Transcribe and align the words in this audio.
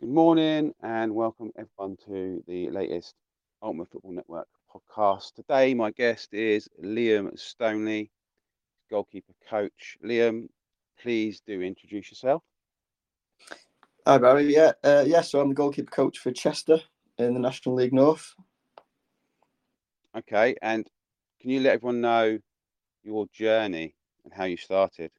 Good 0.00 0.08
morning 0.08 0.72
and 0.82 1.14
welcome 1.14 1.52
everyone 1.58 1.98
to 2.06 2.42
the 2.48 2.70
latest 2.70 3.14
Ultimate 3.62 3.90
Football 3.90 4.12
Network 4.12 4.48
podcast. 4.74 5.34
Today, 5.34 5.74
my 5.74 5.90
guest 5.90 6.32
is 6.32 6.70
Liam 6.82 7.38
Stoneley, 7.38 8.08
goalkeeper 8.88 9.34
coach. 9.50 9.98
Liam, 10.02 10.48
please 11.02 11.42
do 11.46 11.60
introduce 11.60 12.10
yourself. 12.10 12.42
Hi, 14.06 14.16
Barry. 14.16 14.54
Yeah, 14.54 14.72
uh, 14.82 15.04
yeah. 15.06 15.20
So 15.20 15.38
I'm 15.38 15.50
the 15.50 15.54
goalkeeper 15.54 15.90
coach 15.90 16.16
for 16.16 16.30
Chester 16.30 16.80
in 17.18 17.34
the 17.34 17.40
National 17.40 17.74
League 17.74 17.92
North. 17.92 18.34
Okay, 20.16 20.56
and 20.62 20.88
can 21.42 21.50
you 21.50 21.60
let 21.60 21.74
everyone 21.74 22.00
know 22.00 22.38
your 23.02 23.26
journey 23.34 23.94
and 24.24 24.32
how 24.32 24.44
you 24.44 24.56
started? 24.56 25.10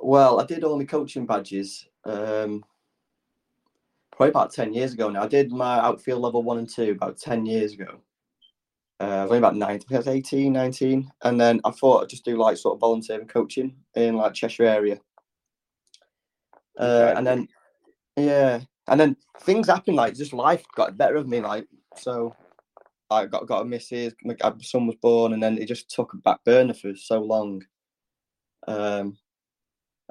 Well, 0.00 0.40
I 0.40 0.44
did 0.44 0.64
all 0.64 0.76
my 0.76 0.86
coaching 0.86 1.24
badges 1.24 1.86
um, 2.04 2.64
probably 4.20 4.32
about 4.32 4.52
10 4.52 4.74
years 4.74 4.92
ago 4.92 5.08
now. 5.08 5.22
I 5.22 5.28
did 5.28 5.50
my 5.50 5.78
outfield 5.78 6.20
level 6.20 6.42
one 6.42 6.58
and 6.58 6.68
two 6.68 6.90
about 6.90 7.16
10 7.16 7.46
years 7.46 7.72
ago. 7.72 8.02
Uh, 9.00 9.04
I 9.04 9.22
was 9.22 9.30
only 9.30 9.38
about 9.38 9.56
19, 9.56 9.86
I 9.90 9.96
was 9.96 10.08
18, 10.08 10.52
19. 10.52 11.10
And 11.22 11.40
then 11.40 11.58
I 11.64 11.70
thought 11.70 12.02
I'd 12.02 12.10
just 12.10 12.26
do 12.26 12.36
like 12.36 12.58
sort 12.58 12.74
of 12.74 12.80
volunteering 12.80 13.26
coaching 13.26 13.74
in 13.94 14.16
like 14.16 14.34
Cheshire 14.34 14.64
area. 14.64 15.00
Uh, 16.78 16.82
okay. 16.82 17.14
And 17.16 17.26
then, 17.26 17.48
yeah. 18.18 18.60
And 18.88 19.00
then 19.00 19.16
things 19.40 19.68
happened, 19.68 19.96
like 19.96 20.14
just 20.16 20.34
life 20.34 20.66
got 20.76 20.98
better 20.98 21.16
of 21.16 21.26
me. 21.26 21.40
Like, 21.40 21.66
so 21.96 22.36
I 23.10 23.24
got, 23.24 23.46
got 23.46 23.62
a 23.62 23.64
missus, 23.64 24.12
my 24.22 24.36
son 24.60 24.86
was 24.86 24.96
born, 24.96 25.32
and 25.32 25.42
then 25.42 25.56
it 25.56 25.64
just 25.64 25.90
took 25.90 26.12
a 26.12 26.18
back 26.18 26.44
burner 26.44 26.74
for 26.74 26.94
so 26.94 27.22
long. 27.22 27.64
Um, 28.68 29.16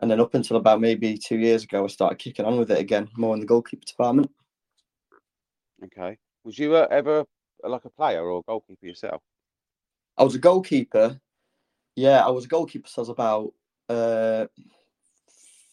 and 0.02 0.10
then 0.10 0.20
up 0.20 0.34
until 0.34 0.58
about 0.58 0.82
maybe 0.82 1.18
two 1.18 1.38
years 1.38 1.64
ago, 1.64 1.84
I 1.84 1.88
started 1.88 2.20
kicking 2.20 2.46
on 2.46 2.58
with 2.58 2.72
it 2.72 2.80
again, 2.80 3.10
more 3.18 3.34
in 3.34 3.42
the 3.42 3.46
goalkeeper 3.46 3.86
department. 3.86 4.32
Okay. 5.84 6.18
Was 6.44 6.58
you 6.58 6.76
uh, 6.76 6.88
ever 6.90 7.26
like 7.64 7.86
a 7.86 7.90
player 7.90 8.24
or 8.24 8.40
a 8.40 8.44
goalkeeper 8.44 8.86
yourself? 8.86 9.22
I 10.18 10.24
was 10.24 10.36
a 10.36 10.40
goalkeeper. 10.40 11.20
Yeah, 11.96 12.26
I 12.26 12.30
was 12.30 12.46
a 12.46 12.48
goalkeeper 12.50 12.88
since 12.88 12.98
I 12.98 13.02
was 13.02 13.10
about 13.10 13.54
uh, 13.90 14.48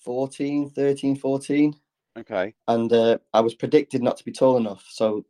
14, 0.05 0.71
13, 0.71 1.17
14. 1.17 1.75
Okay. 2.19 2.55
And 2.67 2.93
uh, 2.93 3.19
I 3.33 3.41
was 3.41 3.55
predicted 3.55 4.03
not 4.03 4.17
to 4.17 4.25
be 4.25 4.33
tall 4.33 4.57
enough. 4.57 4.85
So 4.89 5.25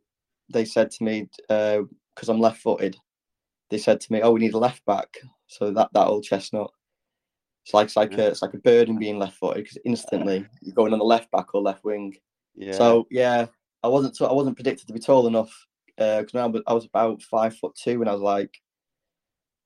they 0.49 0.65
said 0.65 0.89
to 0.91 1.03
me, 1.03 1.29
because 1.47 2.29
uh, 2.29 2.31
I'm 2.31 2.39
left 2.39 2.61
footed, 2.61 2.97
they 3.69 3.77
said 3.77 3.99
to 4.01 4.13
me, 4.13 4.21
oh, 4.21 4.31
we 4.31 4.39
need 4.39 4.53
a 4.53 4.57
left 4.57 4.85
back. 4.85 5.17
So 5.47 5.71
that, 5.71 5.89
that 5.93 6.07
old 6.07 6.23
chestnut. 6.23 6.71
It's 7.67 7.73
like 7.73 7.87
it's 7.87 7.97
like 7.97 8.13
a 8.13 8.27
it's 8.27 8.41
like 8.41 8.53
a 8.53 8.59
bird 8.59 8.87
and 8.87 8.97
being 8.97 9.19
left 9.19 9.35
footed 9.35 9.65
because 9.65 9.77
instantly 9.83 10.45
you're 10.61 10.73
going 10.73 10.93
on 10.93 10.99
the 10.99 11.05
left 11.05 11.29
back 11.31 11.53
or 11.53 11.61
left 11.61 11.83
wing. 11.83 12.15
Yeah. 12.55 12.71
So 12.71 13.05
yeah, 13.11 13.47
I 13.83 13.89
wasn't 13.89 14.21
I 14.21 14.31
wasn't 14.31 14.55
predicted 14.55 14.87
to 14.87 14.93
be 14.93 15.01
tall 15.01 15.27
enough 15.27 15.51
because 15.97 16.33
uh, 16.33 16.49
I 16.65 16.73
was 16.73 16.85
about 16.85 17.21
five 17.23 17.57
foot 17.57 17.75
two 17.75 17.99
when 17.99 18.07
I 18.07 18.13
was 18.13 18.21
like 18.21 18.57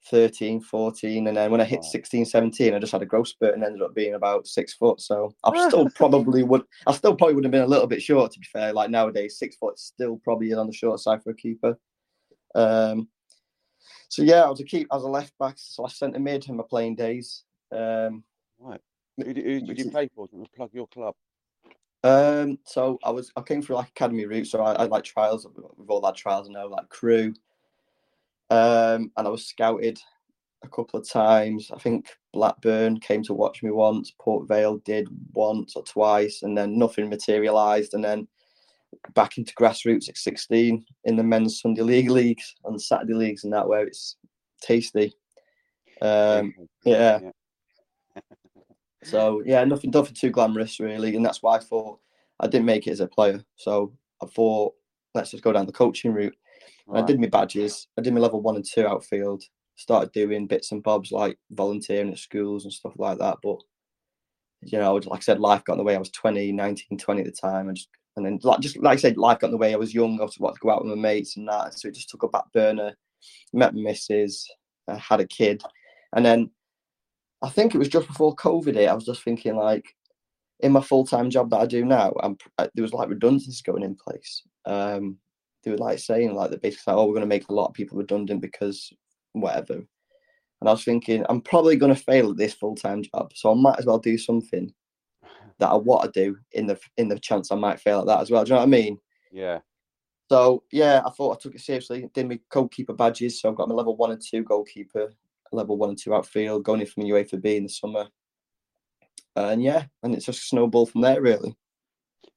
13, 0.10 0.62
14. 0.62 1.28
And 1.28 1.38
then 1.38 1.52
when 1.52 1.62
I 1.62 1.64
hit 1.64 1.84
16, 1.84 2.26
17, 2.26 2.74
I 2.74 2.80
just 2.80 2.92
had 2.92 3.04
a 3.04 3.06
growth 3.06 3.28
spurt 3.28 3.54
and 3.54 3.64
ended 3.64 3.84
up 3.84 3.94
being 3.94 4.16
about 4.16 4.48
six 4.48 4.74
foot. 4.74 5.00
So 5.00 5.36
I 5.44 5.68
still 5.68 5.88
probably 5.92 6.42
would, 6.42 6.64
I 6.88 6.94
still 6.94 7.16
probably 7.16 7.36
would 7.36 7.44
have 7.44 7.52
been 7.52 7.62
a 7.62 7.68
little 7.68 7.86
bit 7.86 8.02
short 8.02 8.32
to 8.32 8.40
be 8.40 8.48
fair. 8.52 8.74
Like 8.74 8.90
nowadays, 8.90 9.38
six 9.38 9.58
foot 9.58 9.78
still 9.78 10.20
probably 10.24 10.52
on 10.54 10.66
the 10.66 10.74
short 10.74 11.02
side 11.02 11.22
for 11.22 11.30
a 11.30 11.36
keeper. 11.36 11.78
Um, 12.56 13.10
so 14.10 14.24
yeah, 14.24 14.42
I 14.42 14.50
was 14.50 14.60
a 14.60 14.64
keep, 14.64 14.88
I 14.90 14.96
was 14.96 15.04
a 15.04 15.08
left 15.08 15.38
back 15.38 15.54
slash 15.58 16.00
centre 16.00 16.20
mid 16.20 16.50
in 16.50 16.58
my 16.58 16.64
playing 16.68 16.96
days. 16.96 17.44
Um, 17.72 18.24
right. 18.60 18.82
Who, 19.18 19.26
who, 19.26 19.34
who 19.34 19.62
did 19.62 19.80
you 19.80 19.92
play 19.92 20.10
for? 20.16 20.28
You 20.32 20.46
plug 20.56 20.72
your 20.74 20.88
club? 20.88 21.16
Um, 22.04 22.58
so 22.66 22.98
I 23.04 23.12
was 23.12 23.32
I 23.36 23.42
came 23.42 23.62
through 23.62 23.76
like 23.76 23.90
academy 23.90 24.26
route, 24.26 24.48
so 24.48 24.62
I, 24.64 24.74
I 24.74 24.84
like 24.86 25.04
trials. 25.04 25.48
We've 25.78 25.90
all 25.90 26.04
had 26.06 26.16
trials, 26.16 26.50
I 26.50 26.54
know, 26.54 26.68
like 26.68 26.90
Crewe. 26.90 27.34
Um, 28.50 29.12
and 29.16 29.28
I 29.28 29.30
was 29.30 29.46
scouted 29.46 30.00
a 30.64 30.68
couple 30.68 31.00
of 31.00 31.08
times. 31.08 31.70
I 31.74 31.78
think 31.78 32.10
Blackburn 32.34 33.00
came 33.00 33.24
to 33.24 33.34
watch 33.34 33.62
me 33.62 33.72
once. 33.72 34.14
Port 34.20 34.48
Vale 34.48 34.78
did 34.78 35.08
once 35.34 35.76
or 35.76 35.84
twice, 35.84 36.42
and 36.42 36.58
then 36.58 36.78
nothing 36.78 37.10
materialised. 37.10 37.94
And 37.94 38.04
then 38.04 38.28
back 39.14 39.38
into 39.38 39.54
grassroots 39.56 40.10
at 40.10 40.18
16 40.18 40.84
in 41.06 41.16
the 41.16 41.24
men's 41.24 41.62
Sunday 41.62 41.82
league 41.82 42.10
leagues 42.12 42.56
and 42.66 42.82
Saturday 42.82 43.14
leagues, 43.14 43.44
and 43.44 43.54
that 43.54 43.68
where 43.68 43.86
it's 43.86 44.18
tasty. 44.62 45.14
Um, 46.02 46.54
yeah. 46.84 47.20
yeah. 47.22 47.32
So 49.04 49.42
yeah, 49.46 49.64
nothing, 49.64 49.92
nothing 49.92 50.14
too 50.14 50.30
glamorous 50.30 50.80
really, 50.80 51.16
and 51.16 51.26
that's 51.26 51.42
why 51.42 51.58
I 51.58 51.60
thought 51.60 52.00
I 52.40 52.48
didn't 52.48 52.66
make 52.66 52.88
it 52.88 52.92
as 52.92 53.00
a 53.00 53.08
player. 53.08 53.44
So 53.56 53.94
I 54.22 54.28
thought 54.28 54.76
let's 55.14 55.32
just 55.32 55.44
go 55.44 55.52
down 55.52 55.66
the 55.66 55.72
coaching 55.72 56.14
route. 56.14 56.36
Right. 56.88 57.04
I 57.04 57.06
did 57.06 57.20
my 57.20 57.28
badges. 57.28 57.88
I 57.98 58.02
did 58.02 58.14
my 58.14 58.20
level 58.20 58.42
one 58.42 58.56
and 58.56 58.66
two 58.66 58.88
outfield. 58.88 59.44
Started 59.76 60.12
doing 60.12 60.48
bits 60.48 60.72
and 60.72 60.84
bobs 60.84 61.12
like 61.12 61.38
volunteering 61.52 62.12
at 62.12 62.20
schools 62.20 62.66
and 62.66 62.74
stuff 62.74 62.94
like 62.98 63.18
that. 63.20 63.38
But 63.42 63.58
you 64.62 64.78
know, 64.78 64.96
like 64.96 65.20
I 65.20 65.22
said, 65.22 65.40
life 65.40 65.64
got 65.64 65.74
in 65.74 65.78
the 65.80 65.84
way. 65.84 65.96
I 65.96 66.00
was 66.00 66.12
20, 66.12 66.52
19, 66.52 66.98
20 66.98 67.22
at 67.22 67.26
the 67.26 67.32
time, 67.32 67.68
and 67.68 67.78
just 67.78 67.90
and 68.16 68.26
then 68.26 68.40
like 68.44 68.60
just 68.60 68.78
like 68.78 68.98
I 68.98 69.02
said, 69.02 69.18
life 69.18 69.40
got 69.40 69.48
in 69.48 69.52
the 69.52 69.58
way. 69.58 69.74
I 69.74 69.78
was 69.78 69.94
young. 69.94 70.20
I 70.20 70.24
was 70.24 70.38
about 70.38 70.56
to 70.56 70.60
go 70.62 70.70
out 70.70 70.84
with 70.84 70.96
my 70.96 71.02
mates 71.02 71.38
and 71.38 71.48
that, 71.48 71.74
so 71.74 71.88
it 71.88 71.96
just 71.96 72.10
took 72.10 72.24
a 72.24 72.28
back 72.28 72.52
burner. 72.54 72.96
Met 73.54 73.74
my 73.74 73.82
missus, 73.82 74.48
I 74.88 74.96
had 74.96 75.20
a 75.20 75.28
kid, 75.28 75.64
and 76.14 76.26
then 76.26 76.50
I 77.42 77.50
think 77.50 77.74
it 77.74 77.80
was 77.80 77.90
just 77.90 78.08
before 78.08 78.36
COVID. 78.36 78.88
I 78.88 78.94
was 78.94 79.06
just 79.06 79.24
thinking 79.24 79.56
like, 79.56 79.96
in 80.60 80.72
my 80.72 80.82
full 80.82 81.06
time 81.06 81.30
job 81.30 81.50
that 81.50 81.60
I 81.60 81.66
do 81.66 81.86
now, 81.86 82.14
I'm, 82.22 82.38
uh, 82.58 82.68
there 82.76 82.84
was 82.84 82.94
like 82.94 83.10
redundancies 83.10 83.62
going 83.62 83.84
in 83.84 83.96
place. 83.96 84.44
Um, 84.66 85.18
they 85.64 85.72
were 85.72 85.78
like 85.78 86.00
saying 86.00 86.34
like 86.34 86.52
that 86.52 86.62
basically, 86.62 86.94
like, 86.94 87.00
oh, 87.00 87.06
we're 87.06 87.14
going 87.14 87.22
to 87.22 87.28
make 87.28 87.50
a 87.50 87.54
lot 87.54 87.68
of 87.68 87.74
people 87.74 87.98
redundant 87.98 88.42
because 88.42 88.92
whatever. 89.34 89.74
And 89.74 90.70
I 90.70 90.72
was 90.72 90.84
thinking, 90.84 91.26
I'm 91.30 91.42
probably 91.42 91.76
going 91.76 91.94
to 91.94 92.02
fail 92.02 92.32
at 92.32 92.38
this 92.38 92.54
full 92.54 92.76
time 92.76 93.04
job, 93.04 93.32
so 93.34 93.52
I 93.52 93.56
might 93.56 93.80
as 93.80 93.86
well 93.86 93.98
do 93.98 94.18
something 94.18 94.72
that 95.60 95.70
I 95.70 95.76
want 95.76 96.12
to 96.14 96.24
do 96.24 96.38
in 96.52 96.68
the 96.68 96.80
in 96.98 97.08
the 97.08 97.20
chance 97.20 97.52
I 97.52 97.56
might 97.56 97.80
fail 97.80 98.02
at 98.02 98.08
that 98.08 98.22
as 98.22 98.30
well. 98.30 98.44
Do 98.44 98.50
you 98.50 98.54
know 98.54 98.60
what 98.60 98.68
I 98.68 98.68
mean? 98.68 98.98
Yeah. 99.32 99.60
So 100.30 100.64
yeah, 100.72 101.02
I 101.06 101.10
thought 101.10 101.38
I 101.38 101.42
took 101.42 101.56
it 101.56 101.62
seriously. 101.62 102.10
Did 102.14 102.30
my 102.30 102.40
goalkeeper 102.50 102.94
badges, 102.94 103.42
so 103.42 103.50
I've 103.50 103.56
got 103.56 103.70
my 103.70 103.76
level 103.76 103.96
one 103.98 104.12
and 104.12 104.22
two 104.22 104.44
goalkeeper 104.44 105.12
level 105.52 105.78
one 105.78 105.90
and 105.90 105.98
two 105.98 106.14
outfield, 106.14 106.64
going 106.64 106.82
in 106.82 106.88
from 106.88 107.04
UEFA 107.04 107.42
B 107.42 107.58
in 107.58 107.64
the 107.64 107.70
summer. 107.70 108.08
And 109.36 109.64
yeah, 109.64 109.86
and 110.04 110.14
it's 110.14 110.26
just 110.26 110.44
a 110.44 110.46
snowball 110.46 110.86
from 110.86 111.02
there, 111.02 111.22
really. 111.22 111.56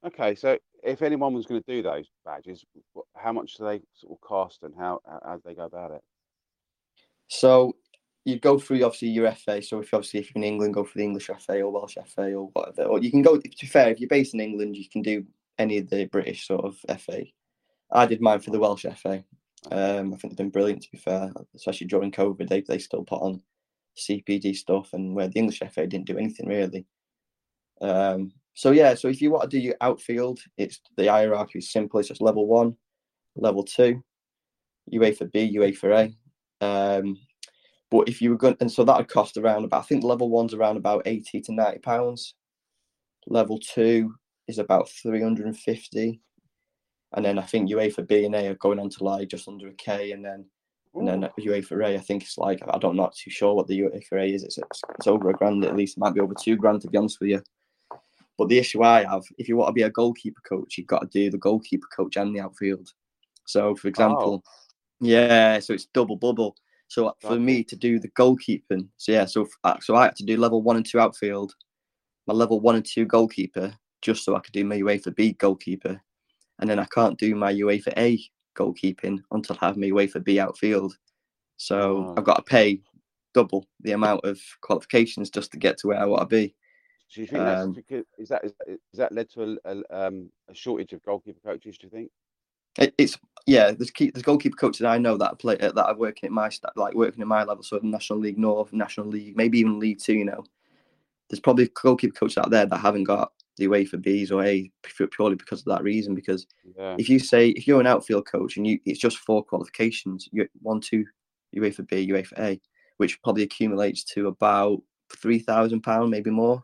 Okay, 0.06 0.34
so 0.34 0.58
if 0.82 1.02
anyone 1.02 1.32
was 1.32 1.47
going 1.47 1.62
to 1.62 1.72
do 1.72 1.82
those 1.82 2.06
badges, 2.25 2.64
how 3.16 3.32
much 3.32 3.54
do 3.54 3.64
they 3.64 3.80
sort 3.94 4.12
of 4.12 4.20
cost, 4.20 4.62
and 4.62 4.75
how 4.78 5.00
how 5.25 5.36
do 5.36 5.42
they 5.44 5.54
go 5.54 5.64
about 5.64 5.92
it? 5.92 6.02
So 7.28 7.75
you 8.25 8.38
go 8.38 8.58
through 8.58 8.84
obviously 8.84 9.08
your 9.08 9.31
FA. 9.32 9.62
So 9.62 9.81
if 9.81 9.92
obviously 9.92 10.20
if 10.20 10.34
you're 10.34 10.42
in 10.42 10.48
England, 10.52 10.75
go 10.75 10.84
for 10.84 10.98
the 10.98 11.04
English 11.04 11.31
FA 11.41 11.60
or 11.60 11.72
Welsh 11.72 11.96
FA 12.14 12.34
or 12.34 12.50
whatever. 12.52 12.84
Or 12.84 12.98
you 13.00 13.10
can 13.10 13.22
go. 13.22 13.36
To 13.38 13.42
be 13.42 13.66
fair, 13.66 13.91
if 13.91 14.00
you're 14.00 14.08
based 14.08 14.34
in 14.34 14.41
England, 14.41 14.76
you 14.76 14.88
can 14.88 15.02
do 15.02 15.25
any 15.58 15.78
of 15.78 15.88
the 15.91 16.06
British 16.06 16.46
sort 16.46 16.64
of 16.64 17.00
FA. 17.00 17.25
I 17.91 18.06
did 18.06 18.20
mine 18.20 18.41
for 18.41 18.50
the 18.50 18.58
Welsh 18.58 18.86
FA. 18.96 19.25
Um, 19.70 20.12
I 20.12 20.16
think 20.16 20.32
they've 20.32 20.36
been 20.36 20.50
brilliant 20.50 20.82
to 20.82 20.91
be 20.91 20.98
fair, 20.98 21.32
especially 21.54 21.86
during 21.86 22.12
COVID. 22.12 22.48
They 22.48 22.60
they 22.60 22.78
still 22.78 23.04
put 23.04 23.22
on 23.22 23.42
CPD 23.97 24.54
stuff, 24.54 24.92
and 24.92 25.14
where 25.14 25.28
the 25.28 25.38
English 25.38 25.60
FA 25.70 25.86
didn't 25.86 26.06
do 26.06 26.19
anything 26.19 26.48
really. 26.48 26.86
Um, 27.80 28.32
so 28.54 28.70
yeah, 28.70 28.94
so 28.94 29.08
if 29.08 29.20
you 29.20 29.30
want 29.30 29.50
to 29.50 29.56
do 29.56 29.62
your 29.62 29.76
outfield, 29.80 30.41
it's 30.56 30.80
the 30.97 31.08
hierarchy 31.08 31.58
is 31.58 31.72
simple. 31.72 31.98
It's 31.98 32.08
just 32.08 32.20
level 32.20 32.47
one, 32.47 32.76
level 33.36 33.64
two, 33.64 34.02
UEFA 34.92 35.32
B, 35.32 35.56
UEFA 35.58 36.14
A. 36.60 36.64
Um, 36.64 37.19
but 37.91 38.08
if 38.08 38.20
you 38.20 38.31
were 38.31 38.36
going, 38.36 38.56
and 38.60 38.70
so 38.70 38.84
that 38.84 38.96
would 38.96 39.08
cost 39.08 39.36
around 39.36 39.64
about, 39.64 39.82
I 39.82 39.86
think 39.86 40.04
level 40.04 40.28
one's 40.28 40.54
around 40.54 40.76
about 40.76 41.02
eighty 41.06 41.41
to 41.42 41.52
ninety 41.52 41.78
pounds. 41.78 42.34
Level 43.26 43.58
two 43.58 44.14
is 44.46 44.58
about 44.58 44.88
three 44.90 45.22
hundred 45.22 45.46
and 47.14 47.25
then 47.25 47.38
I 47.38 47.43
think 47.43 47.70
UEFA 47.70 48.06
B 48.06 48.25
and 48.25 48.34
A 48.34 48.49
are 48.49 48.55
going 48.56 48.78
on 48.78 48.90
to 48.90 49.05
like 49.05 49.28
just 49.28 49.49
under 49.49 49.69
a 49.69 49.72
K, 49.75 50.12
and 50.12 50.25
then 50.25 50.44
Ooh. 50.96 51.00
and 51.00 51.08
then 51.08 51.31
UEFA 51.38 51.87
A, 51.87 51.94
I 51.94 51.99
think 51.99 52.22
it's 52.22 52.38
like 52.38 52.61
I 52.69 52.78
don't 52.78 52.96
not 52.96 53.14
too 53.14 53.31
sure 53.31 53.55
what 53.55 53.66
the 53.66 53.81
UEFA 53.81 54.20
A 54.20 54.25
is. 54.25 54.44
It's, 54.44 54.58
it's, 54.58 54.82
it's 54.96 55.06
over 55.06 55.31
a 55.31 55.34
grand 55.34 55.64
at 55.64 55.76
least. 55.76 55.96
It 55.96 56.00
might 56.00 56.14
be 56.14 56.20
over 56.20 56.34
two 56.34 56.56
grand 56.56 56.82
to 56.82 56.88
be 56.88 56.99
honest 56.99 57.20
with 57.20 57.31
you. 57.31 57.43
But 58.37 58.49
the 58.49 58.58
issue 58.58 58.82
I 58.82 59.05
have, 59.05 59.22
if 59.38 59.49
you 59.49 59.56
want 59.56 59.69
to 59.69 59.72
be 59.72 59.82
a 59.82 59.90
goalkeeper 59.90 60.40
coach, 60.49 60.76
you've 60.76 60.88
got 60.88 61.00
to 61.00 61.06
do 61.06 61.31
the 61.31 61.38
goalkeeper 61.38 61.87
coach 61.94 62.16
and 62.16 62.34
the 62.34 62.40
outfield. 62.40 62.88
So, 63.46 63.76
for 63.76 63.88
example, 63.88 64.43
oh. 64.44 64.50
yeah, 65.00 65.61
so 65.61 65.72
it's 65.72 65.87
double 65.87 66.16
bubble. 66.16 66.56
So 66.88 67.14
for 67.20 67.38
me 67.38 67.64
to 67.64 67.76
do 67.76 67.99
the 67.99 68.11
goalkeeping, 68.11 68.88
so 68.96 69.12
yeah, 69.12 69.25
so 69.25 69.46
uh, 69.64 69.76
so 69.81 69.96
I 69.96 70.05
had 70.05 70.16
to 70.16 70.25
do 70.25 70.37
level 70.37 70.62
one 70.62 70.76
and 70.76 70.87
two 70.87 71.00
outfield, 71.00 71.55
my 72.26 72.34
level 72.34 72.61
one 72.61 72.76
and 72.76 72.84
two 72.84 73.05
goalkeeper, 73.05 73.75
just 74.02 74.25
so 74.25 74.37
I 74.37 74.40
could 74.40 74.52
do 74.52 74.64
my 74.64 74.76
UEFA 74.76 75.14
B 75.14 75.32
goalkeeper, 75.32 76.00
and 76.58 76.68
then 76.68 76.78
I 76.78 76.86
can't 76.86 77.18
do 77.18 77.34
my 77.34 77.52
UEFA 77.52 77.92
A 77.96 78.20
goalkeeping 78.56 79.22
until 79.32 79.56
I 79.60 79.66
have 79.66 79.76
my 79.76 79.86
UEFA 79.86 80.22
B 80.22 80.38
outfield. 80.38 80.96
So 81.56 82.08
oh. 82.08 82.14
I've 82.16 82.24
got 82.24 82.36
to 82.36 82.42
pay 82.42 82.80
double 83.32 83.66
the 83.80 83.92
amount 83.92 84.24
of 84.24 84.40
qualifications 84.60 85.30
just 85.30 85.50
to 85.52 85.58
get 85.58 85.78
to 85.78 85.88
where 85.88 85.98
I 85.98 86.06
want 86.06 86.22
to 86.22 86.26
be. 86.26 86.54
Do 87.12 87.20
you 87.20 87.26
think 87.26 87.42
um, 87.42 87.46
that's 87.46 87.76
because 87.76 88.04
is 88.18 88.28
that 88.28 88.44
is, 88.44 88.52
is 88.66 88.98
that 88.98 89.12
led 89.12 89.30
to 89.30 89.58
a, 89.64 89.72
a, 89.72 90.06
um, 90.06 90.30
a 90.48 90.54
shortage 90.54 90.92
of 90.92 91.02
goalkeeper 91.04 91.40
coaches? 91.44 91.78
Do 91.78 91.86
you 91.86 91.90
think? 91.90 92.10
It, 92.78 92.94
it's 92.98 93.16
yeah. 93.46 93.70
There's 93.70 93.90
keep, 93.90 94.14
there's 94.14 94.24
goalkeeper 94.24 94.56
coaches 94.56 94.84
I 94.84 94.98
know 94.98 95.16
that 95.18 95.38
play 95.38 95.56
that 95.56 95.78
are 95.78 95.96
working 95.96 96.26
at 96.26 96.32
my 96.32 96.50
like 96.76 96.94
working 96.94 97.20
at 97.20 97.28
my 97.28 97.44
level, 97.44 97.62
so 97.62 97.78
National 97.82 98.18
League 98.18 98.38
North, 98.38 98.72
National 98.72 99.06
League, 99.06 99.36
maybe 99.36 99.60
even 99.60 99.78
League 99.78 100.00
Two. 100.00 100.14
You 100.14 100.24
know, 100.24 100.44
there's 101.28 101.40
probably 101.40 101.68
goalkeeper 101.68 102.18
coaches 102.18 102.38
out 102.38 102.50
there 102.50 102.66
that 102.66 102.78
haven't 102.78 103.04
got 103.04 103.32
the 103.56 103.66
UEFA 103.66 103.94
Bs 103.94 104.32
or 104.32 104.44
A 104.44 104.70
purely 105.10 105.36
because 105.36 105.60
of 105.60 105.66
that 105.66 105.82
reason. 105.82 106.14
Because 106.14 106.46
yeah. 106.76 106.96
if 106.98 107.08
you 107.08 107.18
say 107.18 107.50
if 107.50 107.66
you're 107.66 107.80
an 107.80 107.86
outfield 107.86 108.26
coach 108.26 108.56
and 108.56 108.66
you 108.66 108.78
it's 108.84 109.00
just 109.00 109.18
four 109.18 109.42
qualifications, 109.44 110.28
you 110.32 110.48
one, 110.62 110.80
two, 110.80 111.04
UEFA 111.56 111.88
B, 111.88 112.08
UEFA 112.08 112.20
A, 112.20 112.24
for 112.24 112.42
A, 112.42 112.60
which 112.98 113.22
probably 113.22 113.42
accumulates 113.42 114.04
to 114.04 114.28
about 114.28 114.82
three 115.16 115.38
thousand 115.38 115.82
pound, 115.82 116.10
maybe 116.10 116.30
more. 116.30 116.62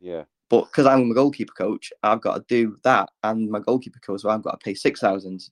Yeah. 0.00 0.24
But 0.50 0.64
because 0.64 0.86
I'm 0.86 1.10
a 1.10 1.14
goalkeeper 1.14 1.52
coach, 1.52 1.92
I've 2.02 2.22
got 2.22 2.36
to 2.36 2.44
do 2.48 2.76
that, 2.82 3.10
and 3.22 3.50
my 3.50 3.60
goalkeeper 3.60 3.98
coach, 3.98 4.22
so 4.22 4.30
I've 4.30 4.42
got 4.42 4.52
to 4.52 4.64
pay 4.64 4.74
six 4.74 5.00
thousand. 5.00 5.48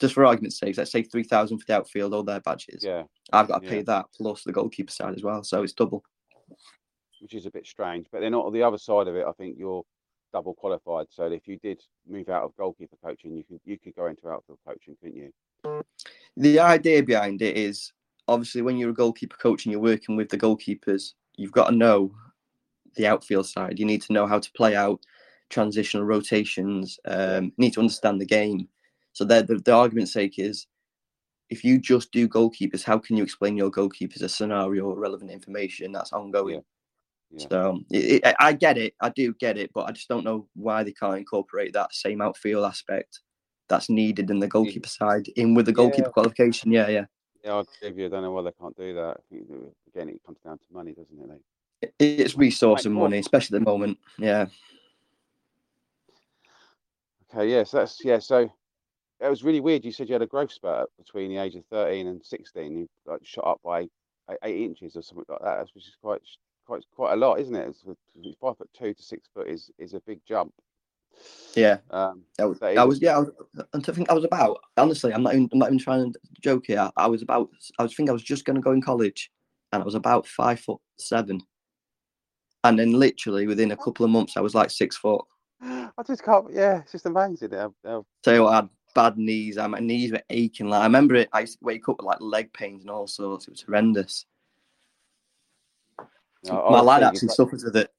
Just 0.00 0.14
for 0.14 0.26
argument's 0.26 0.58
sake, 0.58 0.76
let's 0.76 0.90
say 0.90 1.02
three 1.02 1.22
thousand 1.22 1.58
for 1.58 1.64
the 1.66 1.76
outfield, 1.76 2.12
all 2.12 2.24
their 2.24 2.40
badges. 2.40 2.82
Yeah. 2.84 3.04
I've 3.32 3.48
got 3.48 3.62
to 3.62 3.68
pay 3.68 3.82
that 3.82 4.06
plus 4.14 4.42
the 4.42 4.52
goalkeeper 4.52 4.92
side 4.92 5.14
as 5.14 5.22
well, 5.22 5.44
so 5.44 5.62
it's 5.62 5.72
double. 5.72 6.04
Which 7.20 7.34
is 7.34 7.46
a 7.46 7.50
bit 7.50 7.66
strange, 7.66 8.06
but 8.12 8.20
then 8.20 8.34
on 8.34 8.52
the 8.52 8.62
other 8.62 8.76
side 8.76 9.08
of 9.08 9.16
it, 9.16 9.24
I 9.26 9.32
think 9.32 9.56
you're 9.56 9.84
double 10.34 10.52
qualified. 10.52 11.06
So 11.10 11.26
if 11.26 11.46
you 11.46 11.56
did 11.58 11.80
move 12.10 12.28
out 12.28 12.42
of 12.42 12.56
goalkeeper 12.56 12.96
coaching, 13.02 13.36
you 13.36 13.44
could 13.44 13.60
you 13.64 13.78
could 13.78 13.94
go 13.94 14.06
into 14.06 14.28
outfield 14.28 14.58
coaching, 14.66 14.96
couldn't 15.00 15.16
you? 15.16 15.84
The 16.36 16.58
idea 16.58 17.04
behind 17.04 17.40
it 17.40 17.56
is 17.56 17.92
obviously 18.26 18.60
when 18.60 18.76
you're 18.76 18.90
a 18.90 18.94
goalkeeper 18.94 19.36
coach 19.36 19.64
and 19.64 19.72
you're 19.72 19.80
working 19.80 20.16
with 20.16 20.28
the 20.28 20.36
goalkeepers, 20.36 21.12
you've 21.36 21.52
got 21.52 21.70
to 21.70 21.76
know 21.76 22.12
the 22.96 23.06
outfield 23.06 23.46
side. 23.46 23.78
You 23.78 23.86
need 23.86 24.02
to 24.02 24.12
know 24.12 24.26
how 24.26 24.40
to 24.40 24.52
play 24.52 24.74
out 24.74 25.00
transitional 25.50 26.04
rotations. 26.04 26.98
Um, 27.06 27.52
need 27.56 27.74
to 27.74 27.80
understand 27.80 28.20
the 28.20 28.26
game. 28.26 28.68
So 29.12 29.24
the, 29.24 29.62
the 29.64 29.72
argument's 29.72 30.12
sake 30.12 30.40
is, 30.40 30.66
if 31.48 31.62
you 31.62 31.78
just 31.78 32.10
do 32.10 32.26
goalkeepers, 32.28 32.82
how 32.82 32.98
can 32.98 33.16
you 33.16 33.22
explain 33.22 33.56
your 33.56 33.70
goalkeepers 33.70 34.22
a 34.22 34.28
scenario 34.28 34.86
or 34.86 34.98
relevant 34.98 35.30
information 35.30 35.92
that's 35.92 36.12
ongoing? 36.12 36.56
Yeah. 36.56 36.60
Yeah. 37.36 37.46
So 37.50 37.80
it, 37.90 38.24
it, 38.24 38.36
I 38.38 38.52
get 38.52 38.78
it, 38.78 38.94
I 39.00 39.10
do 39.10 39.34
get 39.34 39.58
it, 39.58 39.70
but 39.74 39.88
I 39.88 39.92
just 39.92 40.08
don't 40.08 40.24
know 40.24 40.46
why 40.54 40.82
they 40.82 40.92
can't 40.92 41.18
incorporate 41.18 41.72
that 41.72 41.94
same 41.94 42.20
outfield 42.20 42.64
aspect 42.64 43.20
that's 43.68 43.88
needed 43.88 44.30
in 44.30 44.38
the 44.38 44.48
goalkeeper 44.48 44.88
side 44.88 45.26
in 45.36 45.54
with 45.54 45.66
the 45.66 45.72
goalkeeper 45.72 46.08
yeah. 46.08 46.12
qualification. 46.12 46.70
Yeah, 46.70 46.88
yeah. 46.88 47.04
Yeah, 47.42 47.56
I 47.56 47.64
give 47.82 47.98
you. 47.98 48.06
I 48.06 48.08
don't 48.08 48.22
know 48.22 48.32
why 48.32 48.42
they 48.42 48.52
can't 48.58 48.76
do 48.76 48.94
that. 48.94 49.18
again, 49.30 50.08
it 50.08 50.20
comes 50.24 50.38
down 50.44 50.58
to 50.58 50.64
money, 50.72 50.92
doesn't 50.92 51.18
it? 51.18 51.28
Like, 51.28 51.92
it's 51.98 52.36
resource 52.36 52.86
and 52.86 52.94
money, 52.94 53.18
especially 53.18 53.56
at 53.56 53.64
the 53.64 53.70
moment. 53.70 53.98
Yeah. 54.18 54.46
Okay. 57.34 57.50
Yes, 57.50 57.56
yeah, 57.56 57.64
so 57.64 57.76
that's 57.78 58.04
yeah. 58.04 58.18
So 58.18 58.50
it 59.20 59.28
was 59.28 59.44
really 59.44 59.60
weird. 59.60 59.84
You 59.84 59.92
said 59.92 60.08
you 60.08 60.14
had 60.14 60.22
a 60.22 60.26
growth 60.26 60.52
spurt 60.52 60.88
between 60.96 61.30
the 61.30 61.38
age 61.38 61.54
of 61.56 61.64
thirteen 61.66 62.06
and 62.06 62.24
sixteen. 62.24 62.78
You 62.78 62.88
like 63.06 63.20
shot 63.24 63.46
up 63.46 63.60
by 63.62 63.88
eight 64.42 64.62
inches 64.62 64.96
or 64.96 65.02
something 65.02 65.24
like 65.28 65.42
that, 65.42 65.68
which 65.74 65.86
is 65.86 65.96
quite 66.00 66.22
quite 66.66 66.84
quite 66.94 67.12
a 67.12 67.16
lot, 67.16 67.40
isn't 67.40 67.54
it? 67.54 67.68
It's, 67.68 67.84
five 68.40 68.56
foot 68.58 68.70
two 68.76 68.94
to 68.94 69.02
six 69.02 69.28
foot 69.32 69.48
is 69.48 69.70
is 69.78 69.94
a 69.94 70.00
big 70.00 70.20
jump. 70.26 70.52
Yeah, 71.54 71.78
um, 71.90 72.22
I 72.40 72.44
was, 72.44 72.60
I 72.60 72.82
was 72.82 73.00
yeah. 73.00 73.16
I, 73.16 73.18
was, 73.20 73.30
I 73.72 73.92
think 73.92 74.10
I 74.10 74.14
was 74.14 74.24
about 74.24 74.58
honestly. 74.76 75.12
I'm 75.12 75.22
not 75.22 75.34
even. 75.34 75.48
I'm 75.52 75.58
not 75.58 75.68
even 75.68 75.78
trying 75.78 76.12
to 76.12 76.18
joke 76.42 76.64
here. 76.66 76.90
I 76.96 77.06
was 77.06 77.22
about. 77.22 77.50
I 77.78 77.84
was 77.84 77.94
think 77.94 78.10
I 78.10 78.12
was 78.12 78.24
just 78.24 78.44
going 78.44 78.56
to 78.56 78.62
go 78.62 78.72
in 78.72 78.82
college, 78.82 79.30
and 79.72 79.80
I 79.80 79.84
was 79.84 79.94
about 79.94 80.26
five 80.26 80.58
foot 80.58 80.80
seven, 80.98 81.40
and 82.64 82.78
then 82.78 82.92
literally 82.92 83.46
within 83.46 83.70
a 83.70 83.76
couple 83.76 84.04
of 84.04 84.10
months, 84.10 84.36
I 84.36 84.40
was 84.40 84.54
like 84.54 84.70
six 84.70 84.96
foot. 84.96 85.24
I 85.62 86.02
just 86.06 86.24
can't. 86.24 86.52
Yeah, 86.52 86.80
it's 86.80 86.92
just 86.92 87.06
amazing. 87.06 87.54
I'll, 87.54 87.74
I'll... 87.86 88.06
So 88.24 88.48
I 88.48 88.56
had 88.56 88.68
bad 88.94 89.16
knees. 89.16 89.56
my 89.56 89.78
knees 89.78 90.12
were 90.12 90.22
aching. 90.30 90.68
Like 90.68 90.80
I 90.80 90.84
remember 90.84 91.14
it. 91.14 91.28
I 91.32 91.40
used 91.40 91.58
to 91.58 91.64
wake 91.64 91.88
up 91.88 91.98
with 91.98 92.06
like 92.06 92.20
leg 92.20 92.52
pains 92.52 92.82
and 92.82 92.90
all 92.90 93.06
sorts. 93.06 93.46
It 93.46 93.52
was 93.52 93.62
horrendous. 93.62 94.26
No, 96.44 96.70
my 96.70 96.80
lad 96.80 97.02
actually 97.02 97.28
suffers 97.28 97.64
with 97.64 97.76
it. 97.76 97.90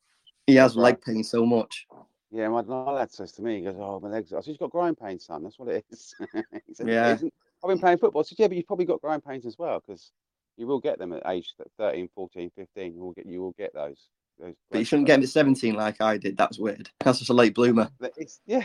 He 0.48 0.56
has 0.56 0.76
right. 0.76 0.84
leg 0.84 1.02
pain 1.02 1.24
so 1.24 1.46
much. 1.46 1.88
Yeah, 2.32 2.50
my, 2.50 2.62
my 2.64 2.92
lad 2.92 3.12
says 3.12 3.32
to 3.34 3.42
me, 3.42 3.58
he 3.58 3.62
goes, 3.62 3.76
"Oh, 3.78 4.00
my 4.00 4.10
legs." 4.10 4.34
I 4.34 4.38
said, 4.38 4.46
"He's 4.46 4.58
got 4.58 4.70
groin 4.70 4.96
pain, 4.96 5.20
son. 5.20 5.44
That's 5.44 5.58
what 5.58 5.70
it 5.70 5.86
is." 5.90 6.14
said, 6.74 6.88
yeah. 6.88 7.18
I've 7.64 7.68
been 7.70 7.80
playing 7.80 7.98
football. 7.98 8.22
I 8.22 8.24
said, 8.24 8.40
"Yeah, 8.40 8.48
but 8.48 8.58
you've 8.58 8.68
probably 8.68 8.86
got 8.86 9.02
groin 9.02 9.22
pains 9.22 9.46
as 9.46 9.58
well 9.58 9.82
because 9.86 10.12
you 10.58 10.68
will 10.68 10.80
get 10.80 11.00
them 11.00 11.14
at 11.14 11.24
age 11.28 11.54
13, 11.78 12.10
14, 12.14 12.52
15. 12.56 12.94
You 12.94 13.02
will 13.02 13.14
get 13.14 13.26
you 13.26 13.42
will 13.42 13.56
get 13.58 13.74
those." 13.74 14.10
those 14.40 14.54
but 14.70 14.80
you 14.80 14.86
shouldn't 14.86 15.08
get 15.08 15.16
them 15.16 15.24
at 15.24 15.30
17 15.30 15.76
like 15.76 16.02
I 16.02 16.18
did. 16.18 16.36
That's 16.38 16.60
weird. 16.60 16.90
That's 17.00 17.20
just 17.20 17.30
a 17.30 17.34
late 17.34 17.56
bloomer. 17.56 17.90
It's, 18.18 18.42
yeah, 18.46 18.64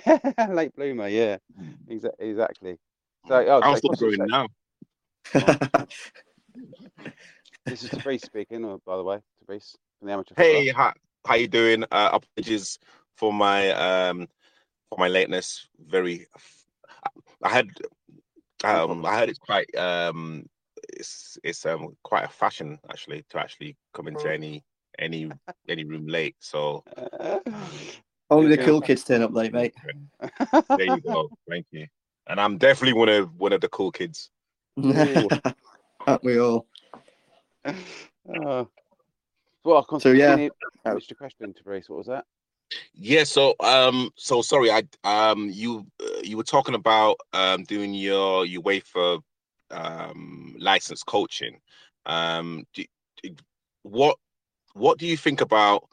late 0.50 0.74
bloomer. 0.74 1.08
Yeah, 1.08 1.36
exactly. 1.88 2.76
So, 3.28 3.46
oh, 3.46 3.60
I'm 3.62 3.76
still 3.76 3.90
growing 3.90 4.26
now. 4.26 4.48
this 7.66 7.84
is 7.84 7.88
Fabrice 7.90 8.22
speaking, 8.22 8.64
uh, 8.64 8.78
by 8.84 8.96
the 8.96 9.04
way. 9.04 9.18
Fabrice 9.50 9.76
from 9.98 10.06
the 10.06 10.12
amateur. 10.14 10.34
Hey, 10.36 10.68
how, 10.68 10.92
how 11.26 11.34
you 11.34 11.48
doing? 11.48 11.84
Uh, 11.90 12.10
apologies 12.12 12.78
for 13.16 13.32
my 13.32 13.70
um 13.72 14.28
for 14.88 14.98
my 14.98 15.08
lateness. 15.08 15.68
Very, 15.88 16.26
I 17.42 17.48
had 17.48 17.68
um 18.62 19.04
I 19.04 19.18
heard 19.18 19.28
it's 19.28 19.40
quite 19.40 19.74
um 19.76 20.46
it's 20.92 21.36
it's 21.42 21.66
um 21.66 21.96
quite 22.04 22.24
a 22.24 22.28
fashion 22.28 22.78
actually 22.90 23.24
to 23.30 23.38
actually 23.38 23.76
come 23.92 24.06
into 24.06 24.28
oh. 24.28 24.30
any 24.30 24.62
any 24.98 25.30
any 25.68 25.84
room 25.84 26.06
late. 26.06 26.36
So 26.38 26.84
only 28.30 28.56
the 28.56 28.64
cool 28.64 28.80
kids 28.80 29.02
turn 29.02 29.22
up 29.22 29.32
late, 29.32 29.52
mate. 29.52 29.74
there 30.76 30.84
you 30.84 31.00
go. 31.00 31.28
Thank 31.48 31.66
you. 31.72 31.86
And 32.28 32.40
I'm 32.40 32.56
definitely 32.56 32.98
one 32.98 33.08
of 33.08 33.34
one 33.36 33.52
of 33.52 33.60
the 33.60 33.68
cool 33.68 33.90
kids. 33.90 34.30
Aren't 36.06 36.22
we 36.22 36.38
all? 36.38 36.66
Uh, 37.64 38.64
well, 39.64 39.86
so 40.00 40.12
yeah, 40.12 40.48
Mr. 40.86 41.16
Question 41.16 41.52
to 41.54 41.62
Brace. 41.62 41.88
What 41.88 41.98
was 41.98 42.06
that? 42.06 42.24
Yeah, 42.94 43.24
so 43.24 43.54
um, 43.60 44.10
so 44.16 44.42
sorry, 44.42 44.70
I 44.70 44.82
um, 45.04 45.50
you 45.52 45.86
uh, 46.02 46.20
you 46.22 46.36
were 46.36 46.44
talking 46.44 46.74
about 46.74 47.16
um 47.32 47.64
doing 47.64 47.94
your 47.94 48.44
UEFA 48.44 49.20
um 49.70 50.56
license 50.58 51.02
coaching. 51.02 51.60
Um, 52.06 52.64
do, 52.74 52.84
what 53.82 54.16
what 54.74 54.98
do 54.98 55.06
you 55.06 55.16
think 55.16 55.40
about 55.40 55.88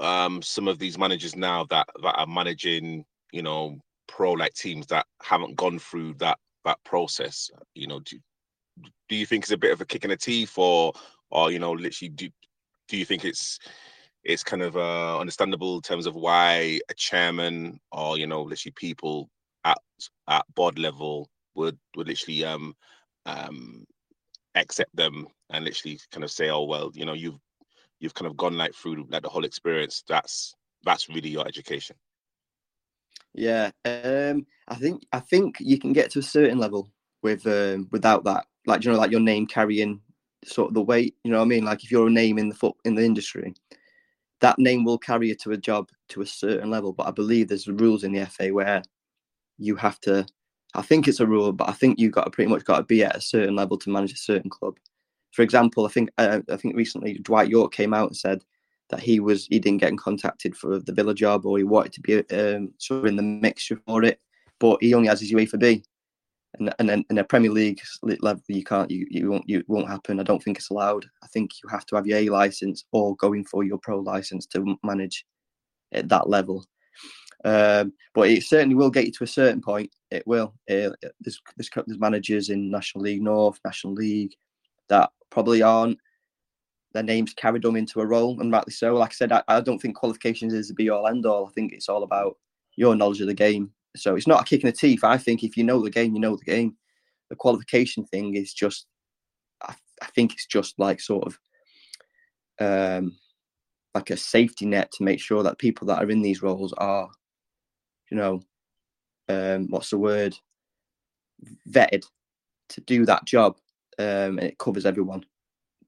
um 0.00 0.42
some 0.42 0.68
of 0.68 0.78
these 0.78 0.98
managers 0.98 1.36
now 1.36 1.64
that 1.70 1.86
that 2.02 2.14
are 2.14 2.26
managing 2.26 3.04
you 3.32 3.42
know 3.42 3.78
pro 4.08 4.32
like 4.32 4.54
teams 4.54 4.86
that 4.88 5.06
haven't 5.22 5.56
gone 5.56 5.78
through 5.78 6.14
that 6.14 6.38
that 6.64 6.78
process? 6.84 7.50
You 7.74 7.86
know, 7.86 8.00
do 8.00 8.18
do 9.08 9.16
you 9.16 9.26
think 9.26 9.44
it's 9.44 9.52
a 9.52 9.56
bit 9.56 9.72
of 9.72 9.80
a 9.80 9.84
kick 9.86 10.04
in 10.04 10.10
the 10.10 10.16
teeth, 10.16 10.56
or 10.56 10.92
or 11.30 11.50
you 11.50 11.58
know, 11.58 11.72
literally 11.72 12.10
do 12.10 12.28
do 12.92 12.98
you 12.98 13.06
think 13.06 13.24
it's 13.24 13.58
it's 14.22 14.44
kind 14.44 14.62
of 14.62 14.76
uh, 14.76 15.18
understandable 15.18 15.76
in 15.76 15.82
terms 15.82 16.06
of 16.06 16.14
why 16.14 16.78
a 16.90 16.94
chairman 16.94 17.80
or 17.90 18.18
you 18.18 18.26
know 18.26 18.42
literally 18.42 18.74
people 18.76 19.30
at 19.64 19.78
at 20.28 20.44
board 20.54 20.78
level 20.78 21.30
would 21.54 21.78
would 21.96 22.06
literally 22.06 22.44
um 22.44 22.74
um 23.24 23.84
accept 24.54 24.94
them 24.94 25.26
and 25.50 25.64
literally 25.64 25.98
kind 26.12 26.22
of 26.22 26.30
say 26.30 26.50
oh 26.50 26.64
well 26.64 26.90
you 26.94 27.06
know 27.06 27.14
you've 27.14 27.38
you've 27.98 28.12
kind 28.12 28.26
of 28.26 28.36
gone 28.36 28.58
like 28.58 28.74
through 28.74 29.06
like 29.08 29.22
the 29.22 29.28
whole 29.28 29.46
experience. 29.46 30.04
That's 30.06 30.54
that's 30.84 31.08
really 31.08 31.30
your 31.30 31.48
education. 31.48 31.96
Yeah 33.32 33.70
um 33.86 34.44
i 34.68 34.74
think 34.74 35.06
i 35.10 35.18
think 35.18 35.56
you 35.58 35.78
can 35.78 35.94
get 35.94 36.10
to 36.10 36.18
a 36.18 36.22
certain 36.22 36.58
level 36.58 36.90
with 37.22 37.46
um 37.46 37.88
without 37.90 38.24
that. 38.24 38.44
Like 38.66 38.84
you 38.84 38.92
know 38.92 38.98
like 38.98 39.10
your 39.10 39.20
name 39.20 39.46
carrying 39.46 40.02
sort 40.44 40.68
of 40.68 40.74
the 40.74 40.82
weight 40.82 41.14
you 41.24 41.30
know 41.30 41.38
what 41.38 41.44
i 41.44 41.48
mean 41.48 41.64
like 41.64 41.84
if 41.84 41.90
you're 41.90 42.08
a 42.08 42.10
name 42.10 42.38
in 42.38 42.48
the 42.48 42.54
foot 42.54 42.74
in 42.84 42.94
the 42.94 43.04
industry 43.04 43.54
that 44.42 44.58
name 44.58 44.84
will 44.84 44.98
carry 44.98 45.28
you 45.28 45.36
to 45.36 45.52
a 45.52 45.56
job 45.56 45.88
to 46.08 46.20
a 46.20 46.26
certain 46.26 46.68
level. 46.68 46.92
But 46.92 47.06
I 47.06 47.12
believe 47.12 47.48
there's 47.48 47.68
rules 47.68 48.04
in 48.04 48.12
the 48.12 48.26
FA 48.26 48.52
where 48.52 48.82
you 49.56 49.76
have 49.76 49.98
to. 50.00 50.26
I 50.74 50.82
think 50.82 51.06
it's 51.06 51.20
a 51.20 51.26
rule, 51.26 51.52
but 51.52 51.68
I 51.68 51.72
think 51.72 51.98
you've 51.98 52.12
got 52.12 52.24
to 52.24 52.30
pretty 52.30 52.50
much 52.50 52.64
got 52.64 52.78
to 52.78 52.82
be 52.82 53.04
at 53.04 53.16
a 53.16 53.20
certain 53.20 53.54
level 53.54 53.78
to 53.78 53.90
manage 53.90 54.12
a 54.12 54.16
certain 54.16 54.50
club. 54.50 54.76
For 55.30 55.42
example, 55.42 55.86
I 55.86 55.90
think 55.90 56.10
uh, 56.18 56.40
I 56.50 56.56
think 56.56 56.76
recently 56.76 57.14
Dwight 57.14 57.48
Yorke 57.48 57.72
came 57.72 57.94
out 57.94 58.08
and 58.08 58.16
said 58.16 58.44
that 58.90 59.00
he 59.00 59.20
was 59.20 59.46
he 59.46 59.58
didn't 59.58 59.80
get 59.80 59.96
contacted 59.96 60.56
for 60.56 60.80
the 60.80 60.92
Villa 60.92 61.14
job 61.14 61.46
or 61.46 61.56
he 61.56 61.64
wanted 61.64 61.92
to 61.94 62.00
be 62.00 62.18
um, 62.36 62.74
sort 62.78 63.00
of 63.00 63.06
in 63.06 63.16
the 63.16 63.22
mixture 63.22 63.80
for 63.86 64.02
it, 64.02 64.20
but 64.58 64.82
he 64.82 64.92
only 64.92 65.08
has 65.08 65.20
his 65.20 65.32
UEFA 65.32 65.58
B 65.58 65.84
and 66.58 66.74
and 66.78 67.04
in 67.08 67.18
a 67.18 67.24
Premier 67.24 67.50
League 67.50 67.80
level, 68.02 68.42
you 68.48 68.64
can't, 68.64 68.90
you, 68.90 69.06
you 69.10 69.30
won't, 69.30 69.48
you 69.48 69.62
won't 69.68 69.88
happen. 69.88 70.20
I 70.20 70.22
don't 70.22 70.42
think 70.42 70.58
it's 70.58 70.70
allowed. 70.70 71.06
I 71.22 71.26
think 71.28 71.50
you 71.62 71.68
have 71.68 71.86
to 71.86 71.96
have 71.96 72.06
your 72.06 72.18
A 72.18 72.28
license 72.28 72.84
or 72.92 73.16
going 73.16 73.44
for 73.44 73.64
your 73.64 73.78
pro 73.78 73.98
license 74.00 74.46
to 74.46 74.76
manage 74.82 75.24
at 75.92 76.08
that 76.08 76.28
level. 76.28 76.64
Um, 77.44 77.92
but 78.14 78.28
it 78.28 78.44
certainly 78.44 78.74
will 78.74 78.90
get 78.90 79.06
you 79.06 79.12
to 79.12 79.24
a 79.24 79.26
certain 79.26 79.60
point. 79.60 79.90
It 80.10 80.26
will. 80.26 80.54
Uh, 80.70 80.92
there's, 81.20 81.40
there's, 81.56 81.70
there's 81.86 81.98
managers 81.98 82.50
in 82.50 82.70
National 82.70 83.04
League 83.04 83.22
North, 83.22 83.58
National 83.64 83.94
League 83.94 84.34
that 84.88 85.10
probably 85.30 85.62
aren't 85.62 85.98
their 86.92 87.02
names 87.02 87.32
carried 87.34 87.62
them 87.62 87.76
into 87.76 88.00
a 88.00 88.06
role, 88.06 88.38
and 88.40 88.52
rightly 88.52 88.72
so. 88.72 88.94
Like 88.94 89.10
I 89.10 89.14
said, 89.14 89.32
I, 89.32 89.42
I 89.48 89.60
don't 89.60 89.78
think 89.78 89.96
qualifications 89.96 90.52
is 90.52 90.68
the 90.68 90.74
be 90.74 90.90
all 90.90 91.08
end 91.08 91.24
all. 91.26 91.46
I 91.46 91.50
think 91.52 91.72
it's 91.72 91.88
all 91.88 92.02
about 92.02 92.36
your 92.76 92.94
knowledge 92.94 93.20
of 93.20 93.26
the 93.28 93.34
game. 93.34 93.72
So 93.96 94.16
it's 94.16 94.26
not 94.26 94.42
a 94.42 94.44
kick 94.44 94.62
in 94.62 94.68
the 94.68 94.72
teeth. 94.72 95.04
I 95.04 95.18
think 95.18 95.42
if 95.42 95.56
you 95.56 95.64
know 95.64 95.82
the 95.82 95.90
game, 95.90 96.14
you 96.14 96.20
know 96.20 96.36
the 96.36 96.44
game. 96.44 96.76
The 97.30 97.36
qualification 97.36 98.04
thing 98.04 98.34
is 98.34 98.52
just, 98.52 98.86
I, 99.62 99.74
I 100.02 100.06
think 100.14 100.32
it's 100.32 100.46
just 100.46 100.78
like 100.78 101.00
sort 101.00 101.26
of, 101.26 101.38
um, 102.60 103.16
like 103.94 104.10
a 104.10 104.16
safety 104.16 104.66
net 104.66 104.90
to 104.92 105.04
make 105.04 105.20
sure 105.20 105.42
that 105.42 105.58
people 105.58 105.86
that 105.88 106.02
are 106.02 106.10
in 106.10 106.22
these 106.22 106.42
roles 106.42 106.72
are, 106.74 107.08
you 108.10 108.16
know, 108.16 108.42
um, 109.28 109.68
what's 109.70 109.90
the 109.90 109.98
word, 109.98 110.34
vetted 111.68 112.04
to 112.70 112.80
do 112.82 113.04
that 113.06 113.24
job, 113.24 113.56
um, 113.98 114.38
and 114.38 114.44
it 114.44 114.58
covers 114.58 114.86
everyone. 114.86 115.24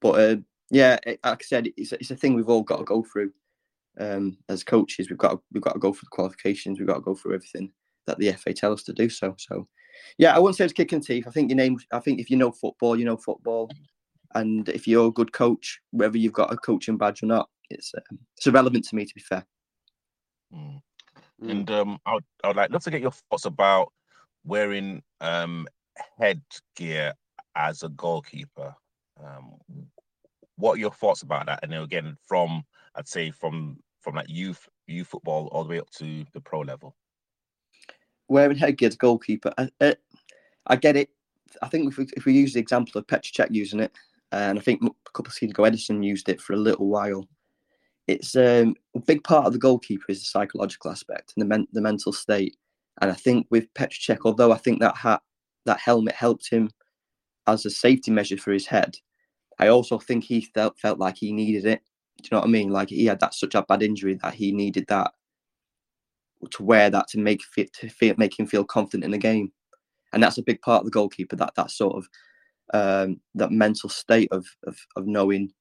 But 0.00 0.20
uh, 0.20 0.36
yeah, 0.70 0.98
it, 1.06 1.20
like 1.24 1.42
I 1.42 1.44
said, 1.44 1.68
it's, 1.76 1.92
it's 1.92 2.10
a 2.10 2.16
thing 2.16 2.34
we've 2.34 2.48
all 2.48 2.62
got 2.62 2.78
to 2.78 2.84
go 2.84 3.02
through 3.02 3.32
um, 3.98 4.36
as 4.48 4.64
coaches. 4.64 5.08
We've 5.08 5.18
got 5.18 5.32
to, 5.32 5.40
we've 5.52 5.62
got 5.62 5.72
to 5.72 5.78
go 5.78 5.92
through 5.92 6.08
the 6.10 6.16
qualifications. 6.16 6.78
We've 6.78 6.88
got 6.88 6.96
to 6.96 7.00
go 7.00 7.14
through 7.14 7.34
everything 7.34 7.72
that 8.06 8.18
the 8.18 8.32
FA 8.32 8.52
tell 8.52 8.72
us 8.72 8.82
to 8.84 8.92
do. 8.92 9.08
So, 9.08 9.34
so 9.38 9.68
yeah, 10.18 10.34
I 10.34 10.38
wouldn't 10.38 10.56
say 10.56 10.64
it's 10.64 10.74
kicking 10.74 11.00
teeth. 11.00 11.26
I 11.26 11.30
think 11.30 11.50
your 11.50 11.56
name. 11.56 11.78
I 11.92 12.00
think 12.00 12.20
if 12.20 12.30
you 12.30 12.36
know 12.36 12.52
football, 12.52 12.98
you 12.98 13.04
know 13.04 13.16
football, 13.16 13.70
and 14.34 14.68
if 14.68 14.86
you're 14.86 15.08
a 15.08 15.12
good 15.12 15.32
coach, 15.32 15.80
whether 15.90 16.18
you've 16.18 16.32
got 16.32 16.52
a 16.52 16.56
coaching 16.56 16.96
badge 16.96 17.22
or 17.22 17.26
not, 17.26 17.48
it's 17.70 17.92
um, 17.96 18.18
it's 18.36 18.46
irrelevant 18.46 18.84
to 18.86 18.96
me. 18.96 19.04
To 19.04 19.14
be 19.14 19.20
fair. 19.20 19.46
Mm. 20.54 20.80
Mm. 21.42 21.50
And 21.50 21.70
um, 21.70 21.98
I 22.06 22.14
would, 22.14 22.24
I 22.42 22.48
would 22.48 22.56
like 22.56 22.70
love 22.70 22.84
to 22.84 22.90
get 22.90 23.02
your 23.02 23.10
thoughts 23.10 23.44
about 23.44 23.92
wearing 24.44 25.02
um, 25.20 25.66
headgear 26.18 27.14
as 27.56 27.82
a 27.82 27.88
goalkeeper. 27.90 28.74
Um, 29.22 29.56
what 30.56 30.74
are 30.74 30.80
your 30.80 30.92
thoughts 30.92 31.22
about 31.22 31.46
that? 31.46 31.60
And 31.62 31.72
then 31.72 31.82
again, 31.82 32.16
from 32.26 32.62
I'd 32.94 33.08
say 33.08 33.30
from 33.30 33.78
from 34.00 34.14
like 34.14 34.28
youth 34.28 34.68
youth 34.86 35.08
football 35.08 35.48
all 35.48 35.64
the 35.64 35.70
way 35.70 35.80
up 35.80 35.90
to 35.98 36.24
the 36.32 36.40
pro 36.40 36.60
level. 36.60 36.94
Wearing 38.28 38.56
headgear 38.56 38.88
as 38.88 38.96
goalkeeper, 38.96 39.52
I, 39.58 39.68
I, 39.80 39.96
I 40.66 40.76
get 40.76 40.96
it. 40.96 41.10
I 41.62 41.68
think 41.68 41.90
if 41.90 41.98
we, 41.98 42.06
if 42.16 42.24
we 42.24 42.32
use 42.32 42.54
the 42.54 42.60
example 42.60 42.98
of 42.98 43.06
Petr 43.06 43.32
Cech 43.32 43.48
using 43.50 43.80
it, 43.80 43.92
and 44.32 44.58
I 44.58 44.62
think 44.62 44.82
a 44.82 45.10
couple 45.12 45.30
of 45.30 45.34
seasons 45.34 45.52
ago 45.52 45.62
Ederson 45.62 46.04
used 46.04 46.28
it 46.28 46.40
for 46.40 46.54
a 46.54 46.58
little 46.58 46.88
while. 46.88 47.28
It's 48.06 48.34
um, 48.36 48.74
a 48.94 49.00
big 49.00 49.22
part 49.24 49.46
of 49.46 49.52
the 49.52 49.58
goalkeeper 49.58 50.06
is 50.08 50.20
the 50.20 50.26
psychological 50.26 50.90
aspect 50.90 51.32
and 51.36 51.42
the 51.42 51.46
men- 51.46 51.68
the 51.72 51.80
mental 51.80 52.12
state. 52.12 52.56
And 53.00 53.10
I 53.10 53.14
think 53.14 53.46
with 53.50 53.72
Petr 53.74 53.98
Cech, 54.00 54.20
although 54.24 54.52
I 54.52 54.58
think 54.58 54.80
that 54.80 54.96
hat, 54.96 55.22
that 55.66 55.80
helmet 55.80 56.14
helped 56.14 56.50
him 56.50 56.70
as 57.46 57.64
a 57.64 57.70
safety 57.70 58.10
measure 58.10 58.36
for 58.36 58.52
his 58.52 58.66
head, 58.66 58.96
I 59.58 59.68
also 59.68 59.98
think 59.98 60.24
he 60.24 60.40
felt 60.40 60.78
felt 60.78 60.98
like 60.98 61.16
he 61.16 61.32
needed 61.32 61.66
it. 61.66 61.82
Do 62.22 62.28
you 62.30 62.36
know 62.36 62.40
what 62.40 62.48
I 62.48 62.50
mean? 62.50 62.70
Like 62.70 62.88
he 62.88 63.06
had 63.06 63.20
that 63.20 63.34
such 63.34 63.54
a 63.54 63.62
bad 63.62 63.82
injury 63.82 64.14
that 64.22 64.34
he 64.34 64.52
needed 64.52 64.86
that 64.88 65.12
to 66.52 66.62
wear 66.62 66.90
that 66.90 67.08
to 67.08 67.18
make 67.18 67.42
fit 67.42 67.72
to 67.74 67.88
feel, 67.88 68.14
make 68.18 68.38
him 68.38 68.46
feel 68.46 68.64
confident 68.64 69.04
in 69.04 69.10
the 69.10 69.18
game, 69.18 69.52
and 70.12 70.22
that's 70.22 70.38
a 70.38 70.42
big 70.42 70.60
part 70.60 70.80
of 70.80 70.84
the 70.84 70.90
goalkeeper. 70.90 71.36
That 71.36 71.54
that 71.56 71.70
sort 71.70 71.96
of 71.96 72.08
um, 72.72 73.20
that 73.34 73.50
mental 73.50 73.88
state 73.88 74.28
of, 74.32 74.46
of 74.66 74.78
of 74.96 75.06
knowing 75.06 75.52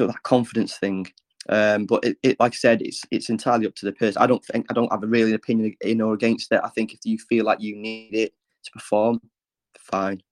of 0.00 0.08
that 0.08 0.22
confidence 0.22 0.76
thing. 0.76 1.06
Um, 1.48 1.86
but 1.86 2.04
it, 2.04 2.16
it, 2.22 2.40
like 2.40 2.52
I 2.52 2.56
said, 2.56 2.82
it's 2.82 3.02
it's 3.10 3.30
entirely 3.30 3.66
up 3.66 3.74
to 3.76 3.86
the 3.86 3.92
person. 3.92 4.20
I 4.20 4.26
don't 4.26 4.44
think 4.44 4.66
I 4.68 4.74
don't 4.74 4.90
have 4.90 5.04
a 5.04 5.08
really 5.08 5.32
opinion 5.32 5.74
in 5.80 6.00
or 6.00 6.14
against 6.14 6.50
it. 6.52 6.60
I 6.64 6.70
think 6.70 6.92
if 6.92 7.00
you 7.04 7.18
feel 7.18 7.44
like 7.44 7.60
you 7.60 7.76
need 7.76 8.14
it 8.14 8.34
to 8.64 8.70
perform, 8.72 9.20
fine. 9.78 10.22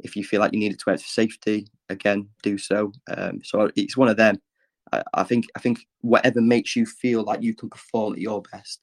If 0.00 0.14
you 0.14 0.24
feel 0.24 0.40
like 0.40 0.52
you 0.52 0.60
need 0.60 0.72
it 0.72 0.78
to 0.80 0.84
wear 0.86 0.98
for 0.98 1.06
safety, 1.06 1.66
again, 1.88 2.28
do 2.42 2.58
so. 2.58 2.92
Um, 3.08 3.40
so 3.42 3.70
it's 3.74 3.96
one 3.96 4.08
of 4.08 4.16
them. 4.16 4.40
I, 5.12 5.24
think 5.24 5.46
I 5.54 5.60
think 5.60 5.80
whatever 6.00 6.40
makes 6.40 6.74
you 6.74 6.86
feel 6.86 7.22
like 7.22 7.42
you 7.42 7.54
can 7.54 7.68
perform 7.68 8.14
at 8.14 8.20
your 8.20 8.42
best 8.52 8.80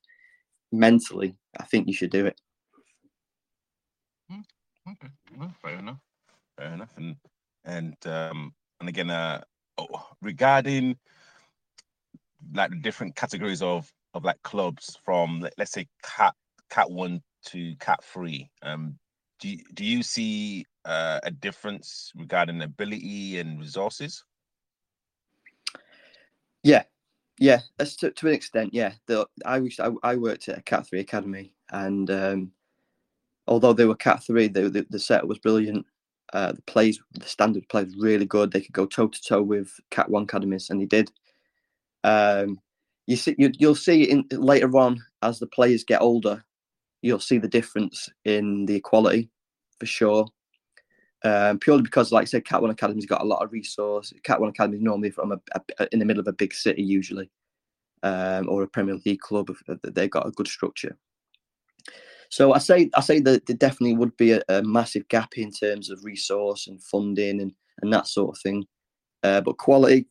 mentally, 0.79 1.35
I 1.59 1.63
think 1.63 1.87
you 1.87 1.93
should 1.93 2.11
do 2.11 2.25
it. 2.25 2.39
Hmm, 4.29 4.41
okay, 4.89 5.09
well, 5.37 5.53
fair 5.61 5.77
enough, 5.77 5.99
fair 6.57 6.73
enough, 6.73 6.93
and 6.97 7.15
and 7.65 7.95
um, 8.05 8.53
and 8.79 8.89
again, 8.89 9.09
uh, 9.09 9.41
oh, 9.77 10.07
regarding 10.21 10.97
like 12.53 12.69
the 12.69 12.77
different 12.77 13.15
categories 13.15 13.61
of 13.61 13.91
of 14.13 14.23
like 14.23 14.41
clubs 14.43 14.97
from 15.03 15.47
let's 15.57 15.71
say 15.71 15.87
cat 16.03 16.33
cat 16.69 16.89
one 16.89 17.21
to 17.45 17.75
cat 17.77 18.03
three 18.03 18.49
um 18.63 18.97
do 19.39 19.49
you, 19.49 19.57
do 19.73 19.83
you 19.83 20.03
see 20.03 20.65
uh, 20.85 21.19
a 21.23 21.31
difference 21.31 22.11
regarding 22.15 22.61
ability 22.61 23.39
and 23.39 23.59
resources? 23.59 24.23
Yeah, 26.63 26.83
yeah, 27.39 27.59
as 27.79 27.95
to, 27.97 28.11
to 28.11 28.27
an 28.27 28.33
extent, 28.33 28.73
yeah. 28.73 28.93
The, 29.07 29.27
I 29.45 29.57
I, 29.79 29.91
I 30.03 30.15
worked 30.15 30.47
at 30.47 30.57
a 30.57 30.61
Cat 30.61 30.87
Three 30.87 30.99
academy, 31.01 31.53
and 31.71 32.09
um, 32.09 32.51
although 33.47 33.73
they 33.73 33.85
were 33.85 33.95
Cat 33.95 34.23
Three, 34.23 34.47
the, 34.47 34.69
the, 34.69 34.85
the 34.89 34.99
set 34.99 35.27
was 35.27 35.39
brilliant. 35.39 35.85
Uh, 36.33 36.53
the 36.53 36.61
plays, 36.63 36.99
the 37.13 37.25
standard 37.25 37.67
play 37.69 37.83
was 37.83 37.95
really 37.97 38.25
good. 38.25 38.51
They 38.51 38.61
could 38.61 38.73
go 38.73 38.85
toe 38.85 39.07
to 39.07 39.21
toe 39.21 39.41
with 39.41 39.71
Cat 39.91 40.09
One 40.09 40.23
academies, 40.23 40.69
and 40.69 40.81
they 40.81 40.85
did. 40.85 41.11
Um, 42.03 42.59
you 43.07 43.15
see, 43.15 43.35
you, 43.37 43.51
you'll 43.57 43.75
see 43.75 44.03
in 44.03 44.25
later 44.31 44.75
on 44.77 45.03
as 45.21 45.39
the 45.39 45.47
players 45.47 45.83
get 45.83 46.01
older, 46.01 46.43
you'll 47.01 47.19
see 47.19 47.37
the 47.37 47.47
difference 47.47 48.09
in 48.23 48.65
the 48.65 48.75
equality 48.75 49.29
for 49.79 49.85
sure. 49.85 50.27
Um, 51.25 51.57
purely 51.57 51.81
because, 51.81 52.11
like 52.11 52.21
I 52.21 52.25
said, 52.25 52.45
Cat 52.45 52.61
One 52.61 52.69
Academy's 52.69 53.07
got 53.07 53.21
a 53.21 53.25
lot 53.25 53.43
of 53.43 53.51
resource. 53.51 54.13
Cat 54.23 54.39
One 54.39 54.51
Academy 54.51 54.77
normally 54.77 55.09
from 55.09 55.31
a, 55.31 55.39
a, 55.79 55.87
in 55.91 55.97
the 55.97 56.05
middle 56.05 56.21
of 56.21 56.27
a 56.27 56.33
big 56.33 56.53
city, 56.53 56.83
usually, 56.83 57.31
um, 58.03 58.47
or 58.47 58.61
a 58.61 58.67
Premier 58.67 58.99
League 59.07 59.21
club. 59.21 59.49
They've 59.83 60.09
got 60.09 60.27
a 60.27 60.31
good 60.31 60.47
structure. 60.47 60.95
So 62.29 62.53
I 62.53 62.59
say 62.59 62.91
I 62.95 63.01
say 63.01 63.19
that 63.21 63.47
there 63.47 63.55
definitely 63.55 63.95
would 63.95 64.15
be 64.17 64.33
a, 64.33 64.43
a 64.49 64.61
massive 64.61 65.07
gap 65.07 65.37
in 65.37 65.51
terms 65.51 65.89
of 65.89 66.03
resource 66.03 66.67
and 66.67 66.81
funding 66.83 67.41
and, 67.41 67.53
and 67.81 67.91
that 67.91 68.07
sort 68.07 68.35
of 68.35 68.41
thing. 68.41 68.65
Uh, 69.23 69.41
but 69.41 69.57
quality, 69.57 70.07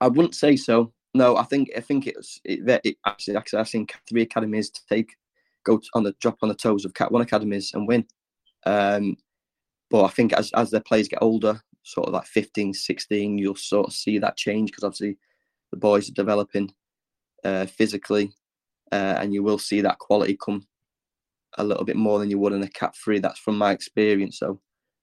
I 0.00 0.08
wouldn't 0.08 0.34
say 0.34 0.56
so. 0.56 0.92
No, 1.14 1.36
I 1.36 1.44
think 1.44 1.70
I 1.76 1.80
think 1.80 2.08
it's 2.08 2.40
it, 2.44 2.80
it 2.84 2.96
actually, 3.06 3.36
actually 3.36 3.60
I've 3.60 3.68
seen 3.68 3.86
three 4.08 4.22
academies 4.22 4.70
take 4.70 5.10
go 5.64 5.80
on 5.94 6.02
the 6.02 6.14
drop 6.20 6.38
on 6.42 6.48
the 6.48 6.56
toes 6.56 6.84
of 6.84 6.94
Cat 6.94 7.12
One 7.12 7.22
academies 7.22 7.70
and 7.72 7.86
win. 7.86 8.04
Um, 8.66 9.16
but 9.92 10.04
I 10.04 10.08
think 10.08 10.32
as 10.32 10.50
as 10.54 10.70
their 10.70 10.80
players 10.80 11.06
get 11.06 11.22
older, 11.22 11.60
sort 11.82 12.08
of 12.08 12.14
like 12.14 12.24
15, 12.24 12.72
16, 12.72 13.36
you'll 13.36 13.54
sort 13.54 13.88
of 13.88 13.92
see 13.92 14.18
that 14.18 14.38
change 14.38 14.70
because 14.70 14.84
obviously 14.84 15.18
the 15.70 15.76
boys 15.76 16.08
are 16.08 16.14
developing 16.14 16.72
uh, 17.44 17.66
physically, 17.66 18.32
uh, 18.90 19.16
and 19.20 19.34
you 19.34 19.42
will 19.42 19.58
see 19.58 19.82
that 19.82 19.98
quality 19.98 20.38
come 20.42 20.66
a 21.58 21.64
little 21.64 21.84
bit 21.84 21.96
more 21.96 22.18
than 22.18 22.30
you 22.30 22.38
would 22.38 22.54
in 22.54 22.62
a 22.62 22.68
Cat 22.68 22.96
Three. 22.96 23.18
That's 23.18 23.38
from 23.38 23.58
my 23.58 23.70
experience. 23.70 24.38
So, 24.38 24.58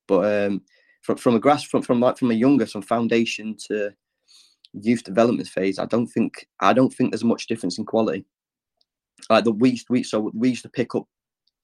but 0.08 0.48
um, 0.48 0.64
from 1.02 1.18
from 1.18 1.36
a 1.36 1.40
grass 1.40 1.62
from 1.64 1.84
from 1.84 2.00
like 2.00 2.18
from 2.18 2.32
a 2.32 2.34
younger, 2.34 2.66
from 2.66 2.82
foundation 2.82 3.56
to 3.68 3.92
youth 4.74 5.04
development 5.04 5.48
phase, 5.48 5.78
I 5.78 5.86
don't 5.86 6.08
think 6.08 6.48
I 6.62 6.74
don't 6.74 6.92
think 6.92 7.12
there's 7.12 7.24
much 7.24 7.46
difference 7.46 7.78
in 7.78 7.86
quality. 7.86 8.26
Like 9.30 9.44
the 9.44 9.52
we 9.52 9.80
we 9.88 10.02
so 10.02 10.32
we 10.34 10.50
used 10.50 10.64
to 10.64 10.70
pick 10.70 10.96
up 10.96 11.08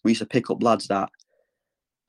we 0.03 0.11
used 0.11 0.21
to 0.21 0.27
pick 0.27 0.51
up 0.51 0.61
lads 0.61 0.87
that 0.89 1.09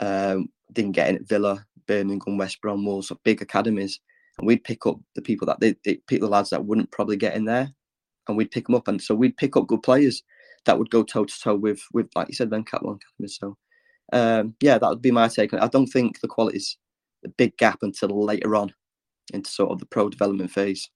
um, 0.00 0.48
didn't 0.72 0.92
get 0.92 1.08
in 1.08 1.16
at 1.16 1.28
Villa, 1.28 1.64
Birmingham, 1.86 2.36
West 2.36 2.60
Brom, 2.60 2.84
Wolves, 2.84 3.12
big 3.24 3.42
academies, 3.42 4.00
and 4.38 4.46
we'd 4.46 4.64
pick 4.64 4.86
up 4.86 4.98
the 5.14 5.22
people 5.22 5.46
that 5.46 5.60
they, 5.60 5.74
they 5.84 5.96
pick 6.06 6.20
the 6.20 6.28
lads 6.28 6.50
that 6.50 6.64
wouldn't 6.64 6.90
probably 6.90 7.16
get 7.16 7.36
in 7.36 7.44
there, 7.44 7.72
and 8.28 8.36
we'd 8.36 8.50
pick 8.50 8.66
them 8.66 8.74
up, 8.74 8.88
and 8.88 9.00
so 9.00 9.14
we'd 9.14 9.36
pick 9.36 9.56
up 9.56 9.66
good 9.66 9.82
players 9.82 10.22
that 10.64 10.78
would 10.78 10.90
go 10.90 11.02
toe 11.02 11.24
to 11.24 11.40
toe 11.40 11.54
with 11.54 11.80
with 11.92 12.08
like 12.14 12.28
you 12.28 12.34
said, 12.34 12.50
then 12.50 12.64
Cat 12.64 12.82
One 12.82 12.96
academies. 12.96 13.38
So 13.40 13.56
um, 14.12 14.54
yeah, 14.60 14.78
that 14.78 14.88
would 14.88 15.02
be 15.02 15.10
my 15.10 15.28
take. 15.28 15.54
I 15.54 15.68
don't 15.68 15.86
think 15.86 16.20
the 16.20 16.28
quality's 16.28 16.76
a 17.24 17.28
big 17.28 17.56
gap 17.56 17.78
until 17.82 18.24
later 18.24 18.54
on 18.54 18.72
into 19.32 19.50
sort 19.50 19.70
of 19.70 19.80
the 19.80 19.86
pro 19.86 20.08
development 20.08 20.50
phase. 20.50 20.90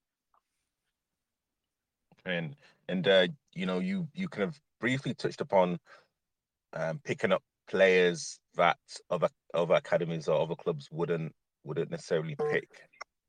And 2.25 2.55
and 2.87 3.07
uh, 3.07 3.27
you 3.53 3.65
know, 3.65 3.79
you 3.79 4.07
you 4.13 4.27
kind 4.27 4.43
of 4.43 4.59
briefly 4.79 5.13
touched 5.13 5.41
upon 5.41 5.79
um, 6.73 6.99
picking 7.03 7.31
up 7.31 7.43
players 7.71 8.39
that 8.55 8.77
other 9.09 9.29
other 9.53 9.75
academies 9.75 10.27
or 10.27 10.41
other 10.41 10.55
clubs 10.55 10.89
wouldn't 10.91 11.33
wouldn't 11.63 11.91
necessarily 11.91 12.35
pick. 12.51 12.69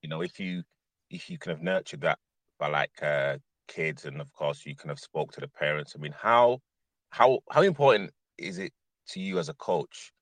You 0.03 0.09
know, 0.09 0.23
if 0.23 0.39
you 0.41 0.63
if 1.11 1.31
you 1.31 1.39
kind 1.39 1.57
of 1.57 1.63
nurture 1.63 1.97
that 1.99 2.19
by 2.59 2.69
like 2.69 3.03
uh, 3.03 3.39
kids, 3.69 4.05
and 4.05 4.21
of 4.21 4.33
course 4.33 4.67
you 4.67 4.75
kind 4.77 4.91
of 4.91 4.99
spoke 4.99 5.33
to 5.33 5.41
the 5.41 5.49
parents. 5.49 5.95
I 5.97 6.01
mean, 6.01 6.15
how 6.19 6.59
how 7.11 7.39
how 7.51 7.63
important 7.63 8.11
is 8.37 8.59
it 8.59 8.73
to 9.09 9.21
you 9.21 9.39
as 9.39 9.49
a 9.49 9.55
coach 9.55 10.13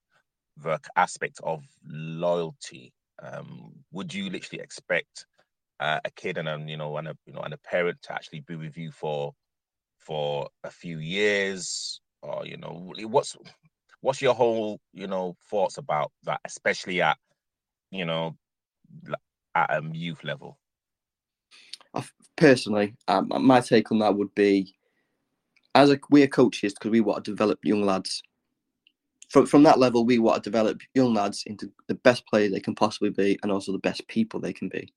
the 0.56 0.78
aspect 0.96 1.40
of 1.42 1.64
loyalty? 1.84 2.92
Um, 3.22 3.72
would 3.92 4.12
you 4.14 4.30
literally 4.30 4.62
expect 4.62 5.26
uh, 5.80 6.00
a 6.04 6.10
kid 6.10 6.38
and 6.38 6.48
a 6.48 6.62
you 6.66 6.76
know 6.76 6.96
and 6.98 7.08
a 7.08 7.16
you 7.26 7.32
know 7.32 7.40
and 7.40 7.54
a 7.54 7.58
parent 7.58 7.98
to 8.02 8.12
actually 8.12 8.40
be 8.40 8.56
with 8.56 8.76
you 8.76 8.90
for 8.92 9.34
for 9.98 10.48
a 10.64 10.70
few 10.70 10.98
years, 10.98 12.00
or 12.22 12.46
you 12.46 12.56
know, 12.56 12.92
what's 13.06 13.36
what's 14.00 14.22
your 14.22 14.34
whole 14.34 14.80
you 14.92 15.06
know 15.06 15.36
thoughts 15.50 15.78
about 15.78 16.12
that, 16.24 16.40
especially 16.44 17.00
at 17.00 17.18
you 17.90 18.04
know 18.04 18.36
at 19.54 19.70
a 19.70 19.82
youth 19.92 20.24
level? 20.24 20.58
Personally, 22.36 22.94
um, 23.08 23.30
my 23.40 23.60
take 23.60 23.92
on 23.92 23.98
that 23.98 24.16
would 24.16 24.34
be, 24.34 24.74
as 25.74 25.90
a, 25.90 26.00
we're 26.10 26.26
coaches 26.26 26.72
because 26.72 26.90
we 26.90 27.00
want 27.00 27.24
to 27.24 27.30
develop 27.30 27.58
young 27.62 27.82
lads. 27.82 28.22
From 29.28 29.46
from 29.46 29.62
that 29.64 29.78
level, 29.78 30.04
we 30.04 30.18
want 30.18 30.42
to 30.42 30.50
develop 30.50 30.80
young 30.94 31.14
lads 31.14 31.44
into 31.46 31.70
the 31.86 31.94
best 31.94 32.26
players 32.26 32.52
they 32.52 32.60
can 32.60 32.74
possibly 32.74 33.10
be, 33.10 33.38
and 33.42 33.52
also 33.52 33.72
the 33.72 33.78
best 33.78 34.06
people 34.08 34.40
they 34.40 34.52
can 34.52 34.68
be. 34.68 34.92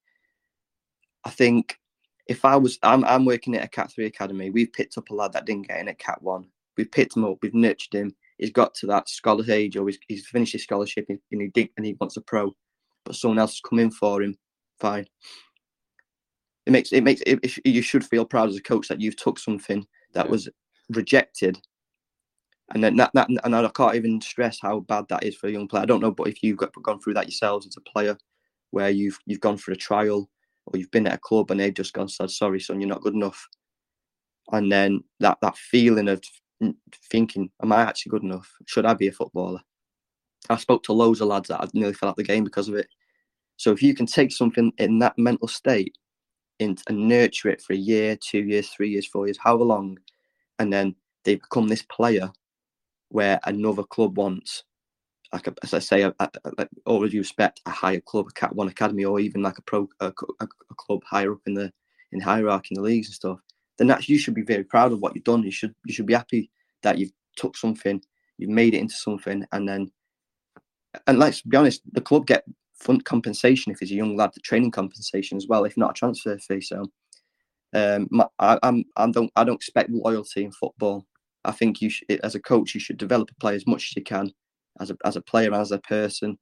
I 1.25 1.29
think 1.29 1.79
if 2.27 2.45
I 2.45 2.55
was, 2.55 2.79
I'm, 2.83 3.03
I'm 3.05 3.25
working 3.25 3.55
at 3.55 3.65
a 3.65 3.67
Cat 3.67 3.91
Three 3.91 4.05
academy. 4.05 4.49
We've 4.49 4.71
picked 4.71 4.97
up 4.97 5.09
a 5.09 5.13
lad 5.13 5.33
that 5.33 5.45
didn't 5.45 5.67
get 5.67 5.79
in 5.79 5.89
at 5.89 5.99
Cat 5.99 6.21
One. 6.21 6.47
We've 6.77 6.91
picked 6.91 7.15
him 7.15 7.25
up. 7.25 7.37
We've 7.41 7.53
nurtured 7.53 7.93
him. 7.93 8.15
He's 8.43 8.51
got 8.51 8.75
to 8.75 8.87
that 8.87 9.07
scholar 9.07 9.49
age, 9.49 9.77
or 9.77 9.87
he's, 9.87 9.97
he's 10.09 10.27
finished 10.27 10.51
his 10.51 10.63
scholarship, 10.63 11.05
and 11.07 11.17
he 11.31 11.71
and 11.77 11.85
he 11.85 11.95
wants 11.97 12.17
a 12.17 12.21
pro, 12.21 12.53
but 13.05 13.15
someone 13.15 13.39
else 13.39 13.53
has 13.53 13.61
come 13.61 13.79
in 13.79 13.89
for 13.89 14.21
him. 14.21 14.35
Fine. 14.81 15.07
It 16.65 16.71
makes 16.71 16.91
it 16.91 17.05
makes 17.05 17.21
it, 17.25 17.39
it, 17.41 17.57
you 17.65 17.81
should 17.81 18.03
feel 18.03 18.25
proud 18.25 18.49
as 18.49 18.57
a 18.57 18.61
coach 18.61 18.89
that 18.89 18.99
you've 18.99 19.15
took 19.15 19.39
something 19.39 19.87
that 20.13 20.25
yeah. 20.25 20.31
was 20.31 20.49
rejected, 20.89 21.57
and 22.73 22.83
then 22.83 22.97
that, 22.97 23.11
that 23.13 23.29
and 23.29 23.55
I 23.55 23.69
can't 23.69 23.95
even 23.95 24.19
stress 24.19 24.59
how 24.61 24.81
bad 24.81 25.05
that 25.07 25.23
is 25.23 25.37
for 25.37 25.47
a 25.47 25.51
young 25.51 25.69
player. 25.69 25.83
I 25.83 25.85
don't 25.85 26.01
know, 26.01 26.11
but 26.11 26.27
if 26.27 26.43
you've 26.43 26.57
got, 26.57 26.73
gone 26.83 26.99
through 26.99 27.13
that 27.13 27.27
yourselves 27.27 27.65
as 27.65 27.77
a 27.77 27.89
player, 27.89 28.17
where 28.71 28.89
you've 28.89 29.19
you've 29.25 29.39
gone 29.39 29.55
for 29.55 29.71
a 29.71 29.77
trial 29.77 30.29
or 30.65 30.77
you've 30.77 30.91
been 30.91 31.07
at 31.07 31.13
a 31.13 31.19
club 31.19 31.49
and 31.49 31.61
they've 31.61 31.73
just 31.73 31.93
gone 31.93 32.09
said 32.09 32.29
sorry 32.29 32.59
son 32.59 32.81
you're 32.81 32.89
not 32.89 33.01
good 33.01 33.13
enough 33.13 33.47
and 34.51 34.71
then 34.71 35.03
that 35.19 35.37
that 35.41 35.55
feeling 35.57 36.07
of 36.07 36.21
thinking 37.11 37.49
am 37.61 37.71
i 37.71 37.81
actually 37.81 38.11
good 38.11 38.23
enough? 38.23 38.49
Should 38.65 38.85
i 38.85 38.93
be 38.93 39.07
a 39.07 39.11
footballer? 39.11 39.61
I 40.49 40.57
spoke 40.57 40.83
to 40.83 40.93
loads 40.93 41.21
of 41.21 41.27
lads 41.27 41.49
that 41.49 41.61
had 41.61 41.73
nearly 41.73 41.93
fell 41.93 42.09
out 42.09 42.17
the 42.17 42.23
game 42.23 42.43
because 42.43 42.67
of 42.67 42.75
it. 42.75 42.87
So 43.57 43.71
if 43.71 43.81
you 43.81 43.93
can 43.95 44.05
take 44.05 44.31
something 44.31 44.73
in 44.77 44.99
that 44.99 45.17
mental 45.17 45.47
state 45.47 45.97
and 46.59 46.81
nurture 46.89 47.49
it 47.49 47.61
for 47.61 47.73
a 47.73 47.77
year 47.77 48.15
two 48.15 48.43
years 48.43 48.69
three 48.69 48.89
years 48.89 49.05
four 49.05 49.27
years 49.27 49.37
however 49.37 49.63
long 49.63 49.97
and 50.59 50.71
then 50.71 50.95
they 51.25 51.35
become 51.35 51.67
this 51.67 51.81
player 51.81 52.31
where 53.09 53.39
another 53.45 53.83
club 53.83 54.17
wants 54.17 54.63
like 55.33 55.47
a, 55.47 55.55
as 55.63 55.73
I 55.73 55.79
say, 55.79 56.03
a, 56.03 56.13
a, 56.19 57.09
due 57.09 57.19
respect, 57.19 57.61
a 57.65 57.71
higher 57.71 57.99
club, 57.99 58.27
a 58.29 58.31
Cat 58.33 58.55
One 58.55 58.67
academy, 58.67 59.03
or 59.03 59.19
even 59.19 59.41
like 59.41 59.57
a 59.57 59.63
pro 59.63 59.89
a, 59.99 60.13
a, 60.39 60.47
club 60.77 61.03
higher 61.03 61.33
up 61.33 61.41
in 61.47 61.55
the 61.55 61.73
in 62.11 62.21
hierarchy 62.21 62.69
in 62.71 62.75
the 62.75 62.87
leagues 62.87 63.07
and 63.07 63.15
stuff, 63.15 63.39
then 63.77 63.87
that 63.87 64.07
you 64.07 64.17
should 64.17 64.33
be 64.33 64.43
very 64.43 64.63
proud 64.63 64.91
of 64.91 64.99
what 64.99 65.15
you've 65.15 65.23
done. 65.23 65.43
You 65.43 65.51
should 65.51 65.73
you 65.85 65.93
should 65.93 66.05
be 66.05 66.13
happy 66.13 66.49
that 66.83 66.97
you've 66.97 67.13
took 67.35 67.57
something, 67.57 68.01
you've 68.37 68.49
made 68.49 68.73
it 68.73 68.79
into 68.79 68.95
something, 68.95 69.45
and 69.51 69.67
then 69.67 69.91
and 71.07 71.19
let's 71.19 71.41
be 71.41 71.57
honest, 71.57 71.81
the 71.91 72.01
club 72.01 72.27
get 72.27 72.43
fund 72.75 73.05
compensation 73.05 73.71
if 73.71 73.79
he's 73.79 73.91
a 73.91 73.95
young 73.95 74.15
lad, 74.15 74.31
the 74.33 74.41
training 74.41 74.71
compensation 74.71 75.37
as 75.37 75.47
well, 75.47 75.63
if 75.63 75.77
not 75.77 75.91
a 75.91 75.93
transfer 75.93 76.37
fee. 76.37 76.61
So 76.61 76.85
um, 77.73 78.07
I, 78.39 78.59
I'm 78.61 78.85
I 78.97 79.09
don't 79.09 79.31
I 79.35 79.43
don't 79.43 79.55
expect 79.55 79.89
loyalty 79.89 80.43
in 80.43 80.51
football. 80.51 81.05
I 81.45 81.51
think 81.51 81.81
you 81.81 81.89
should, 81.89 82.09
as 82.23 82.35
a 82.35 82.39
coach, 82.39 82.73
you 82.73 82.79
should 82.79 82.97
develop 82.97 83.29
a 83.31 83.35
player 83.35 83.55
as 83.55 83.67
much 83.67 83.89
as 83.91 83.95
you 83.97 84.03
can 84.03 84.31
as 84.79 84.89
a 84.91 84.97
as 85.05 85.15
a 85.15 85.21
player, 85.21 85.53
as 85.53 85.71
a 85.71 85.79
person, 85.79 86.37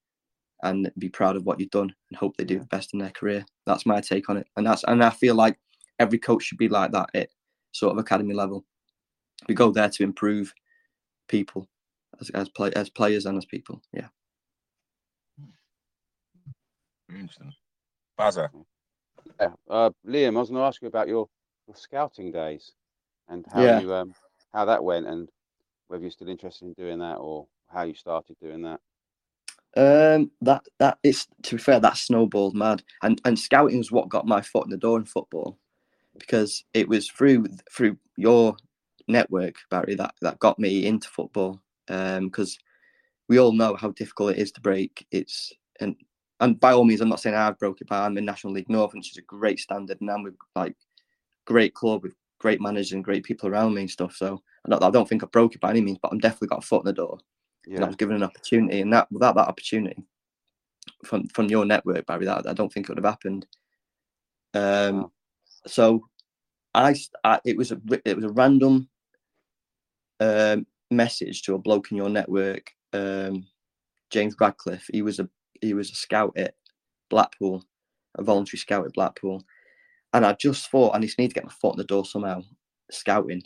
and 0.63 0.91
be 0.97 1.09
proud 1.09 1.35
of 1.35 1.43
what 1.43 1.59
you've 1.59 1.69
done 1.71 1.93
and 2.09 2.17
hope 2.17 2.37
they 2.37 2.43
do 2.43 2.59
the 2.59 2.65
best 2.65 2.93
in 2.93 2.99
their 2.99 3.11
career. 3.11 3.45
That's 3.65 3.85
my 3.85 4.01
take 4.01 4.29
on 4.29 4.37
it, 4.37 4.47
and 4.57 4.65
that's 4.65 4.83
and 4.85 5.03
I 5.03 5.09
feel 5.09 5.35
like 5.35 5.57
every 6.01 6.17
coach 6.17 6.43
should 6.43 6.57
be 6.57 6.67
like 6.67 6.91
that 6.91 7.09
at 7.13 7.29
sort 7.71 7.93
of 7.93 7.97
academy 7.99 8.33
level. 8.33 8.65
We 9.47 9.55
go 9.55 9.71
there 9.71 9.89
to 9.89 10.03
improve 10.03 10.53
people 11.27 11.67
as 12.19 12.29
as 12.31 12.49
play 12.49 12.71
as 12.75 12.89
players 12.89 13.25
and 13.25 13.37
as 13.37 13.45
people. 13.45 13.81
Yeah. 13.93 14.07
Interesting. 17.09 17.53
Baza. 18.17 18.49
Yeah. 19.39 19.53
Uh, 19.69 19.89
Liam, 20.07 20.35
I 20.35 20.39
was 20.39 20.49
going 20.49 20.61
to 20.61 20.65
ask 20.65 20.81
you 20.81 20.87
about 20.87 21.07
your, 21.07 21.27
your 21.67 21.75
scouting 21.75 22.31
days 22.31 22.71
and 23.27 23.45
how 23.51 23.61
yeah. 23.61 23.79
you 23.79 23.93
um 23.93 24.13
how 24.53 24.65
that 24.65 24.83
went 24.83 25.07
and 25.07 25.29
whether 25.87 26.03
you're 26.03 26.11
still 26.11 26.29
interested 26.29 26.65
in 26.65 26.73
doing 26.73 26.99
that 26.99 27.15
or 27.15 27.47
how 27.67 27.83
you 27.83 27.93
started 27.93 28.35
doing 28.41 28.61
that? 28.63 28.79
Um, 29.77 30.31
that 30.41 30.63
that 30.79 30.97
is 31.01 31.27
to 31.43 31.55
be 31.55 31.61
fair, 31.61 31.79
that 31.79 31.95
snowballed 31.97 32.55
mad, 32.55 32.83
and 33.03 33.21
and 33.23 33.39
scouting 33.39 33.77
was 33.77 33.91
what 33.91 34.09
got 34.09 34.27
my 34.27 34.41
foot 34.41 34.65
in 34.65 34.69
the 34.69 34.77
door 34.77 34.97
in 34.97 35.05
football, 35.05 35.57
because 36.21 36.63
it 36.73 36.87
was 36.87 37.07
through 37.09 37.47
through 37.71 37.97
your 38.17 38.55
network, 39.07 39.55
Barry, 39.69 39.95
that 39.95 40.15
that 40.21 40.39
got 40.39 40.59
me 40.59 40.85
into 40.85 41.09
football. 41.09 41.61
Um, 41.89 42.27
because 42.27 42.57
we 43.27 43.39
all 43.39 43.51
know 43.51 43.75
how 43.75 43.91
difficult 43.91 44.31
it 44.31 44.39
is 44.39 44.51
to 44.53 44.61
break. 44.61 45.05
It's 45.11 45.51
and 45.79 45.95
and 46.39 46.59
by 46.59 46.73
all 46.73 46.85
means, 46.85 47.01
I'm 47.01 47.09
not 47.09 47.19
saying 47.19 47.35
I've 47.35 47.59
broke 47.59 47.81
it, 47.81 47.87
but 47.87 48.01
I'm 48.01 48.17
in 48.17 48.25
National 48.25 48.53
League 48.53 48.69
North, 48.69 48.93
which 48.93 49.11
is 49.11 49.17
a 49.17 49.23
great 49.23 49.59
standard, 49.59 49.99
and 50.01 50.09
I'm 50.09 50.23
with 50.23 50.35
like 50.55 50.75
great 51.45 51.73
club 51.73 52.03
with 52.03 52.13
great 52.39 52.61
managers 52.61 52.93
and 52.93 53.03
great 53.03 53.23
people 53.23 53.49
around 53.49 53.73
me 53.73 53.81
and 53.81 53.89
stuff. 53.89 54.15
So 54.15 54.41
I 54.65 54.69
don't, 54.69 54.83
I 54.83 54.89
don't 54.89 55.07
think 55.07 55.23
I 55.23 55.27
broke 55.27 55.55
it 55.55 55.61
by 55.61 55.69
any 55.71 55.81
means, 55.81 55.99
but 56.01 56.11
I'm 56.11 56.19
definitely 56.19 56.47
got 56.47 56.63
a 56.63 56.67
foot 56.67 56.83
in 56.83 56.87
the 56.87 56.93
door 56.93 57.19
yeah. 57.65 57.75
and 57.75 57.83
I 57.85 57.87
was 57.87 57.95
given 57.95 58.15
an 58.15 58.23
opportunity, 58.23 58.81
and 58.81 58.91
that 58.93 59.11
without 59.11 59.35
that 59.35 59.47
opportunity 59.47 60.03
from 61.05 61.27
from 61.27 61.47
your 61.47 61.65
network, 61.65 62.05
Barry, 62.05 62.25
that 62.25 62.47
I 62.47 62.53
don't 62.53 62.71
think 62.71 62.85
it 62.85 62.89
would 62.89 63.03
have 63.03 63.13
happened. 63.13 63.45
Um, 64.53 65.01
wow. 65.01 65.11
so 65.67 66.07
I, 66.73 66.95
I, 67.23 67.39
it 67.45 67.57
was 67.57 67.71
a 67.71 67.81
it 68.05 68.15
was 68.15 68.25
a 68.25 68.29
random 68.29 68.89
um, 70.19 70.65
message 70.89 71.43
to 71.43 71.55
a 71.55 71.59
bloke 71.59 71.91
in 71.91 71.97
your 71.97 72.09
network, 72.09 72.71
um, 72.93 73.47
James 74.11 74.35
Radcliffe. 74.39 74.87
He 74.91 75.01
was 75.01 75.19
a 75.19 75.29
he 75.61 75.73
was 75.73 75.91
a 75.91 75.95
scout 75.95 76.33
at 76.37 76.55
Blackpool, 77.09 77.63
a 78.17 78.23
voluntary 78.23 78.59
scout 78.59 78.85
at 78.85 78.93
Blackpool, 78.93 79.43
and 80.13 80.25
I 80.25 80.33
just 80.33 80.69
thought 80.71 80.95
I 80.95 80.99
just 80.99 81.19
need 81.19 81.29
to 81.29 81.33
get 81.35 81.45
my 81.45 81.51
foot 81.51 81.75
in 81.75 81.79
the 81.79 81.83
door 81.85 82.05
somehow, 82.05 82.43
scouting. 82.91 83.43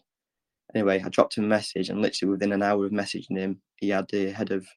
Anyway, 0.76 1.02
I 1.04 1.10
dropped 1.10 1.38
him 1.38 1.46
a 1.46 1.48
message, 1.48 1.90
and 1.90 2.02
literally 2.02 2.32
within 2.32 2.52
an 2.52 2.64
hour 2.64 2.86
of 2.86 2.92
messaging 2.92 3.38
him, 3.38 3.62
he 3.78 3.90
had 3.90 4.08
the 4.12 4.32
head 4.32 4.52
of 4.52 4.68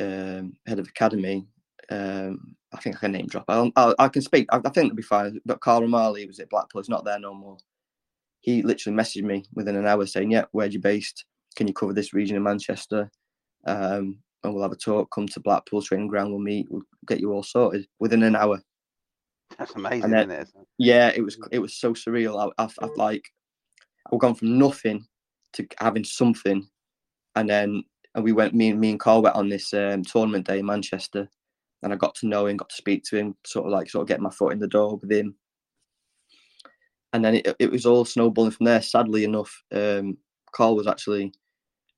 um, 0.00 0.54
head 0.66 0.78
of 0.78 0.88
academy. 0.88 1.46
Um, 1.90 2.56
I 2.72 2.78
think 2.78 2.96
I 2.96 3.00
can 3.00 3.12
name 3.12 3.26
drop. 3.26 3.44
I, 3.48 3.70
I, 3.76 3.94
I 3.98 4.08
can 4.08 4.22
speak. 4.22 4.46
I, 4.50 4.58
I, 4.58 4.70
think 4.70 4.86
it'll 4.86 4.96
be 4.96 5.02
fine. 5.02 5.40
But 5.44 5.60
Carl 5.60 5.82
Romali 5.82 6.26
was 6.26 6.38
at 6.38 6.50
Blackpool. 6.50 6.80
He's 6.80 6.88
not 6.88 7.04
there 7.04 7.18
no 7.18 7.34
more. 7.34 7.58
He 8.40 8.62
literally 8.62 8.96
messaged 8.96 9.24
me 9.24 9.44
within 9.54 9.76
an 9.76 9.86
hour 9.86 10.06
saying, 10.06 10.30
"Yeah, 10.30 10.44
where 10.52 10.66
you 10.66 10.78
based? 10.78 11.24
Can 11.56 11.66
you 11.66 11.74
cover 11.74 11.92
this 11.92 12.14
region 12.14 12.36
of 12.36 12.42
Manchester? 12.42 13.10
Um, 13.66 14.20
and 14.42 14.54
we'll 14.54 14.62
have 14.62 14.72
a 14.72 14.76
talk. 14.76 15.10
Come 15.10 15.26
to 15.28 15.40
Blackpool 15.40 15.82
training 15.82 16.08
ground. 16.08 16.30
We'll 16.30 16.40
meet. 16.40 16.68
We'll 16.70 16.82
get 17.06 17.20
you 17.20 17.32
all 17.32 17.42
sorted 17.42 17.86
within 17.98 18.22
an 18.22 18.36
hour." 18.36 18.62
That's 19.58 19.74
amazing, 19.74 20.10
then, 20.10 20.30
isn't 20.30 20.42
it? 20.42 20.48
Yeah, 20.78 21.08
it 21.14 21.22
was. 21.22 21.38
It 21.50 21.58
was 21.58 21.74
so 21.74 21.92
surreal. 21.92 22.52
I, 22.56 22.62
I, 22.62 22.68
I 22.80 22.88
like 22.96 23.24
I've 24.12 24.18
gone 24.18 24.34
from 24.34 24.58
nothing 24.58 25.06
to 25.54 25.66
having 25.78 26.04
something, 26.04 26.68
and 27.34 27.50
then 27.50 27.84
and 28.14 28.24
we 28.24 28.32
went. 28.32 28.54
Me 28.54 28.70
and 28.70 28.80
me 28.80 28.90
and 28.90 29.00
Carl 29.00 29.22
went 29.22 29.36
on 29.36 29.48
this 29.48 29.72
um, 29.74 30.02
tournament 30.02 30.46
day 30.46 30.60
in 30.60 30.66
Manchester, 30.66 31.28
and 31.82 31.92
I 31.92 31.96
got 31.96 32.14
to 32.16 32.26
know 32.26 32.46
him, 32.46 32.56
got 32.56 32.68
to 32.68 32.76
speak 32.76 33.04
to 33.04 33.16
him, 33.16 33.36
sort 33.44 33.66
of 33.66 33.72
like 33.72 33.90
sort 33.90 34.02
of 34.02 34.08
get 34.08 34.20
my 34.20 34.30
foot 34.30 34.52
in 34.52 34.58
the 34.58 34.68
door 34.68 34.96
with 34.96 35.10
him. 35.10 35.34
And 37.12 37.24
then 37.24 37.36
it, 37.36 37.56
it 37.58 37.70
was 37.70 37.86
all 37.86 38.04
snowballing 38.04 38.52
from 38.52 38.66
there. 38.66 38.82
Sadly 38.82 39.24
enough, 39.24 39.62
um, 39.72 40.16
Carl 40.52 40.76
was 40.76 40.86
actually 40.86 41.32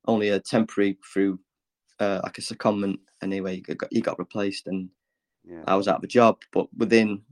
only 0.06 0.30
a 0.30 0.40
temporary 0.40 0.98
through 1.12 1.38
uh, 2.00 2.20
like 2.22 2.38
a 2.38 2.40
secondment. 2.40 2.98
Anyway, 3.22 3.56
he 3.56 3.74
got, 3.74 3.92
he 3.92 4.00
got 4.00 4.18
replaced, 4.18 4.66
and 4.66 4.88
yeah. 5.44 5.62
I 5.66 5.76
was 5.76 5.88
out 5.88 5.98
of 5.98 6.04
a 6.04 6.08
job. 6.08 6.38
But 6.52 6.66
within, 6.76 7.22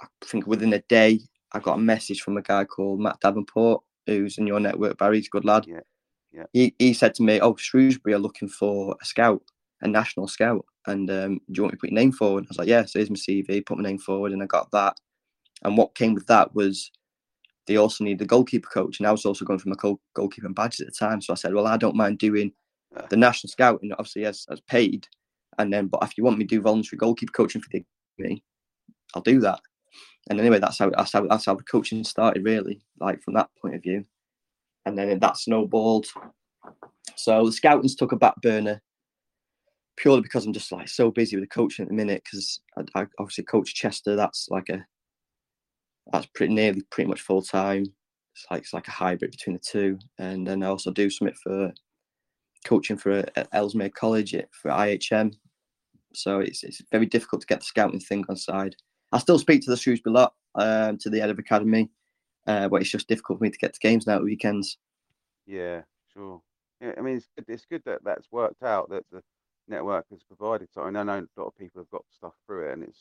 I 0.00 0.06
think 0.24 0.46
within 0.46 0.74
a 0.74 0.80
day, 0.82 1.20
I 1.52 1.60
got 1.60 1.78
a 1.78 1.82
message 1.82 2.20
from 2.20 2.36
a 2.36 2.42
guy 2.42 2.64
called 2.64 3.00
Matt 3.00 3.20
Davenport, 3.20 3.82
who's 4.06 4.38
in 4.38 4.46
your 4.46 4.60
network, 4.60 4.98
Barry's 4.98 5.26
a 5.26 5.30
good 5.30 5.44
lad. 5.44 5.66
Yeah. 5.66 5.80
Yeah. 6.32 6.44
He, 6.52 6.74
he 6.78 6.92
said 6.92 7.14
to 7.16 7.22
me, 7.22 7.40
Oh, 7.40 7.56
Shrewsbury 7.56 8.14
are 8.14 8.18
looking 8.18 8.48
for 8.48 8.96
a 9.00 9.04
scout, 9.04 9.42
a 9.82 9.88
national 9.88 10.28
scout. 10.28 10.64
And 10.86 11.10
um, 11.10 11.34
do 11.50 11.58
you 11.58 11.62
want 11.62 11.74
me 11.74 11.76
to 11.76 11.80
put 11.80 11.90
your 11.90 12.00
name 12.00 12.12
forward? 12.12 12.44
I 12.44 12.48
was 12.48 12.58
like, 12.58 12.68
Yeah, 12.68 12.84
so 12.84 12.98
here's 12.98 13.10
my 13.10 13.16
CV, 13.16 13.64
put 13.64 13.78
my 13.78 13.88
name 13.88 13.98
forward, 13.98 14.32
and 14.32 14.42
I 14.42 14.46
got 14.46 14.70
that. 14.72 14.96
And 15.62 15.76
what 15.76 15.94
came 15.94 16.14
with 16.14 16.26
that 16.26 16.54
was 16.54 16.90
they 17.66 17.76
also 17.76 18.04
needed 18.04 18.22
a 18.22 18.26
goalkeeper 18.26 18.68
coach. 18.72 18.98
And 18.98 19.06
I 19.06 19.12
was 19.12 19.26
also 19.26 19.44
going 19.44 19.58
for 19.58 19.68
my 19.68 19.76
goal, 19.76 20.00
goalkeeping 20.16 20.54
badges 20.54 20.80
at 20.80 20.86
the 20.86 20.92
time. 20.92 21.20
So 21.20 21.32
I 21.32 21.36
said, 21.36 21.54
Well, 21.54 21.66
I 21.66 21.76
don't 21.76 21.96
mind 21.96 22.18
doing 22.18 22.52
the 23.08 23.16
national 23.16 23.50
scout, 23.50 23.80
and 23.82 23.92
obviously 23.92 24.24
as, 24.24 24.46
as 24.50 24.60
paid. 24.62 25.06
And 25.58 25.72
then, 25.72 25.88
but 25.88 26.02
if 26.02 26.16
you 26.16 26.24
want 26.24 26.38
me 26.38 26.44
to 26.46 26.56
do 26.56 26.62
voluntary 26.62 26.98
goalkeeper 26.98 27.32
coaching 27.32 27.60
for 27.60 27.68
the 27.72 27.84
me, 28.18 28.42
I'll 29.14 29.22
do 29.22 29.40
that 29.40 29.60
and 30.28 30.38
anyway, 30.38 30.58
that's 30.58 30.78
how 30.78 30.90
that's 30.90 31.12
how 31.12 31.26
that's 31.26 31.46
how 31.46 31.54
the 31.54 31.62
coaching 31.62 32.04
started, 32.04 32.44
really, 32.44 32.80
like 33.00 33.22
from 33.22 33.34
that 33.34 33.48
point 33.60 33.74
of 33.74 33.82
view. 33.82 34.04
And 34.84 34.98
then 34.98 35.18
that 35.18 35.36
snowballed. 35.36 36.06
So 37.16 37.46
the 37.46 37.52
scouting's 37.52 37.94
took 37.94 38.12
a 38.12 38.16
back 38.16 38.36
burner 38.42 38.82
purely 39.96 40.22
because 40.22 40.46
I'm 40.46 40.52
just 40.52 40.72
like 40.72 40.88
so 40.88 41.10
busy 41.10 41.36
with 41.36 41.44
the 41.44 41.54
coaching 41.54 41.84
at 41.84 41.88
the 41.88 41.94
minute. 41.94 42.22
Because 42.24 42.60
I, 42.76 43.00
I, 43.00 43.06
obviously 43.18 43.44
coach 43.44 43.74
Chester. 43.74 44.16
That's 44.16 44.48
like 44.50 44.68
a 44.68 44.84
that's 46.12 46.26
pretty 46.34 46.54
nearly 46.54 46.82
pretty 46.90 47.08
much 47.08 47.20
full 47.20 47.42
time. 47.42 47.84
It's 48.34 48.46
like 48.50 48.62
it's 48.62 48.74
like 48.74 48.88
a 48.88 48.92
hybrid 48.92 49.32
between 49.32 49.54
the 49.54 49.60
two. 49.60 49.98
And 50.18 50.46
then 50.46 50.62
I 50.62 50.68
also 50.68 50.90
do 50.90 51.10
something 51.10 51.36
for 51.42 51.72
coaching 52.64 52.96
for 52.96 53.24
at 53.36 53.48
Ellesmere 53.52 53.90
College 53.90 54.34
for 54.52 54.70
IHM. 54.70 55.34
So 56.14 56.40
it's 56.40 56.64
it's 56.64 56.82
very 56.90 57.06
difficult 57.06 57.42
to 57.42 57.46
get 57.46 57.60
the 57.60 57.66
scouting 57.66 58.00
thing 58.00 58.24
on 58.28 58.36
side 58.36 58.74
I 59.12 59.18
still 59.18 59.38
speak 59.38 59.62
to 59.62 59.70
the 59.70 59.76
Shrewsbury 59.76 60.14
lot, 60.14 60.34
um, 60.54 60.96
to 60.98 61.10
the 61.10 61.20
head 61.20 61.30
of 61.30 61.38
academy, 61.38 61.90
uh, 62.46 62.68
but 62.68 62.80
it's 62.80 62.90
just 62.90 63.08
difficult 63.08 63.38
for 63.38 63.44
me 63.44 63.50
to 63.50 63.58
get 63.58 63.74
to 63.74 63.80
games 63.80 64.06
now 64.06 64.16
at 64.16 64.22
weekends. 64.22 64.78
Yeah, 65.46 65.82
sure. 66.12 66.40
Yeah, 66.80 66.92
I 66.96 67.00
mean, 67.00 67.16
it's 67.16 67.28
good, 67.36 67.44
it's 67.48 67.66
good 67.66 67.82
that 67.86 68.04
that's 68.04 68.30
worked 68.30 68.62
out 68.62 68.88
that 68.90 69.04
the 69.10 69.22
network 69.70 70.06
has 70.10 70.22
provided 70.22 70.68
something. 70.72 70.96
I 70.96 71.02
know 71.02 71.18
a 71.18 71.40
lot 71.40 71.46
of 71.46 71.56
people 71.56 71.80
have 71.80 71.90
got 71.90 72.04
stuff 72.14 72.34
through 72.46 72.68
it, 72.68 72.72
and 72.74 72.82
it's 72.82 72.98